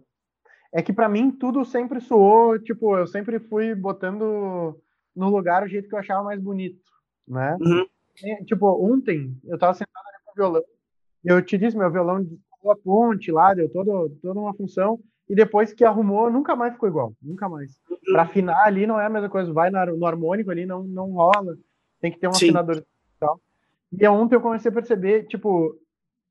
é 0.76 0.82
que 0.82 0.92
para 0.92 1.08
mim 1.08 1.32
tudo 1.32 1.64
sempre 1.64 2.02
soou, 2.02 2.60
tipo, 2.60 2.98
eu 2.98 3.08
sempre 3.08 3.40
fui 3.40 3.74
botando 3.74 4.78
no 5.16 5.30
lugar 5.30 5.64
o 5.64 5.68
jeito 5.70 5.88
que 5.88 5.96
eu 5.96 6.00
achava 6.00 6.22
mais 6.22 6.38
bonito, 6.38 6.84
né? 7.26 7.56
Uhum. 7.62 7.86
E, 8.22 8.44
tipo, 8.44 8.68
ontem 8.86 9.34
eu 9.46 9.58
tava 9.58 9.74
sentado 9.74 10.04
ali 10.06 10.18
com 10.26 10.32
o 10.32 10.36
violão, 10.36 10.64
eu 11.24 11.42
te 11.42 11.58
disse, 11.58 11.78
meu 11.78 11.90
violão 11.90 12.28
a 12.66 12.76
ponte 12.76 13.32
lá, 13.32 13.54
deu 13.54 13.70
toda, 13.70 13.92
toda 14.22 14.38
uma 14.38 14.54
função, 14.54 15.00
e 15.30 15.36
depois 15.36 15.72
que 15.72 15.86
arrumou, 15.86 16.30
nunca 16.30 16.58
mais 16.58 16.74
ficou 16.74 16.90
igual, 16.90 17.14
nunca 17.22 17.48
mais. 17.48 17.80
Para 18.12 18.24
afinar 18.24 18.66
ali 18.66 18.86
não 18.86 19.00
é 19.00 19.06
a 19.06 19.10
mesma 19.10 19.30
coisa, 19.30 19.54
vai 19.54 19.70
no 19.70 20.06
harmônico 20.06 20.52
ali, 20.52 20.66
não, 20.66 20.84
não 20.84 21.12
rola, 21.12 21.56
tem 22.02 22.12
que 22.12 22.20
ter 22.20 22.28
um 22.28 22.34
Sim. 22.34 22.48
afinador 22.48 22.78
e 22.80 23.20
tal. 23.20 23.40
E 23.98 24.06
ontem 24.10 24.36
eu 24.36 24.42
comecei 24.42 24.70
a 24.70 24.74
perceber, 24.74 25.24
tipo, 25.28 25.80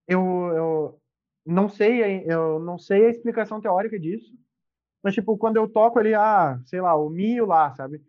eu, 0.06 0.20
eu 0.54 1.00
não 1.44 1.68
sei, 1.68 2.24
eu 2.26 2.58
não 2.58 2.78
sei 2.78 3.06
a 3.06 3.10
explicação 3.10 3.60
teórica 3.60 3.98
disso, 3.98 4.32
mas, 5.02 5.12
tipo, 5.12 5.36
quando 5.36 5.56
eu 5.56 5.68
toco 5.68 5.98
ali, 5.98 6.14
ah, 6.14 6.58
sei 6.64 6.80
lá, 6.80 6.96
o 6.96 7.10
mio 7.10 7.44
lá, 7.44 7.74
sabe? 7.74 8.00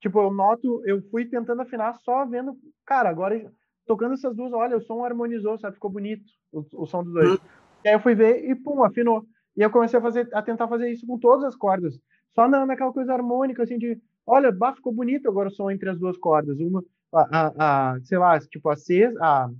Tipo, 0.00 0.20
eu 0.20 0.30
noto, 0.30 0.82
eu 0.84 1.00
fui 1.10 1.24
tentando 1.24 1.62
afinar 1.62 1.94
só 1.94 2.26
vendo, 2.26 2.58
cara, 2.84 3.08
agora 3.08 3.50
tocando 3.86 4.14
essas 4.14 4.36
duas, 4.36 4.52
olha, 4.52 4.76
o 4.76 4.82
som 4.82 5.02
harmonizou, 5.04 5.58
sabe? 5.58 5.74
Ficou 5.74 5.90
bonito 5.90 6.24
o, 6.52 6.64
o 6.74 6.86
som 6.86 7.02
dos 7.02 7.14
dois. 7.14 7.30
Uhum. 7.30 7.38
E 7.84 7.88
aí 7.88 7.94
eu 7.94 8.00
fui 8.00 8.14
ver 8.14 8.44
e, 8.44 8.54
pum, 8.54 8.84
afinou. 8.84 9.24
E 9.56 9.62
eu 9.62 9.70
comecei 9.70 9.98
a 9.98 10.02
fazer, 10.02 10.28
a 10.34 10.42
tentar 10.42 10.68
fazer 10.68 10.90
isso 10.90 11.06
com 11.06 11.18
todas 11.18 11.44
as 11.44 11.56
cordas. 11.56 11.98
Só 12.34 12.46
na, 12.46 12.66
naquela 12.66 12.92
coisa 12.92 13.14
harmônica, 13.14 13.62
assim, 13.62 13.78
de, 13.78 13.98
olha, 14.26 14.52
bah, 14.52 14.74
ficou 14.74 14.92
bonito 14.92 15.28
agora 15.28 15.48
o 15.48 15.52
som 15.52 15.70
entre 15.70 15.88
as 15.88 15.98
duas 15.98 16.18
cordas. 16.18 16.58
Uma, 16.58 16.84
a, 17.14 17.22
a, 17.22 17.92
a 17.92 18.00
sei 18.02 18.18
lá, 18.18 18.38
tipo, 18.40 18.68
a 18.68 18.76
sexta, 18.76 19.18
a, 19.24 19.50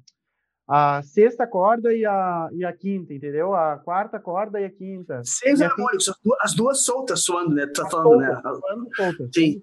a 0.68 1.03
sexta 1.03 1.46
corda 1.46 1.92
e 1.92 2.05
a, 2.05 2.48
e 2.53 2.64
a 2.64 2.72
quinta, 2.72 3.12
entendeu? 3.12 3.55
A 3.55 3.79
quarta 3.79 4.18
corda 4.18 4.61
e 4.61 4.64
a 4.64 4.70
quinta. 4.70 5.20
Seis 5.25 5.61
harmônicos, 5.61 6.09
assim, 6.09 6.31
as 6.40 6.55
duas 6.55 6.85
soltas 6.85 7.25
soando, 7.25 7.55
né? 7.55 7.66
Tu 7.66 7.83
tá 7.83 7.90
falando, 7.90 8.20
né? 8.20 8.40
Soando, 8.40 8.88
soltas. 8.94 9.31
Sim. 9.35 9.62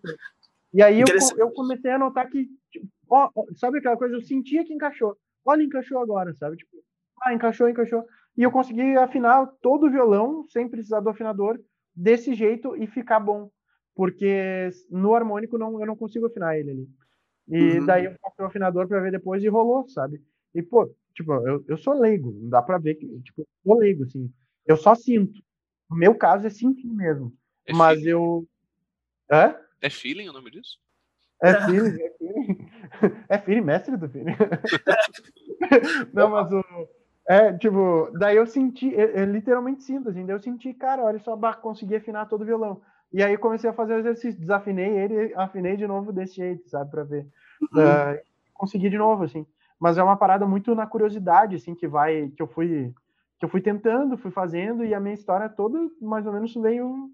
E 0.73 0.83
aí 0.83 0.99
eu, 1.01 1.07
eu 1.37 1.51
comecei 1.51 1.91
a 1.91 1.97
notar 1.97 2.29
que, 2.29 2.47
tipo, 2.71 2.87
ó, 3.09 3.29
sabe 3.55 3.79
aquela 3.79 3.97
coisa? 3.97 4.15
Eu 4.15 4.21
sentia 4.21 4.63
que 4.63 4.73
encaixou. 4.73 5.17
Olha, 5.45 5.63
encaixou 5.63 5.99
agora, 5.99 6.33
sabe? 6.35 6.57
Tipo, 6.57 6.71
ah, 7.23 7.33
encaixou, 7.33 7.69
encaixou. 7.69 8.03
E 8.37 8.43
eu 8.43 8.51
consegui 8.51 8.95
afinar 8.97 9.47
todo 9.61 9.87
o 9.87 9.91
violão 9.91 10.45
sem 10.49 10.69
precisar 10.69 10.99
do 10.99 11.09
afinador 11.09 11.59
desse 11.95 12.33
jeito 12.33 12.75
e 12.75 12.87
ficar 12.87 13.19
bom. 13.19 13.49
Porque 13.95 14.69
no 14.89 15.15
harmônico 15.15 15.57
não, 15.57 15.79
eu 15.79 15.87
não 15.87 15.95
consigo 15.95 16.27
afinar 16.27 16.57
ele 16.57 16.71
ali. 16.71 16.89
E 17.49 17.79
uhum. 17.79 17.85
daí 17.85 18.05
eu 18.05 18.15
passei 18.21 18.45
o 18.45 18.47
afinador 18.47 18.87
para 18.87 19.01
ver 19.01 19.11
depois 19.11 19.43
e 19.43 19.47
rolou, 19.47 19.87
sabe? 19.89 20.21
E, 20.53 20.61
pô, 20.61 20.89
tipo, 21.13 21.33
eu, 21.33 21.63
eu 21.67 21.77
sou 21.77 21.93
leigo, 21.93 22.31
não 22.31 22.49
dá 22.49 22.61
pra 22.61 22.77
ver 22.77 22.95
que, 22.95 23.07
tipo, 23.21 23.41
eu 23.41 23.47
sou 23.63 23.77
leigo, 23.77 24.03
assim. 24.03 24.31
Eu 24.65 24.77
só 24.77 24.95
sinto. 24.95 25.41
No 25.89 25.97
meu 25.97 26.15
caso 26.15 26.47
é 26.47 26.49
sentir 26.49 26.87
mesmo. 26.87 27.33
É 27.65 27.73
mas 27.73 27.99
feeling. 27.99 28.11
eu. 28.11 28.47
Hã? 29.31 29.55
É 29.81 29.89
feeling 29.89 30.29
o 30.29 30.33
nome 30.33 30.51
disso? 30.51 30.79
É 31.41 31.53
feeling, 31.65 32.01
é 32.01 32.09
feeling. 32.17 32.69
É 33.29 33.37
feeling, 33.37 33.61
mestre 33.61 33.97
do 33.97 34.09
feeling. 34.09 34.35
não, 36.13 36.29
mas 36.29 36.51
o. 36.51 36.63
É, 37.27 37.55
tipo, 37.57 38.09
daí 38.17 38.37
eu 38.37 38.47
senti, 38.47 38.91
eu, 38.91 39.07
eu 39.09 39.25
literalmente 39.25 39.83
sinto, 39.83 40.09
assim, 40.09 40.25
daí 40.25 40.35
eu 40.35 40.41
senti, 40.41 40.73
cara, 40.73 41.03
olha 41.03 41.19
só, 41.19 41.37
consegui 41.53 41.95
afinar 41.95 42.25
todo 42.25 42.41
o 42.41 42.45
violão. 42.45 42.81
E 43.13 43.21
aí 43.21 43.37
comecei 43.37 43.69
a 43.69 43.73
fazer 43.73 43.93
o 43.93 43.99
exercício, 43.99 44.39
desafinei 44.39 44.97
ele, 44.97 45.33
afinei 45.35 45.77
de 45.77 45.85
novo 45.85 46.11
desse 46.11 46.37
jeito, 46.37 46.67
sabe, 46.67 46.89
pra 46.89 47.03
ver. 47.03 47.27
Uhum. 47.71 47.81
Uh, 47.81 48.19
consegui 48.53 48.89
de 48.89 48.97
novo, 48.97 49.23
assim 49.23 49.45
mas 49.79 49.97
é 49.97 50.03
uma 50.03 50.17
parada 50.17 50.45
muito 50.45 50.75
na 50.75 50.85
curiosidade, 50.85 51.55
assim, 51.55 51.73
que 51.73 51.87
vai, 51.87 52.29
que 52.29 52.41
eu 52.41 52.47
fui, 52.47 52.93
que 53.39 53.45
eu 53.45 53.49
fui 53.49 53.61
tentando, 53.61 54.17
fui 54.17 54.31
fazendo, 54.31 54.83
e 54.83 54.93
a 54.93 54.99
minha 54.99 55.13
história 55.13 55.47
toda, 55.47 55.79
mais 56.01 56.25
ou 56.25 56.33
menos, 56.33 56.53
veio, 56.53 57.09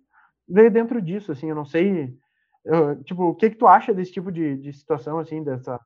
veio 0.48 0.72
dentro 0.72 1.02
disso, 1.02 1.32
assim, 1.32 1.50
eu 1.50 1.56
não 1.56 1.66
sei, 1.66 2.18
eu, 2.64 3.04
tipo, 3.04 3.24
o 3.24 3.36
que 3.36 3.52
que 3.52 3.58
tu 3.58 3.68
acha 3.68 3.94
desse 3.94 4.12
tipo 4.12 4.32
de, 4.32 4.58
de 4.58 4.74
situação, 4.74 5.20
assim, 5.20 5.44
dessa, 5.44 5.80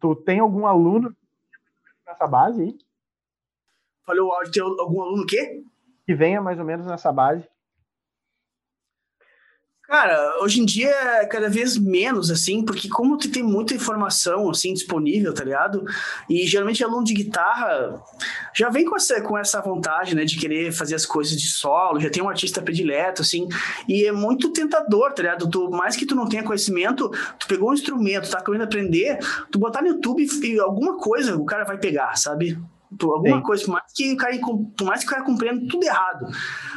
tu 0.00 0.14
tem 0.14 0.38
algum 0.38 0.66
aluno 0.66 1.14
nessa 2.06 2.26
base 2.26 2.62
aí? 2.62 2.78
Falou 4.06 4.28
o 4.28 4.32
áudio, 4.32 4.52
tem 4.52 4.62
algum 4.62 5.02
aluno 5.02 5.22
o 5.22 5.26
quê? 5.26 5.64
Que 6.06 6.14
venha 6.14 6.40
mais 6.40 6.58
ou 6.58 6.64
menos 6.64 6.86
nessa 6.86 7.10
base. 7.12 7.48
Cara, 9.86 10.38
hoje 10.40 10.62
em 10.62 10.64
dia 10.64 10.88
é 10.88 11.26
cada 11.26 11.48
vez 11.48 11.76
menos, 11.76 12.30
assim, 12.30 12.64
porque 12.64 12.88
como 12.88 13.18
tu 13.18 13.30
tem 13.30 13.42
muita 13.42 13.74
informação, 13.74 14.48
assim, 14.48 14.72
disponível, 14.72 15.32
tá 15.34 15.44
ligado? 15.44 15.84
E 16.28 16.46
geralmente 16.46 16.82
aluno 16.82 17.04
de 17.04 17.12
guitarra 17.12 18.02
já 18.54 18.70
vem 18.70 18.86
com 18.86 18.96
essa, 18.96 19.20
com 19.20 19.36
essa 19.36 19.60
vontade, 19.60 20.14
né, 20.14 20.24
de 20.24 20.38
querer 20.38 20.72
fazer 20.72 20.94
as 20.94 21.04
coisas 21.04 21.38
de 21.38 21.48
solo, 21.48 22.00
já 22.00 22.08
tem 22.08 22.22
um 22.22 22.28
artista 22.30 22.62
predileto, 22.62 23.20
assim, 23.20 23.46
e 23.86 24.06
é 24.06 24.12
muito 24.12 24.52
tentador, 24.54 25.12
tá 25.12 25.22
ligado? 25.22 25.50
Tu, 25.50 25.70
mais 25.70 25.96
que 25.96 26.06
tu 26.06 26.14
não 26.14 26.26
tenha 26.26 26.42
conhecimento, 26.42 27.10
tu 27.38 27.46
pegou 27.46 27.70
um 27.70 27.74
instrumento, 27.74 28.30
tá 28.30 28.42
querendo 28.42 28.64
aprender, 28.64 29.18
tu 29.52 29.58
botar 29.58 29.82
no 29.82 29.88
YouTube 29.88 30.26
e 30.42 30.58
alguma 30.58 30.96
coisa 30.96 31.36
o 31.36 31.44
cara 31.44 31.64
vai 31.64 31.76
pegar, 31.76 32.16
sabe? 32.16 32.58
Alguma 33.02 33.38
Sim. 33.38 33.42
coisa, 33.42 33.64
por 33.64 33.72
mais 33.72 33.92
que 33.94 34.12
o 34.12 34.16
cara, 34.16 34.38
por 34.76 34.86
mais 34.86 35.00
que 35.00 35.06
o 35.06 35.10
cara 35.10 35.24
compreenda 35.24 35.66
tudo 35.70 35.84
errado, 35.84 36.26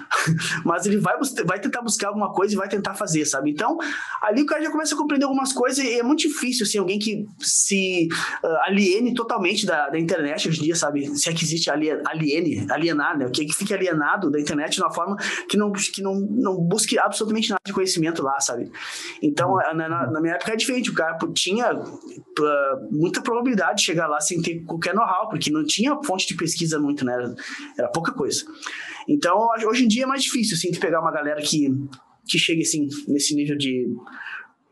mas 0.65 0.85
ele 0.85 0.97
vai, 0.97 1.15
vai 1.45 1.59
tentar 1.59 1.81
buscar 1.81 2.09
alguma 2.09 2.31
coisa 2.31 2.53
e 2.53 2.57
vai 2.57 2.67
tentar 2.67 2.93
fazer, 2.93 3.25
sabe? 3.25 3.51
Então, 3.51 3.77
ali 4.21 4.41
o 4.41 4.45
cara 4.45 4.63
já 4.63 4.71
começa 4.71 4.95
a 4.95 4.97
compreender 4.97 5.25
algumas 5.25 5.53
coisas 5.53 5.83
e 5.83 5.99
é 5.99 6.03
muito 6.03 6.19
difícil, 6.19 6.65
assim, 6.65 6.77
alguém 6.77 6.99
que 6.99 7.25
se 7.39 8.07
uh, 8.43 8.47
aliene 8.65 9.13
totalmente 9.13 9.65
da, 9.65 9.89
da 9.89 9.99
internet 9.99 10.47
hoje 10.47 10.59
em 10.59 10.63
dia, 10.63 10.75
sabe? 10.75 11.07
Se 11.15 11.29
é 11.29 11.33
que 11.33 11.43
existe 11.43 11.69
aliene, 11.69 12.67
alienar, 12.69 13.17
né? 13.17 13.25
O 13.25 13.31
que, 13.31 13.45
que 13.45 13.53
fique 13.53 13.73
alienado 13.73 14.29
da 14.29 14.39
internet 14.39 14.75
de 14.75 14.81
uma 14.81 14.91
forma 14.91 15.15
que 15.49 15.57
não, 15.57 15.71
que 15.71 16.01
não, 16.01 16.15
não 16.15 16.55
busque 16.55 16.97
absolutamente 16.99 17.49
nada 17.49 17.61
de 17.65 17.73
conhecimento 17.73 18.23
lá, 18.23 18.39
sabe? 18.39 18.71
Então, 19.21 19.51
uhum. 19.51 19.75
na, 19.75 20.11
na 20.11 20.21
minha 20.21 20.33
época 20.33 20.53
é 20.53 20.55
diferente, 20.55 20.89
o 20.89 20.93
cara 20.93 21.17
tinha 21.33 21.73
uh, 21.73 22.87
muita 22.91 23.21
probabilidade 23.21 23.77
de 23.77 23.83
chegar 23.83 24.07
lá 24.07 24.19
sem 24.19 24.41
ter 24.41 24.63
qualquer 24.63 24.93
know-how, 24.93 25.29
porque 25.29 25.51
não 25.51 25.65
tinha 25.65 25.95
fonte 26.07 26.25
de 26.25 26.35
pesquisa 26.35 26.79
muito, 26.79 27.03
né? 27.05 27.13
Era, 27.13 27.35
era 27.77 27.87
pouca 27.89 28.13
coisa. 28.13 28.45
Então, 29.07 29.47
hoje 29.67 29.83
em 29.83 29.87
dia 29.87 30.03
é 30.03 30.07
mais 30.07 30.23
difícil, 30.23 30.55
assim, 30.55 30.71
de 30.71 30.79
pegar 30.79 31.01
uma 31.01 31.11
galera 31.11 31.41
que, 31.41 31.67
que 32.27 32.39
chegue, 32.39 32.61
assim, 32.61 32.87
nesse 33.07 33.35
nível 33.35 33.57
de 33.57 33.87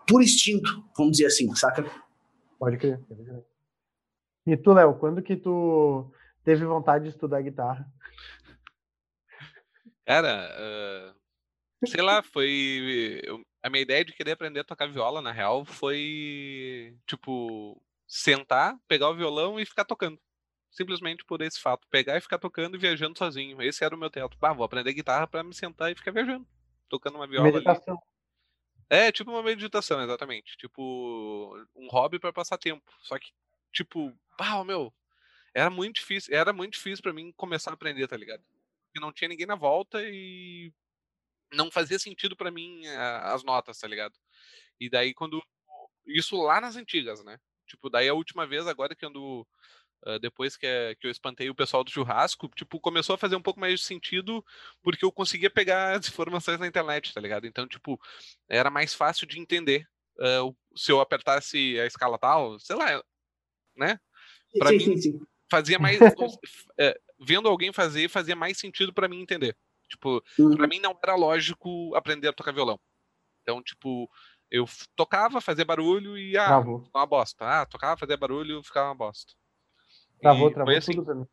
puro 0.07 0.23
instinto, 0.23 0.83
vamos 0.97 1.13
dizer 1.13 1.25
assim, 1.27 1.53
saca? 1.55 1.83
Pode 2.57 2.77
crer. 2.77 2.99
Pode 3.07 3.23
crer. 3.23 3.43
E 4.47 4.55
tu, 4.55 4.73
Léo, 4.73 4.95
quando 4.95 5.21
que 5.21 5.35
tu 5.35 6.11
teve 6.43 6.65
vontade 6.65 7.05
de 7.05 7.09
estudar 7.09 7.41
guitarra? 7.41 7.85
Cara, 10.05 10.51
uh, 10.53 11.87
sei 11.87 12.01
lá, 12.01 12.21
foi. 12.21 13.21
Eu, 13.23 13.41
a 13.63 13.69
minha 13.69 13.81
ideia 13.81 14.05
de 14.05 14.13
querer 14.13 14.33
aprender 14.33 14.59
a 14.59 14.63
tocar 14.63 14.87
viola, 14.87 15.21
na 15.21 15.31
real, 15.31 15.65
foi, 15.65 16.95
tipo, 17.07 17.81
sentar, 18.07 18.77
pegar 18.87 19.09
o 19.09 19.15
violão 19.15 19.59
e 19.59 19.65
ficar 19.65 19.83
tocando 19.83 20.19
simplesmente 20.75 21.23
por 21.23 21.41
esse 21.41 21.59
fato. 21.59 21.87
Pegar 21.89 22.17
e 22.17 22.21
ficar 22.21 22.37
tocando 22.37 22.75
e 22.75 22.79
viajando 22.79 23.17
sozinho. 23.17 23.61
Esse 23.61 23.83
era 23.83 23.95
o 23.95 23.97
meu 23.97 24.09
teto. 24.09 24.37
Bah, 24.37 24.53
vou 24.53 24.65
aprender 24.65 24.93
guitarra 24.93 25.25
para 25.25 25.43
me 25.43 25.53
sentar 25.53 25.91
e 25.91 25.95
ficar 25.95 26.11
viajando. 26.11 26.45
Tocando 26.89 27.15
uma 27.15 27.25
viola 27.25 27.49
meditação. 27.51 27.95
ali. 27.95 28.03
É, 28.87 29.11
tipo 29.11 29.31
uma 29.31 29.41
meditação, 29.41 30.03
exatamente. 30.03 30.55
Tipo, 30.57 31.57
um 31.75 31.87
hobby 31.87 32.19
para 32.19 32.33
passar 32.33 32.57
tempo. 32.57 32.83
Só 33.01 33.17
que, 33.17 33.31
tipo, 33.71 34.13
pau, 34.37 34.63
meu, 34.63 34.93
era 35.53 35.69
muito 35.69 35.95
difícil. 35.95 36.35
Era 36.35 36.51
muito 36.51 36.73
difícil 36.73 37.01
para 37.01 37.13
mim 37.13 37.31
começar 37.31 37.71
a 37.71 37.73
aprender, 37.73 38.07
tá 38.07 38.17
ligado? 38.17 38.43
Porque 38.87 38.99
não 38.99 39.13
tinha 39.13 39.29
ninguém 39.29 39.47
na 39.47 39.55
volta 39.55 40.03
e 40.03 40.71
não 41.53 41.71
fazia 41.71 41.97
sentido 41.97 42.35
para 42.35 42.51
mim 42.51 42.85
as 43.23 43.43
notas, 43.43 43.79
tá 43.79 43.87
ligado? 43.87 44.13
E 44.79 44.89
daí 44.89 45.13
quando. 45.13 45.41
Isso 46.05 46.35
lá 46.35 46.61
nas 46.61 46.75
antigas, 46.75 47.23
né? 47.23 47.39
Tipo, 47.65 47.89
daí 47.89 48.07
a 48.07 48.13
última 48.13 48.45
vez, 48.45 48.67
agora 48.67 48.93
que 48.95 49.05
ando 49.05 49.47
Uh, 50.03 50.19
depois 50.19 50.55
que, 50.55 50.67
é, 50.67 50.93
que 50.95 51.07
eu 51.07 51.11
espantei 51.11 51.49
o 51.49 51.55
pessoal 51.55 51.83
do 51.83 51.89
churrasco, 51.89 52.47
tipo, 52.49 52.79
começou 52.79 53.15
a 53.15 53.17
fazer 53.17 53.35
um 53.35 53.41
pouco 53.41 53.59
mais 53.59 53.79
de 53.79 53.85
sentido 53.85 54.45
porque 54.83 55.03
eu 55.03 55.11
conseguia 55.11 55.49
pegar 55.49 55.95
as 55.97 56.07
informações 56.07 56.59
na 56.59 56.67
internet, 56.67 57.13
tá 57.13 57.19
ligado? 57.19 57.47
Então, 57.47 57.67
tipo, 57.67 57.99
era 58.47 58.69
mais 58.69 58.93
fácil 58.93 59.25
de 59.25 59.39
entender 59.39 59.87
uh, 60.19 60.55
se 60.75 60.91
eu 60.91 60.99
apertasse 61.01 61.79
a 61.79 61.85
escala 61.85 62.19
tal, 62.19 62.59
sei 62.59 62.75
lá, 62.75 63.03
né? 63.75 63.99
Para 64.59 64.71
mim, 64.71 64.79
sim, 64.79 64.97
sim. 64.97 65.19
fazia 65.49 65.79
mais. 65.79 65.99
uh, 65.99 67.05
vendo 67.19 67.47
alguém 67.47 67.73
fazer, 67.73 68.09
fazia 68.09 68.35
mais 68.35 68.57
sentido 68.57 68.93
para 68.93 69.07
mim 69.07 69.21
entender. 69.21 69.57
Tipo, 69.89 70.23
uhum. 70.39 70.55
para 70.55 70.67
mim 70.67 70.79
não 70.79 70.97
era 71.01 71.15
lógico 71.15 71.95
aprender 71.95 72.27
a 72.27 72.33
tocar 72.33 72.51
violão. 72.51 72.79
Então, 73.41 73.61
tipo, 73.61 74.09
eu 74.49 74.65
tocava, 74.95 75.41
fazia 75.41 75.65
barulho 75.65 76.17
e 76.17 76.37
ah, 76.37 76.59
uma 76.59 77.05
bosta. 77.05 77.45
Ah, 77.45 77.65
tocava, 77.65 77.97
fazia 77.97 78.17
barulho, 78.17 78.63
ficava 78.63 78.89
uma 78.89 78.95
bosta. 78.95 79.33
Travou, 80.25 80.49
travou 80.49 80.75
assim. 80.75 80.91
tudo 80.93 81.05
pra 81.05 81.13
mim. 81.13 81.27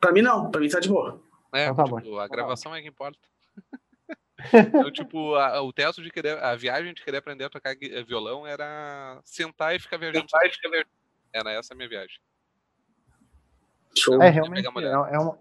Pra 0.00 0.12
mim 0.12 0.22
não, 0.22 0.50
pra 0.50 0.60
mim 0.60 0.68
tá 0.68 0.80
de 0.80 0.88
boa. 0.88 1.22
É, 1.54 1.66
então 1.66 1.84
tá 1.84 2.00
tipo, 2.02 2.18
a 2.18 2.26
gravação 2.26 2.74
é 2.74 2.82
que 2.82 2.88
importa. 2.88 3.18
então, 4.52 4.90
tipo, 4.90 5.36
a, 5.36 5.62
o 5.62 5.72
teto 5.72 6.02
de 6.02 6.10
querer, 6.10 6.42
a 6.42 6.56
viagem 6.56 6.92
de 6.92 7.04
querer 7.04 7.18
aprender 7.18 7.44
a 7.44 7.50
tocar 7.50 7.72
eh, 7.80 8.02
violão 8.02 8.44
era 8.44 9.20
sentar 9.24 9.76
e 9.76 9.78
ficar 9.78 9.96
viajando. 9.96 10.28
Sentar 10.28 10.44
e 10.44 10.50
ficar 10.50 10.70
viajando. 10.70 10.90
Era 11.32 11.52
essa 11.52 11.72
a 11.72 11.76
minha 11.76 11.88
viagem. 11.88 12.18
Show. 13.96 14.20
É, 14.20 14.28
realmente, 14.28 14.66
é, 14.66 14.68
é, 14.80 15.18
uma, 15.18 15.38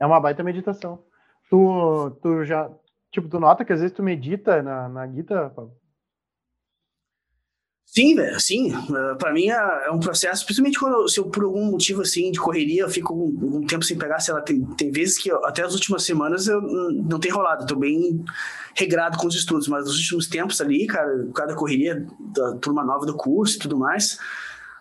é 0.00 0.06
uma 0.06 0.20
baita 0.20 0.42
meditação. 0.42 1.02
Tu, 1.48 2.18
tu 2.22 2.44
já, 2.44 2.70
tipo, 3.10 3.26
tu 3.26 3.40
nota 3.40 3.64
que 3.64 3.72
às 3.72 3.80
vezes 3.80 3.96
tu 3.96 4.02
medita 4.02 4.62
na, 4.62 4.86
na 4.88 5.06
guitarra, 5.06 5.50
Sim, 7.84 8.14
velho, 8.14 8.40
sim. 8.40 8.74
Uh, 8.74 9.16
para 9.18 9.34
mim 9.34 9.50
é, 9.50 9.86
é, 9.86 9.90
um 9.90 10.00
processo, 10.00 10.46
principalmente 10.46 10.78
quando 10.78 11.06
se 11.08 11.20
eu, 11.20 11.26
por 11.26 11.44
algum 11.44 11.70
motivo 11.70 12.00
assim 12.00 12.30
de 12.30 12.40
correria, 12.40 12.82
eu 12.82 12.88
fico 12.88 13.12
um, 13.12 13.58
um 13.58 13.66
tempo 13.66 13.84
sem 13.84 13.98
pegar, 13.98 14.18
sei 14.18 14.32
lá, 14.32 14.40
tem, 14.40 14.64
tem 14.76 14.90
vezes 14.90 15.18
que 15.18 15.28
eu, 15.28 15.44
até 15.44 15.62
as 15.62 15.74
últimas 15.74 16.02
semanas 16.02 16.46
eu 16.46 16.62
não 16.62 17.20
tem 17.20 17.30
rolado, 17.30 17.64
eu 17.64 17.66
tô 17.66 17.76
bem 17.76 18.24
regrado 18.74 19.18
com 19.18 19.26
os 19.26 19.34
estudos, 19.34 19.68
mas 19.68 19.84
nos 19.84 19.98
últimos 19.98 20.26
tempos 20.26 20.58
ali, 20.62 20.86
cara, 20.86 21.28
cada 21.34 21.54
correria 21.54 22.06
da 22.34 22.56
turma 22.56 22.82
nova 22.82 23.04
do 23.04 23.14
curso 23.14 23.56
e 23.56 23.58
tudo 23.58 23.76
mais, 23.76 24.18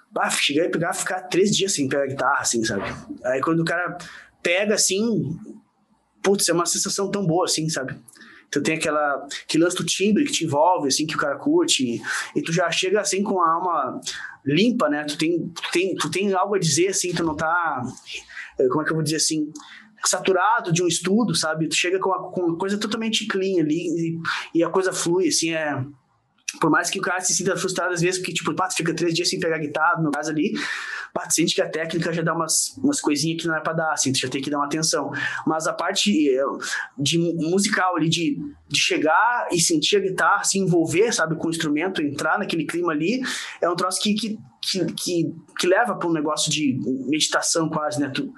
bah, 0.09 0.29
cheguei 0.29 0.67
a 0.67 0.69
pegar, 0.69 0.93
ficar 0.93 1.21
três 1.23 1.53
dias 1.53 1.73
sem 1.73 1.89
pegar 1.89 2.07
guitarra, 2.07 2.39
assim, 2.39 2.63
sabe? 2.63 2.83
Aí 3.25 3.41
quando 3.41 3.59
o 3.59 3.65
cara 3.65 3.97
pega 4.41 4.75
assim, 4.75 5.37
putz, 6.23 6.47
é 6.47 6.53
uma 6.53 6.65
sensação 6.65 7.11
tão 7.11 7.25
boa 7.25 7.43
assim, 7.43 7.67
sabe? 7.67 7.93
Tu 8.51 8.61
tem 8.61 8.75
aquela, 8.75 9.25
que 9.47 9.57
lance 9.57 9.77
do 9.77 9.85
timbre 9.85 10.25
que 10.25 10.31
te 10.31 10.43
envolve, 10.43 10.89
assim, 10.89 11.07
que 11.07 11.15
o 11.15 11.19
cara 11.19 11.37
curte, 11.37 12.01
e, 12.35 12.41
tu 12.41 12.51
já 12.51 12.69
chega, 12.69 12.99
assim, 12.99 13.23
com 13.23 13.41
a 13.41 13.49
alma 13.49 14.01
limpa, 14.45 14.89
né? 14.89 15.05
Tu 15.05 15.17
tem, 15.17 15.47
tu, 15.49 15.71
tem, 15.71 15.95
tu 15.95 16.11
tem 16.11 16.33
algo 16.33 16.55
a 16.55 16.59
dizer, 16.59 16.89
assim, 16.89 17.13
tu 17.13 17.23
não 17.23 17.35
tá, 17.35 17.81
eh, 18.59 18.67
como 18.67 18.81
é 18.81 18.85
que 18.85 18.91
eu 18.91 18.95
vou 18.95 19.03
dizer 19.03 19.17
assim, 19.17 19.51
saturado 20.03 20.71
de 20.73 20.83
um 20.83 20.87
estudo, 20.87 21.33
sabe? 21.33 21.67
Tu 21.69 21.75
chega 21.75 21.99
com, 21.99 22.11
a, 22.11 22.31
com 22.31 22.41
uma 22.41 22.57
coisa 22.57 22.77
totalmente 22.77 23.25
clean 23.27 23.61
ali 23.61 23.87
e, 23.87 24.19
e 24.55 24.63
a 24.63 24.69
coisa 24.69 24.91
flui, 24.91 25.27
assim, 25.27 25.53
é 25.53 25.83
por 26.59 26.69
mais 26.69 26.89
que 26.89 26.99
o 26.99 27.01
cara 27.01 27.19
se 27.21 27.33
sinta 27.33 27.55
frustrado 27.55 27.93
às 27.93 28.01
vezes, 28.01 28.19
porque, 28.19 28.33
tipo, 28.33 28.53
pá, 28.53 28.69
fica 28.69 28.93
três 28.93 29.13
dias 29.13 29.29
sem 29.29 29.39
pegar 29.39 29.57
guitarra, 29.57 29.97
no 29.97 30.03
meu 30.03 30.11
caso 30.11 30.31
ali, 30.31 30.53
pá, 31.13 31.29
sente 31.29 31.55
que 31.55 31.61
a 31.61 31.69
técnica 31.69 32.11
já 32.11 32.21
dá 32.21 32.33
umas, 32.33 32.75
umas 32.77 32.99
coisinhas 32.99 33.41
que 33.41 33.47
não 33.47 33.55
é 33.55 33.59
pra 33.59 33.73
dar, 33.73 33.91
assim, 33.93 34.11
tu 34.11 34.19
já 34.19 34.29
tem 34.29 34.41
que 34.41 34.49
dar 34.49 34.57
uma 34.57 34.65
atenção. 34.65 35.11
Mas 35.45 35.67
a 35.67 35.73
parte 35.73 36.29
eh, 36.29 36.43
de 36.97 37.17
musical 37.17 37.95
ali, 37.95 38.09
de, 38.09 38.37
de 38.67 38.79
chegar 38.79 39.47
e 39.51 39.59
sentir 39.61 39.97
a 39.97 39.99
guitarra, 39.99 40.43
se 40.43 40.59
envolver, 40.59 41.11
sabe, 41.13 41.35
com 41.35 41.47
o 41.47 41.51
instrumento, 41.51 42.01
entrar 42.01 42.37
naquele 42.37 42.65
clima 42.65 42.91
ali, 42.91 43.21
é 43.61 43.69
um 43.69 43.75
troço 43.75 44.01
que, 44.01 44.13
que, 44.13 44.37
que, 44.61 44.85
que, 44.93 45.35
que 45.59 45.67
leva 45.67 45.95
para 45.95 46.09
um 46.09 46.13
negócio 46.13 46.51
de 46.51 46.77
meditação 47.07 47.69
quase, 47.69 47.99
né? 47.99 48.11
Tu, 48.13 48.31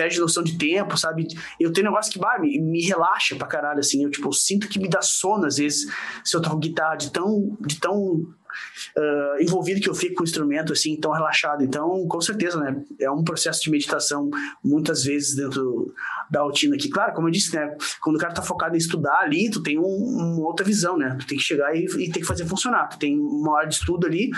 perde 0.00 0.18
noção 0.18 0.42
de 0.42 0.56
tempo, 0.56 0.96
sabe? 0.96 1.28
Eu 1.58 1.70
tenho 1.74 1.86
um 1.86 1.90
negócio 1.90 2.10
que 2.10 2.18
bah, 2.18 2.38
me, 2.38 2.58
me 2.58 2.80
relaxa 2.80 3.36
pra 3.36 3.46
caralho, 3.46 3.80
assim. 3.80 4.02
Eu, 4.02 4.10
tipo, 4.10 4.32
sinto 4.32 4.66
que 4.66 4.78
me 4.78 4.88
dá 4.88 5.02
sono, 5.02 5.44
às 5.44 5.58
vezes, 5.58 5.92
se 6.24 6.34
eu 6.34 6.40
toco 6.40 6.56
guitarra 6.56 6.96
de 6.96 7.10
tão, 7.10 7.54
de 7.60 7.78
tão 7.78 8.00
uh, 8.02 9.42
envolvido 9.42 9.78
que 9.78 9.90
eu 9.90 9.94
fico 9.94 10.14
com 10.14 10.22
o 10.22 10.24
instrumento, 10.24 10.72
assim, 10.72 10.96
tão 10.96 11.12
relaxado. 11.12 11.62
Então, 11.62 12.06
com 12.08 12.18
certeza, 12.18 12.58
né? 12.58 12.82
É 12.98 13.10
um 13.10 13.22
processo 13.22 13.62
de 13.62 13.70
meditação, 13.70 14.30
muitas 14.64 15.04
vezes, 15.04 15.36
dentro 15.36 15.92
da 16.30 16.40
rotina 16.40 16.76
aqui. 16.76 16.88
Claro, 16.88 17.12
como 17.12 17.28
eu 17.28 17.32
disse, 17.32 17.54
né? 17.54 17.76
Quando 18.00 18.16
o 18.16 18.18
cara 18.18 18.32
tá 18.32 18.40
focado 18.40 18.74
em 18.76 18.78
estudar 18.78 19.18
ali, 19.20 19.50
tu 19.50 19.62
tem 19.62 19.78
um, 19.78 19.82
uma 19.84 20.46
outra 20.46 20.64
visão, 20.64 20.96
né? 20.96 21.14
Tu 21.20 21.26
tem 21.26 21.36
que 21.36 21.44
chegar 21.44 21.76
e, 21.76 21.84
e 21.84 22.10
tem 22.10 22.22
que 22.22 22.24
fazer 22.24 22.46
funcionar. 22.46 22.86
Tu 22.88 22.98
tem 22.98 23.18
uma 23.18 23.52
hora 23.52 23.68
de 23.68 23.74
estudo 23.74 24.06
ali, 24.06 24.30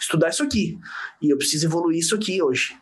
estudar 0.00 0.30
isso 0.30 0.42
aqui. 0.42 0.78
E 1.20 1.28
eu 1.28 1.36
preciso 1.36 1.66
evoluir 1.66 1.98
isso 1.98 2.14
aqui 2.14 2.42
hoje. 2.42 2.74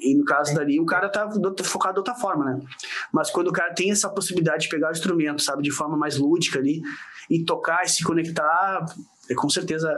E 0.00 0.14
no 0.14 0.24
caso 0.24 0.54
dali, 0.54 0.80
o 0.80 0.86
cara 0.86 1.08
tá 1.08 1.28
focado 1.64 1.94
de 1.94 2.00
outra 2.00 2.14
forma, 2.14 2.44
né? 2.44 2.60
Mas 3.12 3.30
quando 3.30 3.48
o 3.48 3.52
cara 3.52 3.74
tem 3.74 3.90
essa 3.90 4.08
possibilidade 4.08 4.64
de 4.64 4.68
pegar 4.68 4.88
o 4.88 4.92
instrumento, 4.92 5.42
sabe, 5.42 5.62
de 5.62 5.70
forma 5.70 5.96
mais 5.96 6.18
lúdica 6.18 6.58
ali, 6.58 6.82
e 7.30 7.44
tocar 7.44 7.82
e 7.84 7.88
se 7.88 8.04
conectar, 8.04 8.84
é, 9.30 9.34
com 9.34 9.48
certeza 9.48 9.92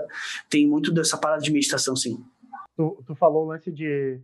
tem 0.48 0.66
muito 0.66 0.92
dessa 0.92 1.16
parada 1.16 1.42
de 1.42 1.52
meditação, 1.52 1.96
sim. 1.96 2.24
Tu, 2.76 3.02
tu 3.06 3.14
falou 3.14 3.44
o 3.44 3.48
lance 3.48 3.70
de, 3.72 4.20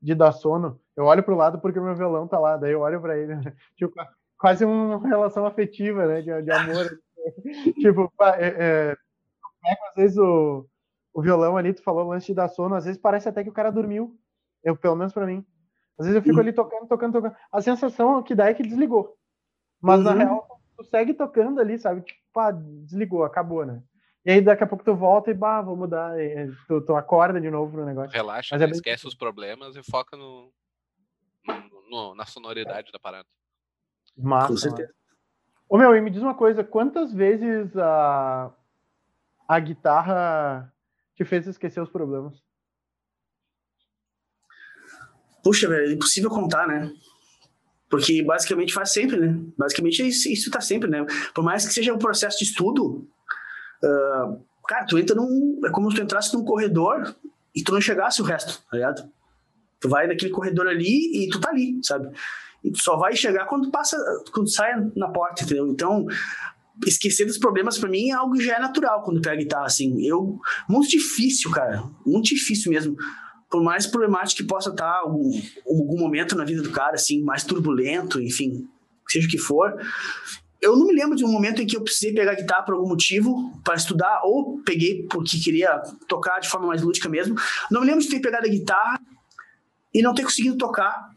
de 0.00 0.14
dar 0.14 0.32
sono. 0.32 0.78
Eu 0.96 1.04
olho 1.04 1.22
pro 1.22 1.36
lado 1.36 1.58
porque 1.60 1.78
o 1.78 1.84
meu 1.84 1.94
violão 1.94 2.26
tá 2.26 2.38
lá, 2.38 2.56
daí 2.56 2.72
eu 2.72 2.80
olho 2.80 3.00
para 3.00 3.16
ele, 3.16 3.36
né? 3.36 3.54
tipo, 3.76 3.94
quase 4.38 4.64
uma 4.64 5.00
relação 5.06 5.46
afetiva, 5.46 6.06
né, 6.06 6.20
de, 6.20 6.42
de 6.42 6.50
amor. 6.50 6.98
tipo, 7.80 8.12
é, 8.38 8.46
é, 8.58 8.96
às 9.90 9.96
vezes 9.96 10.18
o, 10.18 10.66
o 11.14 11.22
violão 11.22 11.56
ali, 11.56 11.72
tu 11.72 11.82
falou 11.82 12.06
o 12.06 12.08
lance 12.10 12.26
de 12.26 12.34
dar 12.34 12.48
sono, 12.48 12.74
às 12.74 12.84
vezes 12.84 13.00
parece 13.00 13.28
até 13.28 13.42
que 13.42 13.50
o 13.50 13.54
cara 13.54 13.70
dormiu. 13.70 14.18
Eu, 14.62 14.76
pelo 14.76 14.96
menos 14.96 15.12
para 15.12 15.26
mim. 15.26 15.44
Às 15.98 16.06
vezes 16.06 16.16
eu 16.16 16.22
fico 16.22 16.36
uhum. 16.36 16.40
ali 16.40 16.52
tocando, 16.52 16.88
tocando, 16.88 17.12
tocando. 17.12 17.36
A 17.50 17.60
sensação 17.60 18.22
que 18.22 18.34
dá 18.34 18.48
é 18.48 18.54
que 18.54 18.62
desligou. 18.62 19.16
Mas 19.80 19.98
uhum. 19.98 20.04
na 20.04 20.12
real, 20.14 20.60
tu 20.76 20.84
segue 20.84 21.14
tocando 21.14 21.60
ali, 21.60 21.78
sabe? 21.78 22.02
Tipo, 22.02 22.20
pá, 22.32 22.50
desligou, 22.50 23.24
acabou, 23.24 23.64
né? 23.66 23.82
E 24.24 24.30
aí 24.30 24.40
daqui 24.40 24.62
a 24.62 24.66
pouco 24.66 24.84
tu 24.84 24.94
volta 24.94 25.30
e, 25.30 25.34
bah, 25.34 25.60
vou 25.60 25.76
mudar. 25.76 26.18
E, 26.20 26.50
tu, 26.68 26.80
tu 26.80 26.94
acorda 26.94 27.40
de 27.40 27.50
novo 27.50 27.72
pro 27.72 27.84
negócio. 27.84 28.12
Relaxa, 28.12 28.56
Mas 28.56 28.62
é 28.62 28.70
esquece 28.70 29.06
os 29.06 29.14
problemas 29.14 29.76
e 29.76 29.82
foca 29.82 30.16
no, 30.16 30.52
no, 31.90 32.14
na 32.14 32.24
sonoridade 32.24 32.92
da 32.92 32.98
parada. 32.98 33.28
Massa. 34.16 34.48
Com 34.48 34.56
certeza. 34.56 34.94
Ô 35.68 35.78
meu, 35.78 35.96
e 35.96 36.00
me 36.00 36.10
diz 36.10 36.22
uma 36.22 36.34
coisa, 36.34 36.62
quantas 36.62 37.12
vezes 37.12 37.76
a, 37.76 38.52
a 39.48 39.58
guitarra 39.58 40.72
te 41.14 41.24
fez 41.24 41.46
esquecer 41.46 41.80
os 41.80 41.88
problemas? 41.88 42.42
Puxa, 45.42 45.68
velho, 45.68 45.90
é 45.90 45.92
impossível 45.92 46.30
contar, 46.30 46.66
né? 46.66 46.90
Porque 47.90 48.22
basicamente 48.22 48.72
faz 48.72 48.92
sempre, 48.92 49.18
né? 49.18 49.38
Basicamente 49.58 50.06
isso, 50.06 50.28
isso 50.28 50.50
tá 50.50 50.60
sempre, 50.60 50.88
né? 50.88 51.04
Por 51.34 51.44
mais 51.44 51.66
que 51.66 51.74
seja 51.74 51.92
um 51.92 51.98
processo 51.98 52.38
de 52.38 52.44
estudo, 52.44 53.06
uh, 53.84 54.42
cara, 54.66 54.86
tu 54.86 54.98
entra 54.98 55.14
num. 55.14 55.60
É 55.64 55.70
como 55.70 55.90
se 55.90 55.96
tu 55.96 56.02
entrasse 56.02 56.32
num 56.32 56.44
corredor 56.44 57.14
e 57.54 57.62
tu 57.62 57.72
não 57.72 57.80
chegasse 57.80 58.22
o 58.22 58.24
resto, 58.24 58.62
tá 58.70 58.76
ligado? 58.76 59.10
Tu 59.80 59.88
vai 59.88 60.06
naquele 60.06 60.30
corredor 60.30 60.68
ali 60.68 61.24
e 61.24 61.28
tu 61.28 61.40
tá 61.40 61.50
ali, 61.50 61.78
sabe? 61.82 62.08
E 62.64 62.70
tu 62.70 62.80
só 62.82 62.96
vai 62.96 63.14
chegar 63.16 63.46
quando 63.46 63.70
passa, 63.70 63.96
quando 64.32 64.48
sai 64.48 64.72
na 64.96 65.08
porta, 65.08 65.42
entendeu? 65.42 65.68
Então, 65.68 66.06
esquecer 66.86 67.26
dos 67.26 67.36
problemas 67.36 67.76
para 67.76 67.88
mim 67.90 68.10
é 68.10 68.14
algo 68.14 68.34
que 68.34 68.44
já 68.44 68.56
é 68.56 68.60
natural 68.60 69.02
quando 69.02 69.20
pega 69.20 69.36
guitarra, 69.36 69.66
assim. 69.66 70.02
Eu, 70.06 70.40
muito 70.68 70.88
difícil, 70.88 71.50
cara, 71.50 71.82
muito 72.06 72.28
difícil 72.28 72.70
mesmo 72.70 72.96
por 73.52 73.62
mais 73.62 73.86
problemático 73.86 74.40
que 74.40 74.48
possa 74.48 74.70
estar 74.70 75.00
algum, 75.00 75.30
algum 75.68 75.98
momento 75.98 76.34
na 76.34 76.42
vida 76.42 76.62
do 76.62 76.70
cara, 76.70 76.94
assim, 76.94 77.22
mais 77.22 77.44
turbulento, 77.44 78.18
enfim, 78.18 78.66
seja 79.06 79.28
o 79.28 79.30
que 79.30 79.36
for, 79.36 79.78
eu 80.62 80.74
não 80.74 80.86
me 80.86 80.94
lembro 80.94 81.14
de 81.14 81.22
um 81.22 81.30
momento 81.30 81.60
em 81.60 81.66
que 81.66 81.76
eu 81.76 81.82
precisei 81.82 82.14
pegar 82.14 82.34
guitarra 82.34 82.62
por 82.62 82.74
algum 82.74 82.88
motivo 82.88 83.52
para 83.62 83.74
estudar, 83.74 84.22
ou 84.24 84.62
peguei 84.64 85.06
porque 85.06 85.38
queria 85.38 85.78
tocar 86.08 86.40
de 86.40 86.48
forma 86.48 86.68
mais 86.68 86.80
lúdica 86.80 87.10
mesmo. 87.10 87.34
Não 87.70 87.82
me 87.82 87.86
lembro 87.88 88.00
de 88.00 88.08
ter 88.08 88.20
pegado 88.20 88.46
a 88.46 88.50
guitarra 88.50 88.98
e 89.92 90.00
não 90.00 90.14
ter 90.14 90.22
conseguido 90.22 90.56
tocar, 90.56 91.10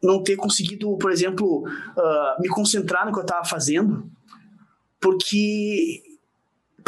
não 0.00 0.22
ter 0.22 0.36
conseguido, 0.36 0.96
por 0.98 1.10
exemplo, 1.10 1.66
uh, 1.66 2.40
me 2.40 2.48
concentrar 2.48 3.04
no 3.04 3.12
que 3.12 3.18
eu 3.18 3.22
estava 3.22 3.44
fazendo, 3.44 4.08
porque 5.00 6.00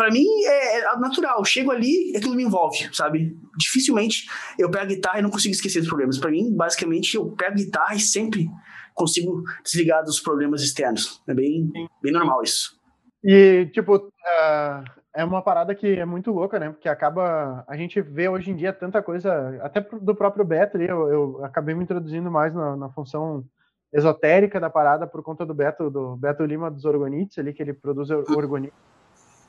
para 0.01 0.11
mim 0.11 0.25
é, 0.47 0.79
é 0.79 0.97
natural. 0.97 1.41
Eu 1.41 1.45
chego 1.45 1.71
ali, 1.71 2.17
aquilo 2.17 2.35
me 2.35 2.43
envolve, 2.43 2.89
sabe? 2.91 3.37
Dificilmente 3.59 4.25
eu 4.59 4.71
pego 4.71 4.85
a 4.85 4.89
guitarra 4.89 5.19
e 5.19 5.23
não 5.23 5.29
consigo 5.29 5.53
esquecer 5.53 5.81
dos 5.81 5.91
problemas. 5.91 6.17
Para 6.17 6.31
mim, 6.31 6.57
basicamente, 6.57 7.17
eu 7.17 7.31
pego 7.33 7.53
a 7.53 7.57
guitarra 7.57 7.95
e 7.95 8.01
sempre 8.01 8.49
consigo 8.95 9.43
desligar 9.63 10.03
dos 10.03 10.19
problemas 10.19 10.63
externos. 10.63 11.23
É 11.29 11.35
bem, 11.35 11.71
bem 12.03 12.13
normal 12.15 12.43
isso. 12.43 12.81
E, 13.23 13.69
tipo, 13.75 13.95
uh, 13.95 14.85
é 15.15 15.23
uma 15.23 15.43
parada 15.43 15.75
que 15.75 15.87
é 15.87 16.07
muito 16.07 16.31
louca, 16.31 16.59
né? 16.59 16.71
Porque 16.71 16.89
acaba. 16.89 17.63
A 17.69 17.77
gente 17.77 18.01
vê 18.01 18.27
hoje 18.27 18.51
em 18.51 18.57
dia 18.57 18.73
tanta 18.73 19.03
coisa, 19.03 19.61
até 19.63 19.83
do 19.83 20.15
próprio 20.15 20.47
Beto 20.47 20.79
ali, 20.79 20.89
eu, 20.89 21.09
eu 21.09 21.45
acabei 21.45 21.75
me 21.75 21.83
introduzindo 21.83 22.31
mais 22.31 22.55
na, 22.55 22.75
na, 22.75 22.89
função 22.89 23.45
esotérica 23.93 24.59
da 24.59 24.71
parada 24.71 25.07
por 25.07 25.23
conta 25.23 25.45
do 25.45 25.53
Beto, 25.53 25.91
do 25.91 26.17
Beto 26.17 26.43
Lima 26.43 26.71
dos 26.71 26.87
Orgonites 26.87 27.37
ali, 27.39 27.53
que 27.53 27.63
ele 27.63 27.75
produz 27.75 28.09
orgonites 28.09 28.73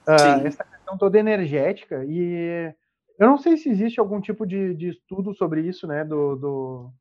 uh, 0.08 0.46
essa 0.46 0.64
questão 0.64 0.98
toda 0.98 1.20
energética. 1.20 2.04
E 2.06 2.74
eu 3.20 3.28
não 3.28 3.38
sei 3.38 3.58
se 3.58 3.70
existe 3.70 4.00
algum 4.00 4.20
tipo 4.20 4.46
de, 4.46 4.74
de 4.74 4.90
estudo 4.90 5.34
sobre 5.34 5.62
isso, 5.62 5.88
né? 5.88 6.04
Do, 6.04 6.36
do 6.36 6.92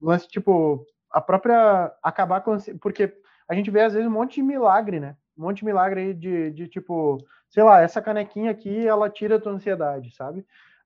lance, 0.00 0.28
tipo, 0.28 0.84
a 1.10 1.20
própria 1.20 1.92
acabar 2.02 2.40
com. 2.40 2.56
Porque 2.80 3.12
a 3.48 3.54
gente 3.54 3.70
vê, 3.70 3.82
às 3.82 3.92
vezes, 3.92 4.08
um 4.08 4.12
monte 4.12 4.36
de 4.36 4.42
milagre, 4.42 5.00
né? 5.00 5.16
Um 5.36 5.42
monte 5.42 5.58
de 5.58 5.64
milagre 5.64 6.00
aí 6.00 6.14
de, 6.14 6.50
de 6.50 6.68
tipo, 6.68 7.18
sei 7.48 7.62
lá, 7.62 7.80
essa 7.80 8.02
canequinha 8.02 8.50
aqui, 8.50 8.86
ela 8.86 9.08
tira 9.10 9.36
a 9.36 9.40
tua 9.40 9.52
ansiedade, 9.52 10.14
sabe? 10.14 10.40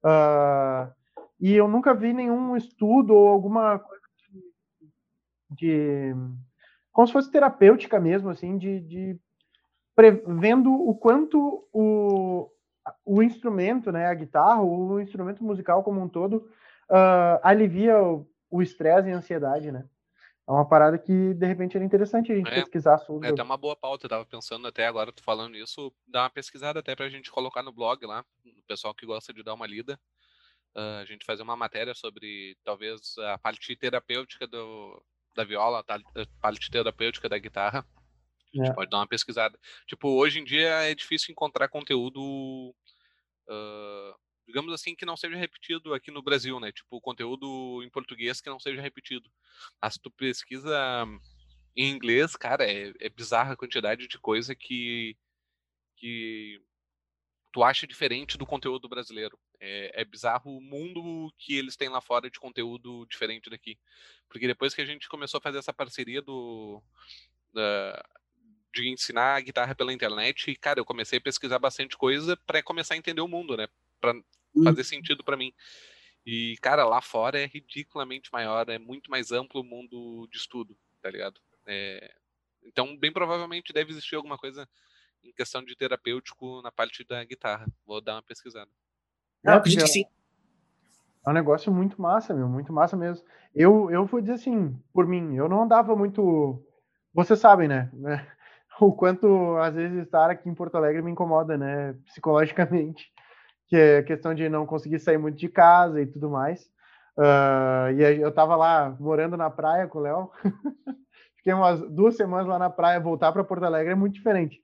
Uh, 0.04 0.92
e 1.40 1.54
eu 1.54 1.66
nunca 1.66 1.94
vi 1.94 2.12
nenhum 2.12 2.56
estudo 2.56 3.14
ou 3.14 3.28
alguma 3.28 3.78
coisa 3.78 4.02
de, 4.18 4.44
de 5.50 6.14
como 6.92 7.06
se 7.06 7.12
fosse 7.12 7.30
terapêutica 7.30 7.98
mesmo, 7.98 8.30
assim, 8.30 8.56
de, 8.56 8.80
de 8.80 9.20
vendo 10.26 10.72
o 10.72 10.94
quanto 10.94 11.68
o, 11.72 12.50
o 13.04 13.22
instrumento, 13.22 13.92
né, 13.92 14.06
a 14.06 14.14
guitarra, 14.14 14.62
o 14.62 15.00
instrumento 15.00 15.42
musical 15.42 15.82
como 15.82 16.00
um 16.00 16.08
todo, 16.08 16.48
uh, 16.90 17.40
alivia 17.42 17.96
o 18.50 18.62
estresse 18.62 19.08
e 19.08 19.12
a 19.12 19.16
ansiedade, 19.16 19.72
né? 19.72 19.84
É 20.46 20.52
uma 20.52 20.68
parada 20.68 20.98
que, 20.98 21.32
de 21.34 21.46
repente, 21.46 21.74
era 21.74 21.84
interessante 21.84 22.30
a 22.30 22.36
gente 22.36 22.50
é, 22.50 22.56
pesquisar 22.56 22.98
sobre. 22.98 23.26
É 23.26 23.30
até 23.30 23.42
uma 23.42 23.56
boa 23.56 23.74
pauta, 23.74 24.04
eu 24.04 24.10
tava 24.10 24.26
pensando 24.26 24.68
até 24.68 24.86
agora, 24.86 25.10
tu 25.10 25.22
falando 25.22 25.56
isso, 25.56 25.90
dar 26.06 26.24
uma 26.24 26.30
pesquisada 26.30 26.80
até 26.80 26.94
pra 26.94 27.08
gente 27.08 27.30
colocar 27.30 27.62
no 27.62 27.72
blog 27.72 28.04
lá, 28.04 28.22
o 28.44 28.62
pessoal 28.66 28.94
que 28.94 29.06
gosta 29.06 29.32
de 29.32 29.42
dar 29.42 29.54
uma 29.54 29.66
lida, 29.66 29.98
uh, 30.76 31.00
a 31.00 31.04
gente 31.06 31.24
fazer 31.24 31.42
uma 31.42 31.56
matéria 31.56 31.94
sobre, 31.94 32.58
talvez, 32.62 33.16
a 33.32 33.38
parte 33.38 33.74
terapêutica 33.74 34.46
do, 34.46 35.02
da 35.34 35.44
viola, 35.44 35.82
a 35.88 36.00
parte 36.42 36.70
terapêutica 36.70 37.26
da 37.26 37.38
guitarra, 37.38 37.84
a 38.60 38.64
gente 38.64 38.72
é. 38.72 38.74
pode 38.74 38.90
dar 38.90 38.98
uma 38.98 39.06
pesquisada. 39.06 39.58
Tipo, 39.86 40.08
hoje 40.10 40.40
em 40.40 40.44
dia 40.44 40.68
é 40.82 40.94
difícil 40.94 41.32
encontrar 41.32 41.68
conteúdo 41.68 42.74
uh, 43.48 44.14
digamos 44.46 44.72
assim, 44.72 44.94
que 44.94 45.06
não 45.06 45.16
seja 45.16 45.36
repetido 45.36 45.94
aqui 45.94 46.10
no 46.10 46.22
Brasil, 46.22 46.60
né? 46.60 46.70
Tipo, 46.72 47.00
conteúdo 47.00 47.82
em 47.82 47.90
português 47.90 48.40
que 48.40 48.50
não 48.50 48.60
seja 48.60 48.80
repetido. 48.80 49.30
Mas 49.80 49.96
tu 49.96 50.10
pesquisa 50.10 51.06
em 51.76 51.90
inglês, 51.90 52.36
cara, 52.36 52.64
é, 52.64 52.92
é 53.00 53.08
bizarra 53.08 53.54
a 53.54 53.56
quantidade 53.56 54.06
de 54.06 54.18
coisa 54.18 54.54
que, 54.54 55.16
que 55.96 56.60
tu 57.52 57.62
acha 57.64 57.86
diferente 57.86 58.38
do 58.38 58.46
conteúdo 58.46 58.88
brasileiro. 58.88 59.38
É, 59.60 60.02
é, 60.02 60.04
bizarro 60.04 60.56
o 60.56 60.60
mundo 60.60 61.32
que 61.38 61.56
eles 61.56 61.76
têm 61.76 61.88
lá 61.88 62.00
fora 62.00 62.30
de 62.30 62.38
conteúdo 62.38 63.06
diferente 63.06 63.48
daqui. 63.48 63.78
Porque 64.28 64.46
depois 64.46 64.74
que 64.74 64.82
a 64.82 64.86
gente 64.86 65.08
começou 65.08 65.38
a 65.38 65.40
fazer 65.40 65.58
essa 65.58 65.72
parceria 65.72 66.20
do, 66.20 66.82
da, 67.52 68.04
de 68.74 68.90
ensinar 68.90 69.36
a 69.36 69.40
guitarra 69.40 69.74
pela 69.74 69.92
internet, 69.92 70.54
cara, 70.56 70.80
eu 70.80 70.84
comecei 70.84 71.18
a 71.18 71.22
pesquisar 71.22 71.58
bastante 71.58 71.96
coisa 71.96 72.36
para 72.36 72.62
começar 72.62 72.94
a 72.94 72.96
entender 72.96 73.20
o 73.20 73.28
mundo, 73.28 73.56
né? 73.56 73.68
Para 74.00 74.14
fazer 74.64 74.84
sentido 74.84 75.22
para 75.22 75.36
mim. 75.36 75.52
E, 76.26 76.56
cara, 76.60 76.84
lá 76.84 77.00
fora 77.00 77.38
é 77.38 77.46
ridiculamente 77.46 78.32
maior, 78.32 78.68
é 78.68 78.78
muito 78.78 79.10
mais 79.10 79.30
amplo 79.30 79.60
o 79.60 79.64
mundo 79.64 80.26
de 80.30 80.38
estudo, 80.38 80.76
tá 81.00 81.10
ligado? 81.10 81.40
É... 81.66 82.14
Então, 82.64 82.96
bem 82.96 83.12
provavelmente 83.12 83.72
deve 83.72 83.92
existir 83.92 84.16
alguma 84.16 84.38
coisa 84.38 84.68
em 85.22 85.32
questão 85.32 85.62
de 85.62 85.76
terapêutico 85.76 86.60
na 86.62 86.72
parte 86.72 87.04
da 87.04 87.22
guitarra. 87.24 87.66
Vou 87.86 88.00
dar 88.00 88.14
uma 88.14 88.22
pesquisada. 88.22 88.70
Não, 89.42 89.54
acredito 89.54 89.82
que 89.82 89.88
sim. 89.88 90.04
É 91.26 91.30
um 91.30 91.34
negócio 91.34 91.72
muito 91.72 92.00
massa, 92.00 92.34
meu, 92.34 92.48
muito 92.48 92.72
massa 92.72 92.96
mesmo. 92.96 93.24
Eu, 93.54 93.90
eu 93.90 94.04
vou 94.04 94.20
dizer 94.20 94.34
assim, 94.34 94.78
por 94.92 95.06
mim, 95.06 95.36
eu 95.36 95.48
não 95.48 95.62
andava 95.62 95.94
muito. 95.94 96.62
Vocês 97.12 97.38
sabem, 97.38 97.68
né? 97.68 97.90
O 98.80 98.92
quanto, 98.92 99.56
às 99.58 99.74
vezes, 99.74 100.04
estar 100.04 100.30
aqui 100.30 100.48
em 100.48 100.54
Porto 100.54 100.76
Alegre 100.76 101.02
me 101.02 101.10
incomoda, 101.10 101.56
né? 101.56 101.94
Psicologicamente. 102.06 103.12
Que 103.66 103.76
é 103.76 104.02
questão 104.02 104.34
de 104.34 104.46
não 104.46 104.66
conseguir 104.66 104.98
sair 104.98 105.16
muito 105.16 105.38
de 105.38 105.48
casa 105.48 105.98
e 105.98 106.06
tudo 106.06 106.28
mais. 106.28 106.68
Uh, 107.16 107.96
e 107.96 108.20
eu 108.20 108.30
tava 108.30 108.54
lá 108.56 108.94
morando 109.00 109.38
na 109.38 109.48
praia 109.48 109.88
com 109.88 109.98
o 109.98 110.02
Léo. 110.02 110.30
Fiquei 111.38 111.54
umas 111.54 111.80
duas 111.90 112.14
semanas 112.14 112.46
lá 112.46 112.58
na 112.58 112.68
praia, 112.68 113.00
voltar 113.00 113.32
para 113.32 113.42
Porto 113.42 113.64
Alegre 113.64 113.92
é 113.92 113.94
muito 113.94 114.12
diferente. 114.12 114.60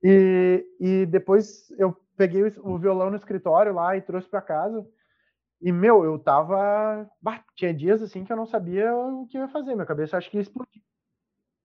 E, 0.00 0.64
e 0.78 1.06
depois 1.06 1.68
eu 1.76 1.96
peguei 2.16 2.42
o 2.62 2.78
violão 2.78 3.10
no 3.10 3.16
escritório 3.16 3.74
lá 3.74 3.96
e 3.96 4.00
trouxe 4.00 4.28
para 4.28 4.40
casa. 4.40 4.86
E, 5.60 5.72
meu, 5.72 6.04
eu 6.04 6.18
tava. 6.18 7.08
Bah, 7.20 7.42
tinha 7.56 7.74
dias 7.74 8.00
assim 8.00 8.24
que 8.24 8.32
eu 8.32 8.36
não 8.36 8.46
sabia 8.46 8.94
o 8.94 9.26
que 9.26 9.38
ia 9.38 9.48
fazer. 9.48 9.74
Minha 9.74 9.86
cabeça 9.86 10.16
acho 10.16 10.30
que 10.30 10.36
ia 10.36 10.42
explodir. 10.42 10.82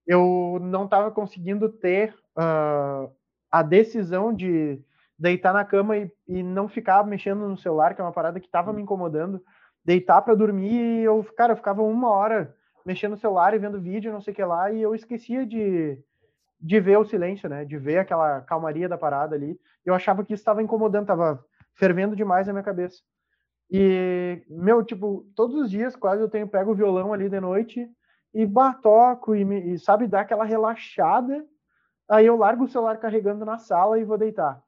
Eu 0.07 0.59
não 0.61 0.87
tava 0.87 1.11
conseguindo 1.11 1.69
ter 1.69 2.13
uh, 2.37 3.11
a 3.51 3.61
decisão 3.61 4.33
de 4.33 4.81
deitar 5.17 5.53
na 5.53 5.63
cama 5.63 5.97
e, 5.97 6.11
e, 6.27 6.41
não 6.41 6.67
ficar 6.67 7.05
mexendo 7.05 7.47
no 7.47 7.57
celular, 7.57 7.93
que 7.93 8.01
é 8.01 8.03
uma 8.03 8.11
parada 8.11 8.39
que 8.39 8.49
tava 8.49 8.73
me 8.73 8.81
incomodando. 8.81 9.41
Deitar 9.85 10.21
para 10.21 10.35
dormir 10.35 10.73
e 10.73 11.03
eu, 11.03 11.23
cara, 11.37 11.53
eu 11.53 11.57
ficava 11.57 11.83
uma 11.83 12.09
hora 12.09 12.55
mexendo 12.85 13.11
no 13.11 13.17
celular 13.17 13.53
e 13.53 13.59
vendo 13.59 13.79
vídeo, 13.79 14.11
não 14.11 14.21
sei 14.21 14.33
o 14.33 14.35
que 14.35 14.43
lá, 14.43 14.71
e 14.71 14.81
eu 14.81 14.95
esquecia 14.95 15.45
de, 15.45 15.99
de 16.59 16.79
ver 16.79 16.97
o 16.97 17.05
silêncio, 17.05 17.47
né? 17.47 17.65
De 17.65 17.77
ver 17.77 17.99
aquela 17.99 18.41
calmaria 18.41 18.89
da 18.89 18.97
parada 18.97 19.35
ali. 19.35 19.59
Eu 19.85 19.93
achava 19.93 20.23
que 20.23 20.33
isso 20.33 20.41
estava 20.41 20.63
incomodando, 20.63 21.03
estava 21.03 21.43
fervendo 21.75 22.15
demais 22.15 22.47
na 22.47 22.53
minha 22.53 22.63
cabeça. 22.63 23.01
E, 23.69 24.43
meu, 24.49 24.83
tipo, 24.83 25.25
todos 25.35 25.55
os 25.55 25.71
dias 25.71 25.95
quase 25.95 26.21
eu 26.21 26.29
tenho 26.29 26.47
pego 26.47 26.71
o 26.71 26.75
violão 26.75 27.13
ali 27.13 27.29
de 27.29 27.39
noite 27.39 27.87
e 28.33 28.45
batoco 28.45 29.35
e, 29.35 29.43
me, 29.43 29.73
e 29.73 29.79
sabe, 29.79 30.07
dá 30.07 30.21
aquela 30.21 30.45
relaxada. 30.45 31.45
Aí 32.09 32.25
eu 32.25 32.37
largo 32.37 32.63
o 32.63 32.67
celular 32.67 32.97
carregando 32.97 33.45
na 33.45 33.57
sala 33.57 33.99
e 33.99 34.03
vou 34.03 34.17
deitar. 34.17 34.61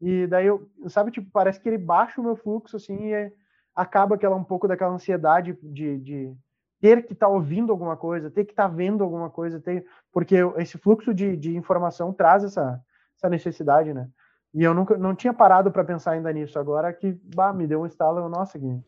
E 0.00 0.26
daí 0.26 0.46
eu, 0.46 0.68
sabe, 0.88 1.10
tipo, 1.10 1.30
parece 1.30 1.60
que 1.60 1.68
ele 1.68 1.78
baixa 1.78 2.20
o 2.20 2.24
meu 2.24 2.34
fluxo, 2.34 2.76
assim, 2.76 3.12
e 3.12 3.32
acaba 3.74 4.14
aquela 4.14 4.34
um 4.34 4.44
pouco 4.44 4.66
daquela 4.66 4.92
ansiedade 4.92 5.58
de, 5.62 5.98
de 5.98 6.36
ter 6.80 7.06
que 7.06 7.12
estar 7.12 7.26
tá 7.26 7.32
ouvindo 7.32 7.70
alguma 7.70 7.96
coisa, 7.96 8.30
ter 8.30 8.44
que 8.44 8.52
estar 8.52 8.68
tá 8.68 8.74
vendo 8.74 9.04
alguma 9.04 9.28
coisa, 9.28 9.60
ter, 9.60 9.86
porque 10.12 10.36
esse 10.56 10.78
fluxo 10.78 11.12
de, 11.12 11.36
de 11.36 11.56
informação 11.56 12.12
traz 12.12 12.42
essa, 12.42 12.82
essa 13.16 13.28
necessidade, 13.28 13.92
né? 13.92 14.08
E 14.52 14.64
eu 14.64 14.74
nunca 14.74 14.96
não 14.96 15.14
tinha 15.14 15.32
parado 15.32 15.70
para 15.70 15.84
pensar 15.84 16.12
ainda 16.12 16.32
nisso. 16.32 16.58
Agora 16.58 16.92
que 16.92 17.12
bah, 17.34 17.52
me 17.52 17.66
deu 17.66 17.82
um 17.82 17.86
estalo, 17.86 18.28
nossa, 18.28 18.58
que 18.58 18.82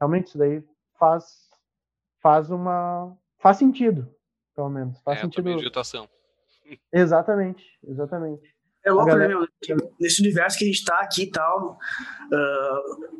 realmente 0.00 0.28
isso 0.28 0.38
daí 0.38 0.64
faz 0.98 1.48
faz 2.20 2.50
uma 2.50 3.16
faz 3.38 3.56
sentido, 3.56 4.08
pelo 4.54 4.68
menos. 4.68 5.00
Faz 5.02 5.18
é, 5.18 5.20
sentido. 5.22 5.44
Meditação. 5.44 6.08
Exatamente, 6.92 7.64
exatamente. 7.86 8.54
É 8.84 8.90
louco, 8.90 9.06
né, 9.06 9.12
galera... 9.12 9.40
né, 9.40 9.48
meu? 9.70 9.94
Nesse 9.98 10.20
universo 10.20 10.58
que 10.58 10.64
a 10.64 10.66
gente 10.66 10.84
tá 10.84 10.98
aqui 10.98 11.22
e 11.22 11.30
tal, 11.30 11.78
uh, 12.30 13.18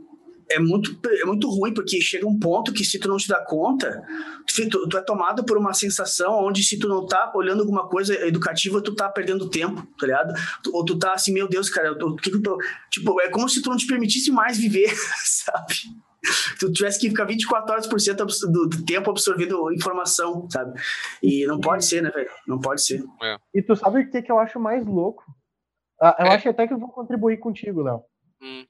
é 0.51 0.59
muito, 0.59 0.99
é 1.21 1.25
muito 1.25 1.49
ruim, 1.49 1.75
porque 1.75 2.01
chega 2.01 2.27
um 2.27 2.39
ponto 2.39 2.73
que 2.73 2.85
se 2.85 2.99
tu 2.99 3.09
não 3.09 3.17
te 3.17 3.29
dá 3.29 3.45
conta, 3.45 4.03
tu, 4.47 4.89
tu, 4.89 4.97
é 4.97 5.03
tomado 5.03 5.45
por 5.45 5.59
uma 5.59 5.75
sensação 5.75 6.33
onde 6.45 6.63
se 6.63 6.79
tu 6.79 6.89
não 6.89 7.07
tá 7.07 7.31
olhando 7.35 7.61
alguma 7.61 7.89
coisa 7.89 8.15
educativa, 8.27 8.83
tu 8.83 8.95
tá 8.95 9.09
perdendo 9.09 9.51
tempo, 9.51 9.87
tá 9.99 10.07
ligado? 10.07 10.33
Ou 10.73 10.85
tu 10.85 10.99
tá 10.99 11.13
assim, 11.13 11.33
meu 11.33 11.49
Deus, 11.49 11.69
cara, 11.69 11.93
o 11.93 12.17
que, 12.17 12.31
que 12.31 12.37
eu 12.37 12.43
tô... 12.43 12.59
Tipo, 12.91 13.21
é 13.21 13.29
como 13.29 13.49
se 13.49 13.61
tu 13.61 13.71
não 13.71 13.77
te 13.77 13.87
permitisse 13.87 14.31
mais 14.31 14.57
viver, 14.57 14.95
sabe? 15.25 15.75
Tu 16.59 16.73
tivesse 16.73 16.99
que 16.99 17.09
ficar 17.09 17.25
24 17.25 17.73
horas 17.73 17.87
por 17.87 18.01
cento 18.01 18.27
do, 18.27 18.69
do 18.69 18.85
tempo 18.85 19.11
absorvendo 19.11 19.73
informação, 19.73 20.49
sabe? 20.51 20.81
E 21.23 21.47
não 21.47 21.61
pode 21.61 21.85
ser, 21.85 22.03
né, 22.03 22.11
velho? 22.11 22.31
Não 22.47 22.61
pode 22.61 22.85
ser. 22.85 23.03
É. 23.23 23.37
E 23.55 23.63
tu 23.63 23.77
sabe 23.77 24.01
o 24.01 24.11
que, 24.11 24.23
que 24.23 24.33
eu 24.33 24.39
acho 24.39 24.59
mais 24.59 24.85
louco? 24.85 25.25
Ah, 26.01 26.17
eu 26.19 26.27
é. 26.27 26.35
acho 26.35 26.49
até 26.49 26.67
que 26.67 26.73
eu 26.73 26.79
vou 26.79 26.89
contribuir 26.89 27.39
contigo, 27.39 27.83
Léo. 27.83 28.03
Hum 28.43 28.65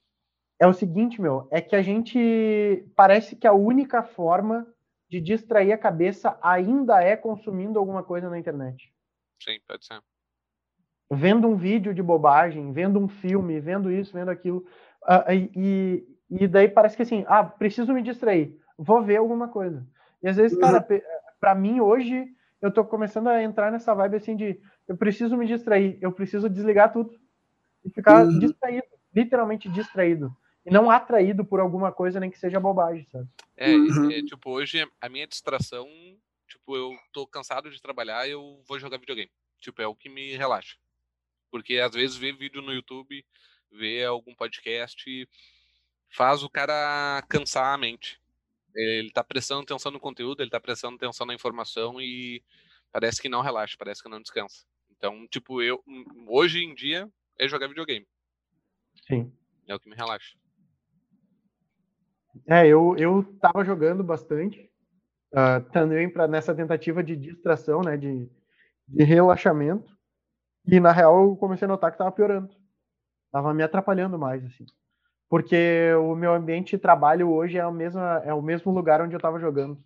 é 0.59 0.67
o 0.67 0.73
seguinte, 0.73 1.21
meu, 1.21 1.47
é 1.49 1.61
que 1.61 1.75
a 1.75 1.81
gente 1.81 2.85
parece 2.95 3.35
que 3.35 3.47
a 3.47 3.53
única 3.53 4.03
forma 4.03 4.67
de 5.09 5.21
distrair 5.21 5.71
a 5.71 5.77
cabeça 5.77 6.37
ainda 6.43 7.01
é 7.01 7.15
consumindo 7.15 7.79
alguma 7.79 8.03
coisa 8.03 8.29
na 8.29 8.37
internet. 8.37 8.93
Sim, 9.41 9.57
pode 9.65 9.85
ser. 9.85 10.01
Vendo 11.11 11.47
um 11.47 11.55
vídeo 11.55 11.93
de 11.93 12.03
bobagem, 12.03 12.71
vendo 12.73 12.99
um 12.99 13.07
filme, 13.07 13.59
vendo 13.59 13.89
isso, 13.89 14.13
vendo 14.13 14.29
aquilo. 14.29 14.59
Uh, 15.03 15.31
e, 15.55 16.05
e 16.29 16.47
daí 16.47 16.67
parece 16.67 16.95
que 16.95 17.03
assim, 17.03 17.25
ah, 17.27 17.43
preciso 17.43 17.93
me 17.93 18.01
distrair, 18.01 18.55
vou 18.77 19.03
ver 19.03 19.17
alguma 19.17 19.47
coisa. 19.47 19.85
E 20.21 20.27
às 20.27 20.37
vezes, 20.37 20.57
cara, 20.57 20.85
uhum. 20.89 20.99
para 21.39 21.55
mim 21.55 21.79
hoje, 21.79 22.27
eu 22.61 22.71
tô 22.71 22.83
começando 22.83 23.27
a 23.27 23.41
entrar 23.41 23.71
nessa 23.71 23.93
vibe 23.93 24.17
assim 24.17 24.35
de 24.35 24.59
eu 24.87 24.97
preciso 24.97 25.37
me 25.37 25.47
distrair, 25.47 25.97
eu 26.01 26.11
preciso 26.11 26.49
desligar 26.49 26.91
tudo 26.91 27.17
e 27.83 27.89
ficar 27.89 28.25
uhum. 28.25 28.39
distraído, 28.39 28.87
literalmente 29.15 29.69
distraído 29.69 30.35
e 30.65 30.71
não 30.71 30.91
atraído 30.91 31.45
por 31.45 31.59
alguma 31.59 31.91
coisa, 31.91 32.19
nem 32.19 32.29
que 32.29 32.37
seja 32.37 32.59
bobagem, 32.59 33.07
sabe? 33.11 33.27
É, 33.55 33.75
uhum. 33.75 34.11
é, 34.11 34.21
tipo, 34.21 34.51
hoje 34.51 34.85
a 35.01 35.09
minha 35.09 35.27
distração, 35.27 35.87
tipo, 36.47 36.75
eu 36.75 36.91
tô 37.11 37.25
cansado 37.25 37.69
de 37.69 37.81
trabalhar, 37.81 38.27
eu 38.27 38.61
vou 38.67 38.79
jogar 38.79 38.97
videogame. 38.97 39.31
Tipo, 39.59 39.81
é 39.81 39.87
o 39.87 39.95
que 39.95 40.09
me 40.09 40.35
relaxa. 40.35 40.77
Porque 41.51 41.77
às 41.77 41.93
vezes 41.93 42.15
ver 42.15 42.33
vídeo 42.33 42.61
no 42.61 42.73
YouTube, 42.73 43.25
ver 43.71 44.05
algum 44.05 44.35
podcast, 44.35 45.27
faz 46.09 46.43
o 46.43 46.49
cara 46.49 47.21
cansar 47.29 47.73
a 47.73 47.77
mente. 47.77 48.19
Ele 48.75 49.11
tá 49.11 49.23
prestando 49.23 49.61
atenção 49.61 49.91
no 49.91 49.99
conteúdo, 49.99 50.41
ele 50.41 50.49
tá 50.49 50.59
prestando 50.59 50.95
atenção 50.95 51.25
na 51.25 51.33
informação 51.33 51.99
e 51.99 52.43
parece 52.91 53.21
que 53.21 53.29
não 53.29 53.41
relaxa, 53.41 53.75
parece 53.77 54.01
que 54.01 54.09
não 54.09 54.21
descansa. 54.21 54.65
Então, 54.91 55.27
tipo, 55.27 55.61
eu 55.61 55.83
hoje 56.27 56.63
em 56.63 56.73
dia 56.73 57.09
é 57.37 57.47
jogar 57.47 57.67
videogame. 57.67 58.07
Sim. 59.07 59.31
É 59.67 59.75
o 59.75 59.79
que 59.79 59.89
me 59.89 59.95
relaxa. 59.95 60.35
É, 62.47 62.67
eu, 62.67 62.95
eu 62.97 63.23
tava 63.39 63.63
jogando 63.63 64.03
bastante, 64.03 64.69
uh, 65.33 65.63
também 65.71 66.11
para 66.11 66.27
nessa 66.27 66.53
tentativa 66.53 67.03
de 67.03 67.15
distração, 67.15 67.81
né, 67.81 67.97
de, 67.97 68.29
de 68.87 69.03
relaxamento, 69.03 69.97
e 70.65 70.79
na 70.79 70.91
real 70.91 71.23
eu 71.23 71.35
comecei 71.35 71.65
a 71.65 71.69
notar 71.69 71.91
que 71.91 71.97
tava 71.97 72.11
piorando. 72.11 72.55
Tava 73.31 73.53
me 73.53 73.63
atrapalhando 73.63 74.17
mais, 74.17 74.43
assim. 74.45 74.65
Porque 75.29 75.93
o 75.93 76.15
meu 76.15 76.33
ambiente 76.33 76.71
de 76.71 76.81
trabalho 76.81 77.29
hoje 77.29 77.57
é 77.57 77.65
o 77.65 77.71
mesmo, 77.71 78.01
é 78.01 78.33
o 78.33 78.41
mesmo 78.41 78.71
lugar 78.71 78.99
onde 79.01 79.15
eu 79.15 79.19
tava 79.19 79.39
jogando. 79.39 79.77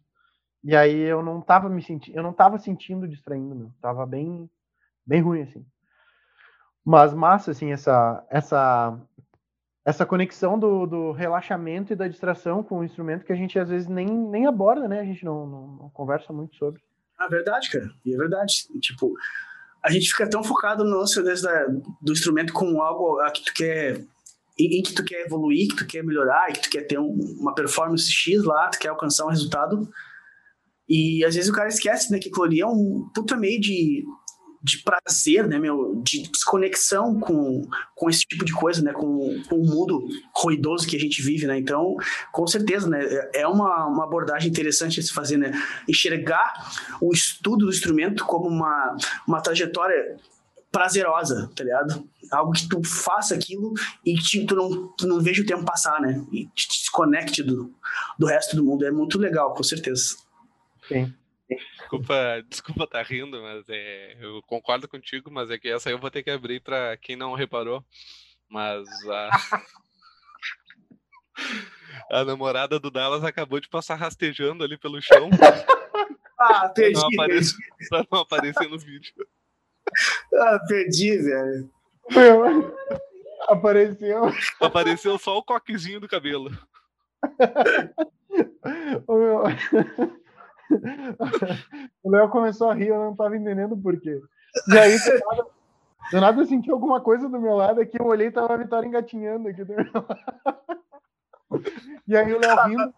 E 0.64 0.74
aí 0.74 0.98
eu 0.98 1.22
não 1.22 1.42
tava 1.42 1.68
me 1.68 1.84
sentindo, 1.84 2.18
eu 2.18 2.24
não 2.24 2.32
tava 2.32 2.58
sentindo 2.58 3.08
distraindo, 3.08 3.54
meu. 3.54 3.72
Tava 3.82 4.06
bem, 4.06 4.50
bem 5.06 5.22
ruim, 5.22 5.42
assim. 5.42 5.66
Mas 6.86 7.14
massa, 7.14 7.52
assim, 7.52 7.72
essa, 7.72 8.26
essa 8.30 8.98
essa 9.86 10.06
conexão 10.06 10.58
do, 10.58 10.86
do, 10.86 11.12
relaxamento 11.12 11.92
e 11.92 11.96
da 11.96 12.08
distração 12.08 12.64
com 12.64 12.80
o 12.80 12.84
instrumento 12.86 13.26
que 13.26 13.34
a 13.34 13.36
gente 13.36 13.60
às 13.60 13.68
vezes 13.68 13.88
nem, 13.88 14.08
nem 14.08 14.46
aborda, 14.46 14.88
né? 14.88 15.02
A 15.02 15.04
gente 15.04 15.26
não, 15.26 15.46
não, 15.46 15.68
não 15.68 15.90
conversa 15.90 16.32
muito 16.32 16.56
sobre. 16.56 16.82
É 17.20 17.28
verdade, 17.28 17.70
cara. 17.70 17.90
E 18.06 18.14
é 18.14 18.18
verdade. 18.18 18.54
Tipo, 18.80 19.14
a 19.84 19.92
gente 19.92 20.10
fica 20.10 20.30
tão 20.30 20.42
focado 20.42 20.86
no 20.86 20.98
lance 20.98 21.22
do 22.02 22.14
instrumento 22.14 22.54
como 22.54 22.82
algo 22.82 23.18
que 23.32 23.44
tu 23.44 23.54
quer 23.54 24.06
em, 24.58 24.80
em, 24.80 24.84
que 24.84 24.94
tu 24.94 25.04
quer 25.04 25.26
evoluir, 25.26 25.68
que 25.70 25.76
tu 25.76 25.88
quer 25.88 26.04
melhorar, 26.04 26.52
que 26.52 26.62
tu 26.62 26.70
quer 26.70 26.84
ter 26.84 27.00
um, 27.00 27.16
uma 27.40 27.54
performance 27.54 28.12
X 28.12 28.44
lá, 28.44 28.70
tu 28.70 28.80
quer 28.80 28.90
alcançar 28.90 29.26
um 29.26 29.30
resultado. 29.30 29.90
E 30.88 31.24
às 31.26 31.36
vezes 31.36 31.50
o 31.50 31.54
cara 31.54 31.70
esquece, 31.70 32.12
né, 32.12 32.20
que 32.20 32.30
aquilo 32.30 32.44
ali 32.44 32.62
é 32.62 32.68
um 32.68 33.10
puta 33.14 33.36
meio 33.36 33.60
de 33.60 34.04
de 34.64 34.82
prazer, 34.82 35.46
né, 35.46 35.60
meu, 35.60 36.02
de 36.02 36.24
desconexão 36.32 37.20
com, 37.20 37.68
com 37.94 38.10
esse 38.10 38.22
tipo 38.22 38.46
de 38.46 38.54
coisa, 38.54 38.82
né, 38.82 38.94
com, 38.94 39.44
com 39.50 39.58
o 39.58 39.66
mundo 39.66 40.08
ruidoso 40.34 40.88
que 40.88 40.96
a 40.96 41.00
gente 41.00 41.22
vive, 41.22 41.46
né, 41.46 41.60
então, 41.60 41.98
com 42.32 42.48
certeza, 42.48 42.90
né, 42.90 43.04
é, 43.04 43.42
é 43.42 43.48
uma, 43.48 43.88
uma 43.88 44.06
abordagem 44.06 44.50
interessante 44.50 45.02
de 45.02 45.08
se 45.08 45.14
fazer, 45.14 45.36
né, 45.36 45.52
enxergar 45.88 46.54
o 47.02 47.12
estudo 47.12 47.66
do 47.66 47.72
instrumento 47.72 48.24
como 48.24 48.48
uma, 48.48 48.96
uma 49.28 49.42
trajetória 49.42 50.18
prazerosa, 50.74 51.50
tá 51.56 51.64
ligado? 51.64 52.10
Algo 52.32 52.52
que 52.52 52.68
tu 52.68 52.84
faça 52.84 53.36
aquilo 53.36 53.74
e 54.04 54.16
que 54.16 54.44
tu 54.44 54.56
não, 54.56 54.88
tu 54.98 55.08
não 55.08 55.22
veja 55.22 55.44
o 55.44 55.46
tempo 55.46 55.64
passar, 55.64 56.02
né, 56.02 56.26
e 56.32 56.48
te 56.48 56.68
desconecte 56.68 57.44
do, 57.44 57.72
do 58.18 58.26
resto 58.26 58.56
do 58.56 58.64
mundo, 58.64 58.84
é 58.84 58.92
muito 58.92 59.20
legal, 59.20 59.54
com 59.54 59.62
certeza. 59.62 60.18
Sim. 60.88 61.14
Desculpa, 61.78 62.44
desculpa 62.50 62.88
tá 62.88 63.04
rindo, 63.04 63.40
mas 63.40 63.64
é, 63.70 64.18
eu 64.20 64.42
concordo 64.48 64.88
contigo, 64.88 65.30
mas 65.30 65.52
é 65.52 65.60
que 65.60 65.70
essa 65.70 65.92
eu 65.92 66.00
vou 66.00 66.10
ter 66.10 66.24
que 66.24 66.32
abrir 66.32 66.60
para 66.60 66.98
quem 66.98 67.16
não 67.16 67.36
reparou. 67.36 67.86
Mas 68.50 68.88
a, 69.08 69.30
a 72.12 72.26
namorada 72.26 72.80
do 72.80 72.90
Dallas 72.90 73.24
acabou 73.24 73.60
de 73.60 73.70
passar 73.70 73.96
rastejando 73.96 74.64
ali 74.64 74.78
pelo 74.78 75.02
chão. 75.02 75.30
ah. 76.40 76.70
Pra 76.70 76.90
não, 76.92 77.08
aparecer, 77.14 77.58
pra 77.90 78.06
não 78.12 78.20
aparecer 78.20 78.70
no 78.70 78.80
vídeo. 78.80 79.14
Ah, 80.34 80.60
perdi, 80.68 81.18
velho. 81.18 81.70
Apareceu. 83.48 84.24
Apareceu 84.62 85.18
só 85.18 85.38
o 85.38 85.44
coquezinho 85.44 86.00
do 86.00 86.08
cabelo. 86.08 86.52
Ô, 89.08 89.16
meu... 89.16 89.44
o 92.04 92.10
Léo 92.10 92.30
começou 92.30 92.70
a 92.70 92.74
rir, 92.74 92.88
eu 92.88 92.98
não 92.98 93.16
tava 93.16 93.38
entendendo 93.38 93.78
por 93.78 94.00
quê. 94.00 94.20
E 94.68 94.78
aí, 94.78 94.98
do 94.98 95.12
nada, 95.12 95.46
do 96.12 96.22
nada 96.22 96.42
eu 96.42 96.46
senti 96.46 96.72
alguma 96.72 97.02
coisa 97.02 97.28
do 97.30 97.40
meu 97.40 97.56
lado 97.56 97.82
aqui, 97.82 98.00
eu 98.00 98.06
olhei 98.06 98.28
e 98.28 98.32
tava 98.32 98.54
a 98.54 98.58
Vitória 98.58 98.88
engatinhando 98.88 99.48
aqui 99.50 99.64
do 99.64 99.74
meu 99.74 99.86
lado. 99.94 100.18
E 102.08 102.18
aí 102.18 102.34
o 102.34 102.40
Léo 102.40 102.64
rindo. 102.66 102.94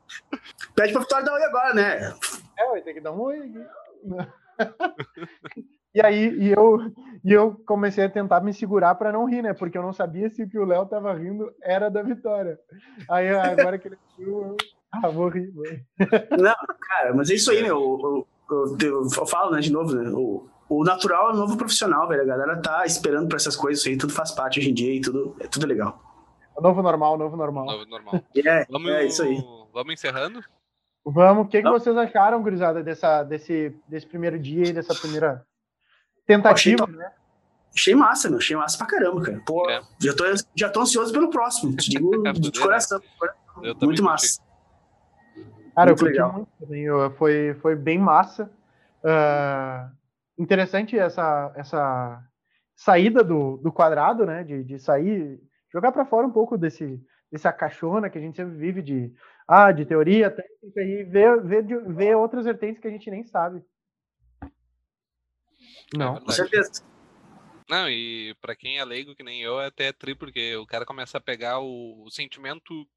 Pede 0.75 0.93
pra 0.93 1.01
Vitória 1.01 1.25
dar 1.25 1.33
oi 1.33 1.43
agora, 1.43 1.73
né? 1.73 2.13
É, 2.57 2.69
vai 2.69 2.81
ter 2.81 2.93
que 2.93 3.01
dar 3.01 3.11
um 3.11 3.21
oi 3.21 3.39
aqui. 3.39 3.65
E 5.95 6.01
aí 6.01 6.37
e 6.37 6.51
eu, 6.51 6.91
e 7.23 7.31
eu 7.31 7.55
comecei 7.65 8.03
a 8.03 8.09
tentar 8.09 8.41
me 8.41 8.53
segurar 8.53 8.95
para 8.95 9.13
não 9.13 9.25
rir, 9.25 9.41
né? 9.41 9.53
Porque 9.53 9.77
eu 9.77 9.81
não 9.81 9.93
sabia 9.93 10.29
se 10.29 10.43
o 10.43 10.49
que 10.49 10.59
o 10.59 10.65
Léo 10.65 10.85
tava 10.85 11.13
rindo 11.13 11.49
era 11.63 11.89
da 11.89 12.03
Vitória. 12.03 12.59
Aí 13.09 13.29
agora 13.29 13.79
que 13.79 13.87
ele 13.87 13.97
riu, 14.17 14.41
eu 14.41 14.57
ah, 14.91 15.07
vou 15.07 15.29
rir, 15.29 15.49
vou 15.51 15.63
rir. 15.63 15.85
Não, 16.37 16.55
cara, 16.81 17.13
mas 17.15 17.29
é 17.29 17.35
isso 17.35 17.49
aí, 17.49 17.63
meu. 17.63 17.77
Eu, 17.77 18.27
eu, 18.51 18.77
eu, 18.81 19.01
eu 19.03 19.25
falo, 19.25 19.51
né, 19.51 19.61
de 19.61 19.71
novo, 19.71 19.95
né? 19.95 20.09
O, 20.09 20.49
o 20.67 20.83
natural 20.83 21.29
é 21.29 21.33
o 21.33 21.37
novo 21.37 21.55
profissional, 21.55 22.07
velho. 22.09 22.23
A 22.23 22.25
galera 22.25 22.61
tá 22.61 22.85
esperando 22.85 23.29
pra 23.29 23.37
essas 23.37 23.55
coisas, 23.55 23.79
isso 23.79 23.89
aí 23.89 23.97
tudo 23.97 24.11
faz 24.11 24.31
parte 24.31 24.59
hoje 24.59 24.71
em 24.71 24.73
dia 24.73 24.93
e 24.93 24.99
tudo, 24.99 25.33
é 25.39 25.47
tudo 25.47 25.65
legal. 25.65 26.01
O 26.57 26.61
novo 26.61 26.81
normal, 26.81 27.13
o 27.13 27.17
novo 27.17 27.37
normal. 27.37 27.65
Novo 27.65 27.85
normal. 27.85 28.21
É, 28.35 28.65
Vamos, 28.69 28.89
é 28.91 29.05
isso 29.05 29.23
aí. 29.23 29.41
Vamos 29.73 29.93
encerrando? 29.93 30.43
Vamos. 31.05 31.45
O 31.45 31.49
que, 31.49 31.61
que 31.61 31.69
vocês 31.69 31.95
acharam, 31.95 32.43
gurizada, 32.43 32.83
dessa, 32.83 33.23
desse, 33.23 33.73
desse 33.87 34.05
primeiro 34.07 34.37
dia 34.37 34.67
e 34.67 34.73
dessa 34.73 34.93
primeira 34.95 35.45
tentativa, 36.25 36.83
Achei- 36.85 36.95
né? 36.97 37.11
Achei 37.77 37.95
massa, 37.95 38.29
meu. 38.29 38.37
Achei 38.37 38.55
massa 38.55 38.77
pra 38.77 38.87
caramba, 38.87 39.21
cara. 39.21 39.41
Pô, 39.45 39.69
É. 39.69 39.81
já, 40.01 40.15
tô, 40.15 40.23
já 40.55 40.69
tô 40.69 40.79
ansioso 40.81 41.11
pelo 41.11 41.29
próximo. 41.29 41.75
Te 41.75 41.89
digo 41.89 42.09
de 42.33 42.59
coração. 42.59 43.01
Eu 43.57 43.63
Muito 43.63 43.79
curti. 43.79 44.01
massa. 44.01 44.41
Cara, 45.75 45.87
Muito 45.87 45.89
eu 45.89 45.95
curti 45.97 46.03
legal. 46.13 46.33
muito 46.33 46.49
também. 46.59 46.85
Foi, 47.17 47.53
foi 47.61 47.75
bem 47.75 47.99
massa. 47.99 48.49
Ah, 49.03 49.89
interessante 50.39 50.97
essa, 50.97 51.51
essa 51.55 52.23
saída 52.75 53.23
do, 53.23 53.57
do 53.57 53.71
quadrado, 53.73 54.25
né? 54.25 54.43
De, 54.43 54.63
de 54.63 54.79
sair, 54.79 55.39
jogar 55.71 55.91
para 55.91 56.05
fora 56.05 56.25
um 56.25 56.31
pouco 56.31 56.57
desse, 56.57 56.99
dessa 57.29 57.51
caixona 57.51 58.09
que 58.09 58.17
a 58.17 58.21
gente 58.21 58.37
sempre 58.37 58.55
vive 58.55 58.81
de, 58.81 59.13
ah, 59.47 59.71
de 59.73 59.85
teoria 59.85 60.31
técnica 60.31 60.81
e 60.81 61.03
ver, 61.03 61.41
ver, 61.43 61.63
de- 61.63 61.93
ver 61.93 62.15
outras 62.15 62.45
vertentes 62.45 62.81
que 62.81 62.87
a 62.87 62.91
gente 62.91 63.11
nem 63.11 63.25
sabe. 63.25 63.61
Não. 65.93 66.17
É 66.17 66.19
Com 66.21 66.31
certeza. 66.31 66.83
Não, 67.69 67.89
e 67.89 68.35
pra 68.41 68.55
quem 68.55 68.77
é 68.77 68.85
leigo 68.85 69.15
que 69.15 69.23
nem 69.23 69.41
eu, 69.41 69.59
é 69.59 69.67
até 69.67 69.91
tri, 69.91 70.13
porque 70.13 70.55
o 70.55 70.67
cara 70.67 70.85
começa 70.85 71.17
a 71.17 71.21
pegar 71.21 71.59
o, 71.59 72.03
o 72.03 72.11
sentimento 72.11 72.87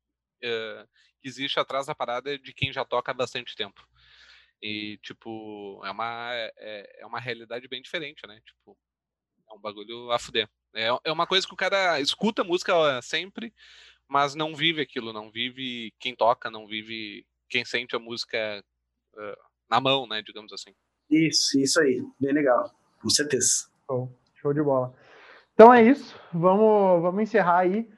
eh, 0.42 0.86
que 1.20 1.28
existe 1.28 1.58
atrás 1.58 1.86
da 1.86 1.94
parada 1.94 2.38
de 2.38 2.52
quem 2.52 2.72
já 2.72 2.84
toca 2.84 3.10
há 3.10 3.14
bastante 3.14 3.56
tempo. 3.56 3.82
E, 4.62 4.98
tipo, 4.98 5.80
é 5.84 5.90
uma, 5.90 6.30
é, 6.34 7.00
é 7.00 7.06
uma 7.06 7.20
realidade 7.20 7.66
bem 7.68 7.80
diferente, 7.80 8.26
né? 8.26 8.40
Tipo, 8.44 8.76
é 9.50 9.54
um 9.54 9.60
bagulho 9.60 10.10
a 10.10 10.18
fuder. 10.18 10.48
É, 10.74 10.88
é 11.04 11.12
uma 11.12 11.26
coisa 11.26 11.46
que 11.46 11.54
o 11.54 11.56
cara 11.56 12.00
escuta 12.00 12.42
a 12.42 12.44
música 12.44 13.00
sempre, 13.00 13.54
mas 14.06 14.34
não 14.34 14.54
vive 14.54 14.82
aquilo, 14.82 15.12
não 15.12 15.30
vive 15.30 15.94
quem 15.98 16.14
toca, 16.14 16.50
não 16.50 16.66
vive 16.66 17.26
quem 17.48 17.64
sente 17.64 17.96
a 17.96 17.98
música 17.98 18.36
eh, 19.16 19.38
na 19.70 19.80
mão, 19.80 20.06
né? 20.06 20.22
Digamos 20.22 20.52
assim. 20.52 20.74
Isso, 21.10 21.58
isso 21.58 21.80
aí. 21.80 22.02
Bem 22.20 22.32
legal. 22.32 22.70
Com 23.02 23.08
certeza. 23.08 23.66
Show, 23.86 24.10
show 24.40 24.52
de 24.52 24.62
bola. 24.62 24.92
Então 25.54 25.72
é 25.72 25.82
isso. 25.82 26.14
Vamos, 26.32 27.02
vamos 27.02 27.22
encerrar 27.22 27.58
aí. 27.60 27.88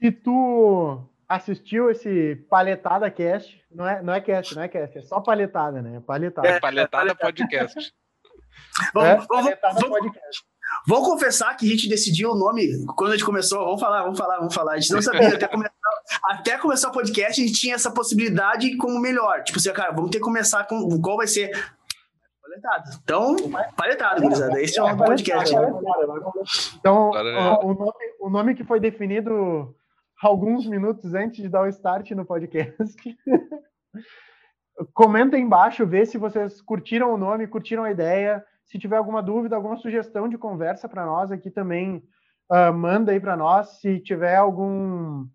Se 0.00 0.10
tu 0.10 1.00
assistiu 1.28 1.90
esse 1.90 2.36
Palhetada 2.48 3.10
Cast, 3.10 3.62
não 3.70 3.86
é, 3.88 4.02
não 4.02 4.12
é 4.12 4.20
cast, 4.20 4.54
não 4.54 4.62
é 4.62 4.68
cast, 4.68 4.98
é 4.98 5.02
só 5.02 5.20
palhetada, 5.20 5.80
né? 5.80 6.02
Palhetada. 6.06 6.46
É, 6.48 6.60
Palhetada 6.60 7.14
podcast. 7.14 7.92
Vamos, 8.92 9.08
É, 9.08 9.14
vamos, 9.16 9.26
palhetada 9.26 9.80
vamos- 9.80 9.98
podcast. 9.98 10.42
vamos 10.86 11.08
confessar 11.08 11.56
que 11.56 11.66
a 11.66 11.68
gente 11.70 11.88
decidiu 11.88 12.30
o 12.32 12.34
nome 12.38 12.84
quando 12.96 13.10
a 13.12 13.16
gente 13.16 13.24
começou. 13.24 13.64
Vamos 13.64 13.80
falar, 13.80 14.02
vamos 14.02 14.18
falar, 14.18 14.36
vamos 14.38 14.54
falar. 14.54 14.72
A 14.74 14.78
gente 14.78 14.92
não 14.92 15.00
sabia. 15.02 15.28
Até 15.34 15.48
começar, 15.48 15.72
até 16.24 16.58
começar 16.58 16.88
o 16.88 16.92
podcast, 16.92 17.40
a 17.40 17.46
gente 17.46 17.58
tinha 17.58 17.74
essa 17.74 17.90
possibilidade 17.90 18.76
como 18.76 18.98
melhor. 19.00 19.42
Tipo 19.42 19.58
assim, 19.58 19.72
cara, 19.72 19.92
vamos 19.92 20.10
ter 20.10 20.18
que 20.18 20.24
começar 20.24 20.64
com 20.64 21.00
qual 21.00 21.16
vai 21.16 21.26
ser. 21.26 21.50
Paletado. 22.62 22.90
Então, 23.02 23.36
paletado, 23.76 24.22
gurizada. 24.22 24.60
Esse 24.60 24.78
é 24.78 24.82
um 24.84 24.96
podcast. 24.96 25.54
né? 25.54 25.72
Então, 26.78 27.10
o, 27.10 27.66
o 27.66 27.74
nome, 27.74 27.92
o 28.20 28.30
nome 28.30 28.54
que 28.54 28.64
foi 28.64 28.78
definido 28.78 29.74
alguns 30.22 30.66
minutos 30.66 31.12
antes 31.14 31.42
de 31.42 31.48
dar 31.48 31.62
o 31.62 31.68
start 31.68 32.12
no 32.12 32.24
podcast. 32.24 33.18
Comenta 34.94 35.36
aí 35.36 35.42
embaixo, 35.42 35.86
vê 35.86 36.06
se 36.06 36.16
vocês 36.16 36.62
curtiram 36.62 37.12
o 37.12 37.18
nome, 37.18 37.48
curtiram 37.48 37.82
a 37.82 37.90
ideia. 37.90 38.42
Se 38.64 38.78
tiver 38.78 38.96
alguma 38.96 39.22
dúvida, 39.22 39.56
alguma 39.56 39.76
sugestão 39.76 40.28
de 40.28 40.38
conversa 40.38 40.88
para 40.88 41.04
nós 41.04 41.30
aqui 41.30 41.50
também, 41.50 42.02
ah, 42.48 42.72
manda 42.72 43.12
aí 43.12 43.20
para 43.20 43.36
nós. 43.36 43.80
Se 43.80 43.98
tiver 43.98 44.36
algum, 44.36 45.26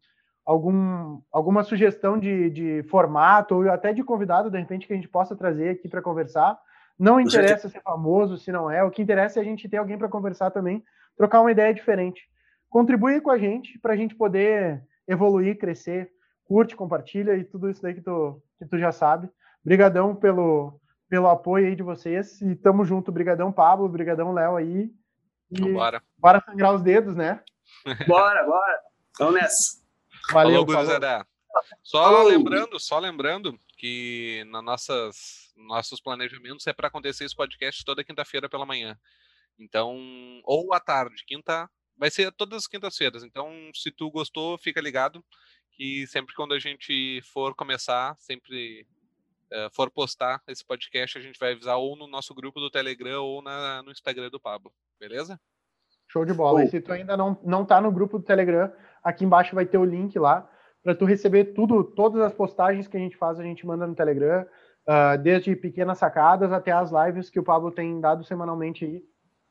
algum, 0.45 1.21
alguma 1.32 1.63
sugestão 1.63 2.17
de, 2.17 2.49
de 2.49 2.84
formato 2.84 3.55
ou 3.55 3.69
até 3.69 3.93
de 3.93 4.03
convidado, 4.03 4.49
de 4.49 4.57
repente, 4.57 4.88
que 4.88 4.93
a 4.93 4.95
gente 4.95 5.09
possa 5.09 5.36
trazer 5.36 5.69
aqui 5.69 5.89
para 5.89 6.01
conversar. 6.01 6.57
Não 6.97 7.19
interessa 7.19 7.69
ser 7.69 7.81
famoso, 7.81 8.37
se 8.37 8.51
não 8.51 8.69
é. 8.71 8.83
O 8.83 8.89
que 8.89 9.01
interessa 9.01 9.39
é 9.39 9.41
a 9.41 9.45
gente 9.45 9.69
ter 9.69 9.77
alguém 9.77 9.97
para 9.97 10.09
conversar 10.09 10.49
também, 10.51 10.83
trocar 11.15 11.41
uma 11.41 11.51
ideia 11.51 11.73
diferente. 11.73 12.27
Contribui 12.69 13.21
com 13.21 13.29
a 13.29 13.37
gente 13.37 13.77
para 13.79 13.93
a 13.93 13.95
gente 13.95 14.15
poder 14.15 14.83
evoluir, 15.07 15.57
crescer. 15.57 16.11
Curte, 16.45 16.75
compartilha 16.75 17.35
e 17.35 17.43
tudo 17.43 17.69
isso 17.69 17.81
daí 17.81 17.93
que 17.93 18.01
tu, 18.01 18.41
que 18.57 18.65
tu 18.65 18.77
já 18.79 18.91
sabe. 18.91 19.29
Brigadão 19.63 20.15
pelo, 20.15 20.79
pelo 21.09 21.27
apoio 21.27 21.67
aí 21.67 21.75
de 21.75 21.83
vocês. 21.83 22.41
E 22.41 22.55
tamo 22.55 22.85
junto. 22.85 23.11
Brigadão, 23.11 23.51
Pablo. 23.51 23.87
Brigadão, 23.89 24.33
Léo 24.33 24.55
aí. 24.55 24.89
E 25.51 25.61
Vambora. 25.61 26.01
bora 26.17 26.41
sangrar 26.45 26.73
os 26.73 26.81
dedos, 26.81 27.15
né? 27.15 27.41
Bora, 28.07 28.43
bora. 28.45 28.79
Vamos 29.19 29.35
nessa. 29.35 29.81
Valeu, 30.31 30.65
Falou, 30.65 30.85
falou. 30.85 31.25
Só 31.83 32.03
Falou. 32.03 32.27
lembrando, 32.27 32.79
só 32.79 32.99
lembrando 32.99 33.59
que 33.77 34.43
nas 34.49 34.63
nossas 34.63 35.46
nossos 35.58 35.99
planejamentos 35.99 36.68
é 36.68 36.74
para 36.74 36.88
acontecer 36.88 37.26
esse 37.26 37.36
podcast 37.36 37.84
toda 37.84 38.03
quinta-feira 38.03 38.49
pela 38.49 38.66
manhã. 38.66 38.97
Então, 39.60 39.97
ou 40.43 40.74
à 40.74 40.80
tarde, 40.80 41.24
quinta, 41.26 41.70
vai 41.97 42.12
ser 42.12 42.32
todas 42.32 42.60
as 42.60 42.68
quintas-feiras. 42.68 43.24
Então, 43.24 43.51
se 43.74 43.91
tu 43.91 44.10
gostou, 44.12 44.58
fica 44.58 44.80
ligado 44.80 45.24
que 45.72 46.05
sempre 46.08 46.34
quando 46.36 46.53
a 46.53 46.60
gente 46.60 47.22
for 47.34 47.55
começar, 47.55 48.16
sempre 48.20 48.86
eh, 49.51 49.70
for 49.74 49.89
postar 49.91 50.41
esse 50.47 50.66
podcast, 50.66 51.18
a 51.18 51.22
gente 51.22 51.39
vai 51.39 51.53
avisar 51.53 51.78
ou 51.78 51.95
no 51.95 52.08
nosso 52.08 52.34
grupo 52.34 52.60
do 52.60 52.70
Telegram 52.70 53.24
ou 53.24 53.41
na, 53.41 53.82
no 53.84 53.91
Instagram 53.91 54.30
do 54.30 54.39
Pablo. 54.39 54.72
Beleza? 54.99 55.39
Show 56.08 56.26
de 56.26 56.34
bola. 56.34 56.62
E 56.62 56.64
Show. 56.64 56.72
se 56.72 56.82
tu 56.82 56.91
ainda 56.91 57.16
não, 57.16 57.39
não 57.43 57.66
tá 57.66 57.82
no 57.82 57.91
grupo 57.91 58.18
do 58.18 58.26
Telegram, 58.26 58.72
aqui 59.03 59.26
embaixo 59.26 59.55
vai 59.55 59.66
ter 59.66 59.78
o 59.78 59.86
link 59.86 60.18
lá 60.18 60.49
para 60.84 60.95
tu 60.95 61.05
receber 61.05 61.53
tudo, 61.53 61.84
todas 61.84 62.22
as 62.22 62.34
postagens 62.34 62.88
que 62.88 62.95
a 62.95 62.99
gente 62.99 63.18
faz, 63.18 63.39
a 63.39 63.43
gente 63.43 63.66
manda 63.66 63.86
no 63.86 63.95
Telegram, 63.95 64.45
ah, 64.88 65.17
desde 65.17 65.53
pequenas 65.53 65.97
sacadas 65.97 66.51
até 66.53 66.71
as 66.71 66.91
lives 66.91 67.29
que 67.29 67.39
o 67.39 67.43
Pablo 67.43 67.71
tem 67.71 67.99
dado 67.99 68.23
semanalmente 68.23 68.85
aí, 68.85 69.03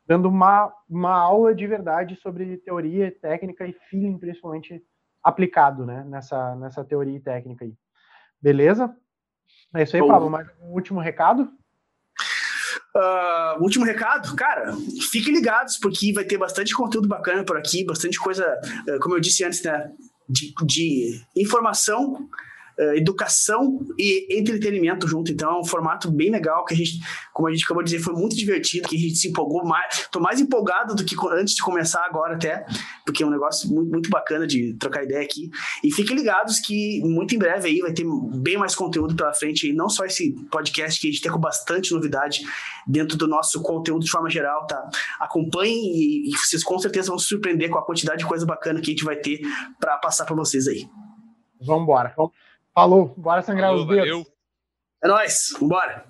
dando 0.07 0.29
uma, 0.31 0.73
uma 0.89 1.13
aula 1.13 1.55
de 1.55 1.67
verdade 1.67 2.17
sobre 2.17 2.57
teoria, 2.59 3.15
técnica 3.21 3.67
e 3.67 3.75
feeling, 3.91 4.19
principalmente 4.19 4.83
aplicado, 5.23 5.85
né, 5.85 6.05
nessa, 6.09 6.55
nessa 6.57 6.83
teoria 6.83 7.17
e 7.17 7.21
técnica 7.21 7.67
aí. 7.67 7.75
Beleza? 8.41 8.97
É 9.75 9.83
isso 9.83 9.97
aí, 9.97 10.01
Show. 10.01 10.09
Pablo. 10.09 10.31
Mais 10.31 10.49
um 10.63 10.73
último 10.73 11.01
recado? 11.01 11.51
Uh, 12.95 13.63
último 13.63 13.85
recado, 13.85 14.35
cara, 14.37 14.73
fiquem 15.11 15.35
ligados, 15.35 15.77
porque 15.77 16.15
vai 16.15 16.25
ter 16.25 16.39
bastante 16.39 16.75
conteúdo 16.75 17.07
bacana 17.07 17.45
por 17.45 17.59
aqui, 17.59 17.85
bastante 17.85 18.19
coisa, 18.19 18.59
uh, 18.89 18.99
como 19.01 19.17
eu 19.17 19.21
disse 19.21 19.45
antes, 19.45 19.63
né? 19.63 19.93
De, 20.27 20.55
de 20.65 21.23
informação 21.37 22.15
uh, 22.15 22.29
educação 22.95 23.81
e 23.99 24.39
entretenimento 24.39 25.09
junto. 25.09 25.33
Então 25.33 25.51
é 25.51 25.59
um 25.59 25.65
formato 25.65 26.11
bem 26.11 26.31
legal 26.31 26.65
que 26.65 26.75
a 26.75 26.77
gente, 26.77 26.99
como 27.33 27.49
a 27.49 27.53
gente 27.53 27.65
acabou 27.65 27.83
de 27.83 27.91
dizer, 27.91 28.03
foi 28.03 28.15
muito 28.15 28.37
divertido, 28.37 28.89
que 28.89 28.97
a 28.97 28.99
gente 28.99 29.17
se 29.17 29.29
empolgou 29.29 29.65
mais. 29.65 30.09
Tô 30.11 30.21
mais 30.21 30.41
empolgado 30.41 30.95
do 30.95 31.05
que 31.05 31.17
antes 31.33 31.55
de 31.55 31.63
começar 31.63 32.05
agora 32.05 32.35
até, 32.35 32.65
porque 33.05 33.23
é 33.23 33.27
um 33.27 33.31
negócio 33.31 33.69
muito, 33.69 33.91
muito 33.91 34.11
bacana 34.11 34.47
de 34.47 34.75
trocar 34.75 35.05
ideia 35.05 35.23
aqui. 35.23 35.51
E 35.83 35.93
fiquem 35.93 36.17
ligados 36.17 36.61
que 36.61 37.01
muito 37.05 37.35
em 37.35 37.39
breve 37.39 37.69
aí 37.69 37.79
vai 37.79 37.93
ter 37.93 38.05
bem 38.35 38.57
mais 38.57 38.75
conteúdo 38.75 39.15
pela 39.15 39.33
frente, 39.33 39.69
e 39.69 39.73
não 39.73 39.89
só 39.89 40.05
esse 40.05 40.33
podcast 40.51 41.01
que 41.01 41.09
a 41.09 41.11
gente 41.11 41.23
tem 41.23 41.33
com 41.33 41.39
bastante 41.39 41.93
novidade 41.93 42.43
dentro 42.87 43.17
do 43.17 43.27
nosso 43.27 43.63
conteúdo 43.63 44.05
de 44.05 44.11
forma 44.11 44.29
geral, 44.29 44.67
tá? 44.67 44.89
Acompanhem 45.19 45.93
e, 45.95 46.31
e 46.31 46.37
vocês 46.37 46.63
com 46.63 46.79
certeza 46.79 47.09
vão 47.09 47.19
se 47.19 47.27
surpreender 47.27 47.71
com 47.71 47.79
a 47.79 47.85
quantidade 47.85 48.19
de 48.19 48.27
coisa 48.27 48.45
bacana 48.45 48.81
que 48.81 48.91
a 48.91 48.93
gente 48.93 49.05
vai 49.05 49.17
ter 49.17 49.41
para 49.81 49.97
passar 49.99 50.25
para 50.25 50.37
vocês 50.37 50.69
aí. 50.69 50.89
Vamos 51.61 51.85
embora. 51.85 52.15
Falou, 52.77 53.15
bora 53.17 53.41
sangrar 53.41 53.71
Falou, 53.71 53.85
os 53.85 53.89
dedos. 53.89 54.11
Valeu. 54.11 54.27
É 55.03 55.09
nóis, 55.09 55.49
vambora. 55.59 56.07